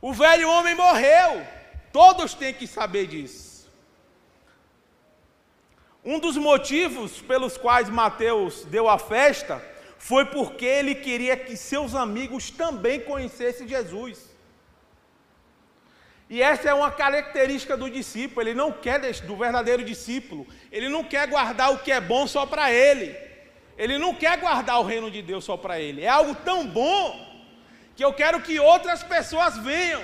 O 0.01 0.11
velho 0.11 0.49
homem 0.49 0.73
morreu. 0.73 1.45
Todos 1.91 2.33
têm 2.33 2.53
que 2.53 2.67
saber 2.67 3.07
disso. 3.07 3.69
Um 6.03 6.19
dos 6.19 6.35
motivos 6.35 7.21
pelos 7.21 7.57
quais 7.57 7.89
Mateus 7.89 8.65
deu 8.65 8.89
a 8.89 8.97
festa 8.97 9.63
foi 9.97 10.25
porque 10.25 10.65
ele 10.65 10.95
queria 10.95 11.37
que 11.37 11.55
seus 11.55 11.93
amigos 11.93 12.49
também 12.49 12.99
conhecessem 12.99 13.67
Jesus. 13.67 14.31
E 16.27 16.41
essa 16.41 16.69
é 16.69 16.73
uma 16.73 16.89
característica 16.89 17.75
do 17.75 17.89
discípulo, 17.89 18.41
ele 18.41 18.53
não 18.55 18.71
quer 18.71 18.99
do 19.21 19.35
verdadeiro 19.35 19.83
discípulo, 19.83 20.47
ele 20.71 20.87
não 20.87 21.03
quer 21.03 21.27
guardar 21.27 21.73
o 21.73 21.79
que 21.79 21.91
é 21.91 21.99
bom 21.99 22.25
só 22.25 22.45
para 22.45 22.71
ele. 22.71 23.15
Ele 23.77 23.97
não 23.97 24.13
quer 24.13 24.37
guardar 24.39 24.79
o 24.79 24.83
reino 24.83 25.09
de 25.09 25.21
Deus 25.21 25.43
só 25.43 25.57
para 25.57 25.79
ele. 25.79 26.03
É 26.03 26.07
algo 26.07 26.35
tão 26.35 26.65
bom 26.65 27.03
que 27.95 28.03
eu 28.03 28.13
quero 28.13 28.41
que 28.41 28.59
outras 28.59 29.03
pessoas 29.03 29.57
venham. 29.57 30.03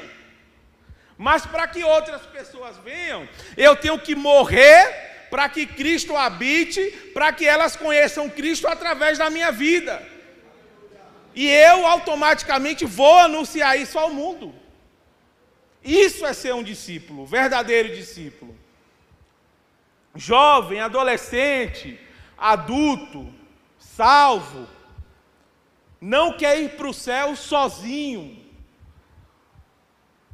Mas 1.18 1.45
para 1.45 1.68
que 1.68 1.84
outras 1.84 2.22
pessoas 2.24 2.78
venham, 2.78 3.28
eu 3.55 3.76
tenho 3.76 3.97
que 3.99 4.13
morrer 4.15 5.28
para 5.30 5.49
que 5.49 5.65
Cristo 5.65 6.15
habite, 6.15 6.91
para 7.13 7.34
que 7.34 7.45
elas 7.45 7.76
conheçam 7.76 8.30
Cristo 8.30 8.68
através 8.68 9.18
da 9.18 9.30
minha 9.30 9.51
vida. 9.51 10.05
E 11.34 11.47
eu 11.47 11.86
automaticamente 11.86 12.86
vou 12.86 13.20
anunciar 13.20 13.80
isso 13.80 13.97
ao 13.97 14.11
mundo. 14.11 14.53
Isso 15.84 16.26
é 16.26 16.34
ser 16.34 16.53
um 16.53 16.63
discípulo, 16.63 17.26
verdadeiro 17.26 17.95
discípulo. 17.95 18.57
Jovem, 20.15 20.80
adolescente, 20.80 21.99
adulto, 22.38 23.32
salvo, 23.78 24.68
não 26.01 26.38
quer 26.38 26.59
ir 26.59 26.70
para 26.72 26.88
o 26.88 26.93
céu 26.93 27.36
sozinho. 27.36 28.47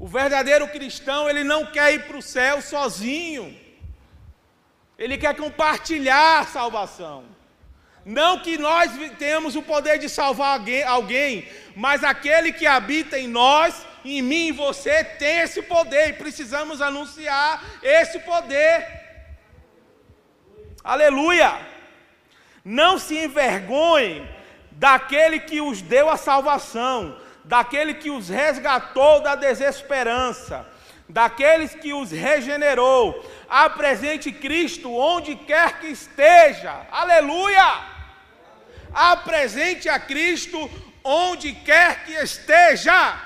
O 0.04 0.08
verdadeiro 0.08 0.68
cristão, 0.68 1.30
ele 1.30 1.46
não 1.46 1.66
quer 1.66 1.94
ir 1.94 2.02
para 2.08 2.18
o 2.18 2.22
céu 2.22 2.62
sozinho. 2.62 3.58
Ele 4.98 5.18
quer 5.18 5.34
compartilhar 5.34 6.42
a 6.42 6.46
salvação. 6.46 7.24
Não 8.04 8.38
que 8.42 8.58
nós 8.58 8.92
tenhamos 9.18 9.56
o 9.56 9.62
poder 9.62 9.98
de 9.98 10.10
salvar 10.10 10.60
alguém, 10.88 11.48
mas 11.74 12.04
aquele 12.04 12.52
que 12.52 12.68
habita 12.68 13.18
em 13.18 13.30
nós, 13.30 13.88
em 14.04 14.22
mim 14.22 14.48
e 14.48 14.52
você, 14.52 15.06
tem 15.06 15.38
esse 15.38 15.62
poder 15.62 16.10
e 16.10 16.20
precisamos 16.24 16.82
anunciar 16.82 17.64
esse 17.82 18.20
poder. 18.20 18.86
Aleluia! 20.84 21.66
Não 22.66 23.00
se 23.00 23.16
envergonhem 23.24 24.30
daquele 24.70 25.40
que 25.40 25.62
os 25.62 25.82
deu 25.82 26.10
a 26.10 26.18
salvação, 26.18 27.23
daquele 27.44 27.94
que 27.94 28.10
os 28.10 28.30
resgatou 28.30 29.22
da 29.22 29.36
desesperança, 29.36 30.66
daqueles 31.08 31.76
que 31.76 31.94
os 31.94 32.12
regenerou. 32.12 33.24
Apresente 33.50 34.32
Cristo 34.32 34.92
onde 34.94 35.36
quer 35.36 35.80
que 35.80 35.88
esteja. 35.88 36.88
Aleluia! 36.92 37.94
Apresente 38.94 39.90
a 39.90 40.00
Cristo 40.00 40.70
onde 41.04 41.54
quer 41.54 42.06
que 42.06 42.14
esteja. 42.14 43.20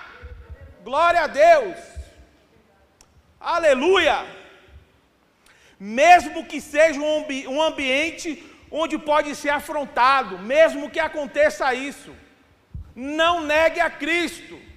Glória 0.84 1.22
a 1.22 1.28
Deus. 1.28 1.78
Aleluia! 3.40 4.26
Mesmo 5.80 6.46
que 6.46 6.60
seja 6.60 7.00
um, 7.00 7.20
ambi 7.20 7.46
ambiente 7.46 8.44
onde 8.72 8.98
pode 8.98 9.36
ser 9.36 9.50
afrontado, 9.50 10.40
mesmo 10.40 10.90
que 10.90 11.00
aconteça 11.00 11.74
isso, 11.74 12.14
não 12.98 13.46
negue 13.46 13.80
a 13.80 13.90
Cristo 13.90 14.68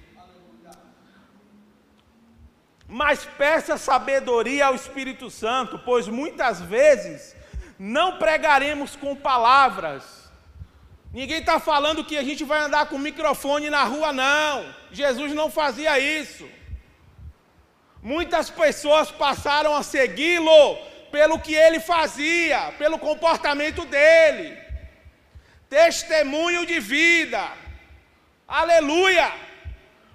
mas 2.93 3.23
peça 3.23 3.77
sabedoria 3.77 4.65
ao 4.65 4.75
Espírito 4.75 5.29
Santo, 5.29 5.79
pois 5.79 6.09
muitas 6.09 6.59
vezes 6.59 7.33
não 7.79 8.17
pregaremos 8.17 8.97
com 8.97 9.15
palavras. 9.15 10.29
Ninguém 11.13 11.39
está 11.39 11.57
falando 11.57 12.03
que 12.03 12.17
a 12.17 12.23
gente 12.23 12.43
vai 12.43 12.59
andar 12.59 12.87
com 12.87 12.97
microfone 12.97 13.69
na 13.69 13.85
rua, 13.85 14.11
não. 14.11 14.75
Jesus 14.91 15.31
não 15.31 15.49
fazia 15.49 15.97
isso. 15.99 16.45
Muitas 18.01 18.49
pessoas 18.49 19.09
passaram 19.09 19.73
a 19.73 19.83
segui-lo 19.83 20.75
pelo 21.13 21.39
que 21.39 21.55
ele 21.55 21.79
fazia, 21.79 22.73
pelo 22.77 22.99
comportamento 22.99 23.85
dele. 23.85 24.57
Testemunho 25.69 26.65
de 26.65 26.77
vida. 26.81 27.60
Aleluia! 28.51 29.31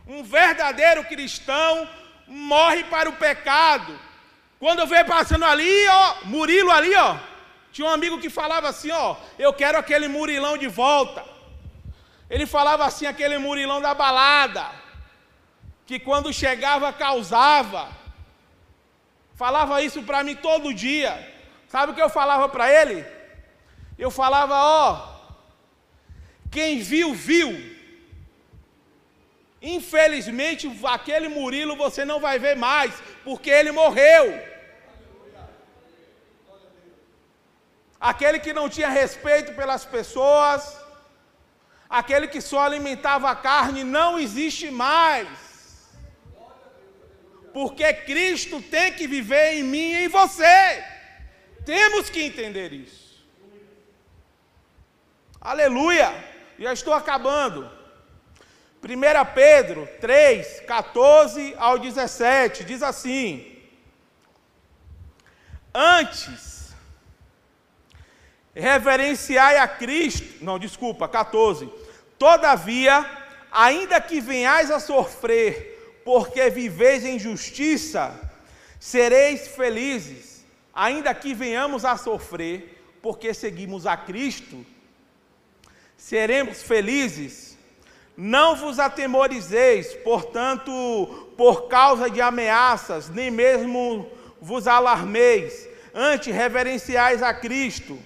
Um 0.07 0.23
verdadeiro 0.23 1.03
cristão 1.05 1.89
morre 2.27 2.85
para 2.85 3.09
o 3.09 3.15
pecado. 3.15 3.99
Quando 4.59 4.81
eu 4.81 4.87
vejo 4.87 5.07
passando 5.07 5.47
ali, 5.47 5.89
ó, 5.89 6.17
Murilo 6.25 6.71
ali, 6.71 6.95
ó, 6.95 7.17
tinha 7.73 7.89
um 7.89 7.91
amigo 7.91 8.21
que 8.21 8.29
falava 8.29 8.69
assim, 8.69 8.91
ó, 8.91 9.17
eu 9.39 9.55
quero 9.55 9.79
aquele 9.79 10.07
Murilão 10.07 10.59
de 10.59 10.69
volta. 10.69 11.25
Ele 12.29 12.45
falava 12.45 12.85
assim, 12.85 13.07
aquele 13.07 13.39
Murilão 13.39 13.81
da 13.81 13.95
balada, 13.95 14.67
que 15.87 15.99
quando 15.99 16.31
chegava 16.31 16.93
causava. 16.93 17.89
Falava 19.35 19.81
isso 19.81 20.03
para 20.03 20.23
mim 20.23 20.35
todo 20.35 20.75
dia. 20.75 21.13
Sabe 21.69 21.93
o 21.93 21.95
que 21.95 22.03
eu 22.03 22.11
falava 22.11 22.51
para 22.51 22.71
ele? 22.71 23.03
Eu 23.99 24.11
falava, 24.11 24.55
ó, 24.55 25.09
quem 26.51 26.81
viu, 26.81 27.15
viu. 27.15 27.76
Infelizmente, 29.75 30.65
aquele 30.85 31.29
Murilo 31.29 31.75
você 31.75 32.05
não 32.05 32.21
vai 32.21 32.39
ver 32.39 32.55
mais, 32.55 32.93
porque 33.25 33.51
ele 33.51 33.73
morreu. 33.73 34.27
Aquele 37.99 38.39
que 38.39 38.53
não 38.53 38.69
tinha 38.69 38.89
respeito 38.89 39.55
pelas 39.55 39.85
pessoas, 39.85 40.61
aquele 41.91 42.29
que 42.29 42.41
só 42.41 42.61
alimentava 42.63 43.29
a 43.29 43.35
carne, 43.35 43.83
não 43.83 44.17
existe 44.17 44.71
mais. 44.71 45.29
Porque 47.53 47.93
Cristo 47.93 48.63
tem 48.63 48.93
que 48.93 49.09
viver 49.09 49.55
em 49.55 49.65
mim 49.65 49.91
e 49.95 50.05
em 50.05 50.09
você. 50.09 50.85
Temos 51.65 52.09
que 52.09 52.23
entender 52.23 52.73
isso. 52.73 53.27
Aleluia! 55.41 56.09
Já 56.57 56.73
estou 56.73 56.95
acabando. 56.95 57.76
1 58.87 59.35
Pedro 59.35 59.89
3, 60.01 60.61
14 60.61 61.55
ao 61.59 61.77
17, 61.77 62.63
diz 62.63 62.85
assim: 62.85 63.53
Antes, 65.75 66.73
reverenciai 68.55 69.59
a 69.59 69.67
Cristo, 69.67 70.45
não, 70.45 70.57
desculpa, 70.57 71.09
14. 71.09 71.69
Todavia, 72.17 73.05
ainda 73.51 74.01
que 74.01 74.21
venhais 74.21 74.71
a 74.71 74.79
sofrer, 74.79 76.01
porque 76.05 76.49
viveis 76.49 77.05
em 77.05 77.19
justiça, 77.19 78.15
sereis 78.79 79.49
felizes. 79.49 80.37
Ainda 80.73 81.15
que 81.15 81.35
venhamos 81.35 81.85
a 81.87 81.97
sofrer, 81.97 82.83
porque 83.03 83.33
seguimos 83.33 83.87
a 83.87 83.97
Cristo, 83.97 84.65
seremos 85.97 86.63
felizes 86.63 87.46
não 88.17 88.57
vos 88.57 88.79
atemorizeis, 88.79 89.95
portanto, 89.97 90.73
por 91.37 91.69
causa 91.69 92.09
de 92.09 92.21
ameaças, 92.21 93.11
nem 93.11 93.31
mesmo 93.31 94.11
vos 94.41 94.67
alarmeis. 94.67 95.69
Antes, 95.95 96.35
reverenciais 96.35 97.23
a 97.23 97.35
Cristo 97.35 97.99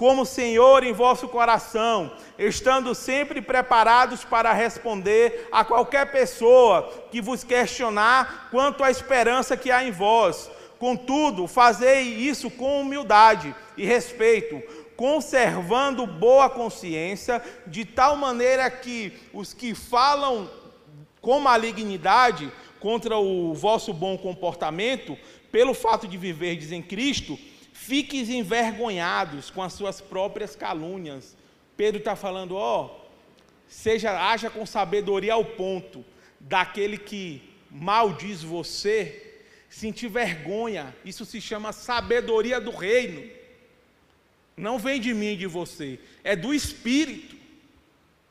como 0.00 0.24
Senhor 0.24 0.82
em 0.82 0.94
vosso 0.94 1.28
coração, 1.28 2.10
estando 2.38 2.94
sempre 2.94 3.42
preparados 3.42 4.24
para 4.24 4.50
responder 4.50 5.46
a 5.52 5.62
qualquer 5.62 6.10
pessoa 6.10 6.90
que 7.10 7.20
vos 7.20 7.44
questionar 7.44 8.48
quanto 8.50 8.82
à 8.82 8.90
esperança 8.90 9.58
que 9.58 9.70
há 9.70 9.84
em 9.84 9.90
vós. 9.90 10.50
Contudo, 10.78 11.46
fazei 11.46 12.00
isso 12.00 12.50
com 12.50 12.80
humildade 12.80 13.54
e 13.76 13.84
respeito, 13.84 14.62
conservando 15.00 16.06
boa 16.06 16.50
consciência, 16.50 17.42
de 17.66 17.86
tal 17.86 18.16
maneira 18.16 18.70
que 18.70 19.14
os 19.32 19.54
que 19.54 19.74
falam 19.74 20.50
com 21.22 21.40
malignidade 21.40 22.52
contra 22.78 23.16
o 23.16 23.54
vosso 23.54 23.94
bom 23.94 24.18
comportamento, 24.18 25.16
pelo 25.50 25.72
fato 25.72 26.06
de 26.06 26.18
viverdes 26.18 26.70
em 26.70 26.82
Cristo, 26.82 27.38
fiquem 27.72 28.20
envergonhados 28.30 29.50
com 29.50 29.62
as 29.62 29.72
suas 29.72 30.02
próprias 30.02 30.54
calúnias. 30.54 31.34
Pedro 31.78 32.00
está 32.00 32.14
falando, 32.14 32.54
ó, 32.54 32.84
oh, 32.84 32.90
seja, 33.66 34.30
haja 34.30 34.50
com 34.50 34.66
sabedoria 34.66 35.32
ao 35.32 35.46
ponto 35.46 36.04
daquele 36.38 36.98
que 36.98 37.40
maldiz 37.70 38.42
você, 38.42 39.38
sentir 39.70 40.08
vergonha. 40.08 40.94
Isso 41.06 41.24
se 41.24 41.40
chama 41.40 41.72
sabedoria 41.72 42.60
do 42.60 42.70
reino. 42.70 43.39
Não 44.60 44.78
vem 44.78 45.00
de 45.00 45.14
mim 45.14 45.32
e 45.32 45.36
de 45.36 45.46
você, 45.46 45.98
é 46.22 46.36
do 46.36 46.52
Espírito. 46.52 47.34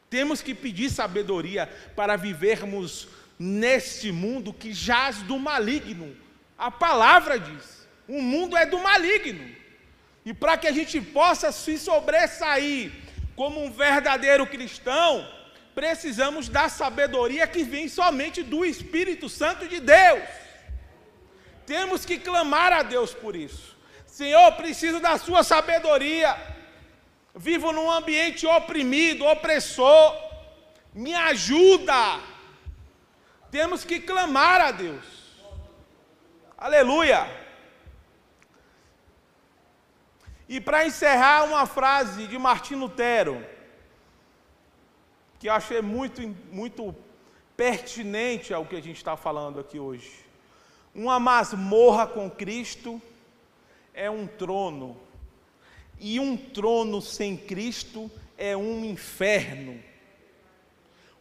Temos 0.10 0.42
que 0.42 0.54
pedir 0.54 0.90
sabedoria 0.92 1.68
para 1.96 2.16
vivermos 2.16 3.08
neste 3.38 4.12
mundo 4.12 4.54
que 4.54 4.72
jaz 4.72 5.24
do 5.24 5.40
maligno. 5.40 6.16
A 6.58 6.70
palavra 6.70 7.40
diz: 7.40 7.88
o 8.08 8.22
mundo 8.22 8.56
é 8.56 8.66
do 8.66 8.78
maligno. 8.80 9.50
E 10.24 10.34
para 10.34 10.56
que 10.56 10.68
a 10.68 10.72
gente 10.72 11.02
possa 11.02 11.52
se 11.52 11.80
sobressair 11.80 12.92
como 13.36 13.64
um 13.64 13.72
verdadeiro 13.72 14.46
cristão, 14.46 15.28
precisamos 15.74 16.48
da 16.48 16.70
sabedoria 16.70 17.48
que 17.48 17.64
vem 17.64 17.88
somente 17.88 18.44
do 18.44 18.64
Espírito 18.64 19.28
Santo 19.30 19.68
de 19.68 19.80
Deus. 19.80 20.24
Temos 21.66 22.06
que 22.06 22.20
clamar 22.20 22.72
a 22.72 22.84
Deus 22.84 23.14
por 23.14 23.36
isso. 23.36 23.79
Senhor, 24.20 24.52
preciso 24.62 25.00
da 25.00 25.18
sua 25.18 25.44
sabedoria. 25.44 26.36
Vivo 27.34 27.72
num 27.72 27.90
ambiente 27.90 28.46
oprimido, 28.46 29.24
opressor. 29.26 30.14
Me 30.94 31.14
ajuda. 31.14 32.20
Temos 33.50 33.86
que 33.86 33.98
clamar 34.02 34.60
a 34.60 34.72
Deus. 34.72 35.06
Aleluia. 36.58 37.22
E 40.50 40.60
para 40.60 40.86
encerrar, 40.86 41.46
uma 41.46 41.66
frase 41.66 42.28
de 42.28 42.38
Martim 42.38 42.76
Lutero, 42.76 43.38
que 45.40 45.48
eu 45.48 45.54
achei 45.54 45.82
muito, 45.82 46.22
muito 46.52 46.94
pertinente 47.56 48.54
ao 48.54 48.66
que 48.66 48.76
a 48.76 48.82
gente 48.82 48.98
está 48.98 49.16
falando 49.16 49.62
aqui 49.62 49.80
hoje. 49.80 50.12
Uma 50.94 51.22
masmorra 51.22 52.06
com 52.06 52.30
Cristo 52.30 53.02
é 54.00 54.10
um 54.10 54.26
trono, 54.26 54.98
e 56.00 56.22
um 56.22 56.38
trono 56.38 57.02
sem 57.02 57.36
Cristo 57.36 58.10
é 58.38 58.56
um 58.56 58.86
inferno. 58.86 59.84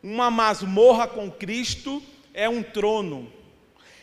Uma 0.00 0.30
masmorra 0.30 1.08
com 1.08 1.28
Cristo 1.28 2.00
é 2.32 2.48
um 2.48 2.62
trono, 2.62 3.32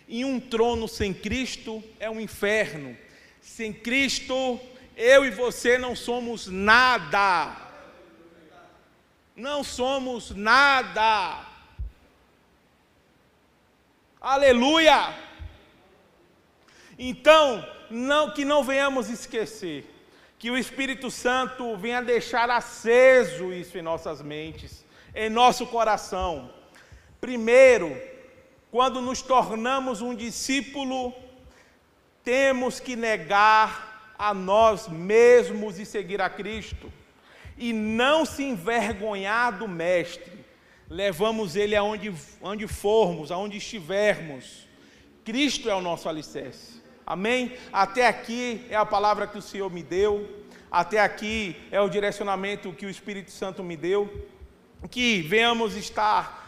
e 0.10 0.26
um 0.26 0.42
trono 0.42 0.90
sem 0.90 1.14
Cristo 1.14 1.82
é 1.98 2.10
um 2.10 2.20
inferno. 2.20 2.98
Sem 3.42 3.72
Cristo, 3.72 4.60
eu 4.98 5.24
e 5.24 5.32
você 5.32 5.78
não 5.78 5.96
somos 5.96 6.48
nada. 6.48 7.56
Não 9.34 9.64
somos 9.64 10.32
nada. 10.32 11.46
Aleluia! 14.20 15.18
Então, 17.00 17.75
não, 17.90 18.32
que 18.32 18.46
não 18.46 18.64
venhamos 18.64 19.10
esquecer 19.10 19.92
que 20.38 20.52
o 20.52 20.58
Espírito 20.58 21.10
Santo 21.10 21.76
venha 21.78 22.02
deixar 22.02 22.50
aceso 22.50 23.54
isso 23.54 23.78
em 23.78 23.82
nossas 23.82 24.22
mentes, 24.22 24.86
em 25.14 25.30
nosso 25.30 25.66
coração. 25.66 26.52
Primeiro, 27.22 28.00
quando 28.70 29.02
nos 29.02 29.22
tornamos 29.22 30.02
um 30.02 30.14
discípulo, 30.14 31.14
temos 32.24 32.80
que 32.80 32.96
negar 32.96 34.14
a 34.20 34.34
nós 34.34 34.88
mesmos 34.88 35.80
e 35.80 35.86
seguir 35.86 36.22
a 36.22 36.30
Cristo, 36.30 36.92
e 37.58 37.72
não 37.72 38.26
se 38.26 38.44
envergonhar 38.44 39.58
do 39.58 39.68
Mestre. 39.68 40.46
Levamos 40.90 41.56
ele 41.56 41.76
aonde, 41.76 42.14
onde 42.42 42.68
formos, 42.68 43.32
aonde 43.32 43.58
estivermos. 43.58 44.68
Cristo 45.24 45.70
é 45.70 45.74
o 45.74 45.82
nosso 45.82 46.08
alicerce. 46.08 46.75
Amém? 47.06 47.56
Até 47.72 48.08
aqui 48.08 48.66
é 48.70 48.76
a 48.76 48.86
palavra 48.86 49.28
que 49.28 49.38
o 49.38 49.41
Senhor 49.41 49.72
me 49.72 49.84
deu, 49.84 50.45
até 50.72 50.99
aqui 50.99 51.56
é 51.72 51.80
o 51.80 51.88
direcionamento 51.88 52.74
que 52.74 52.86
o 52.86 52.89
Espírito 52.89 53.32
Santo 53.32 53.64
me 53.64 53.78
deu. 53.78 54.28
Que 54.89 55.22
venhamos 55.22 55.76
estar 55.76 56.45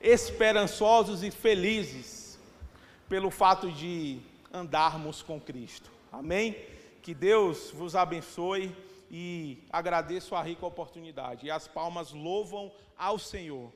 esperançosos 0.00 1.22
e 1.22 1.30
felizes 1.30 2.38
pelo 3.08 3.30
fato 3.30 3.70
de 3.70 4.20
andarmos 4.52 5.22
com 5.22 5.40
Cristo. 5.40 5.90
Amém? 6.12 6.56
Que 7.02 7.14
Deus 7.14 7.70
vos 7.72 7.96
abençoe 7.96 8.74
e 9.10 9.58
agradeço 9.70 10.34
a 10.34 10.42
rica 10.42 10.64
oportunidade. 10.64 11.46
E 11.46 11.50
as 11.50 11.66
palmas 11.66 12.12
louvam 12.12 12.70
ao 12.96 13.18
Senhor. 13.18 13.72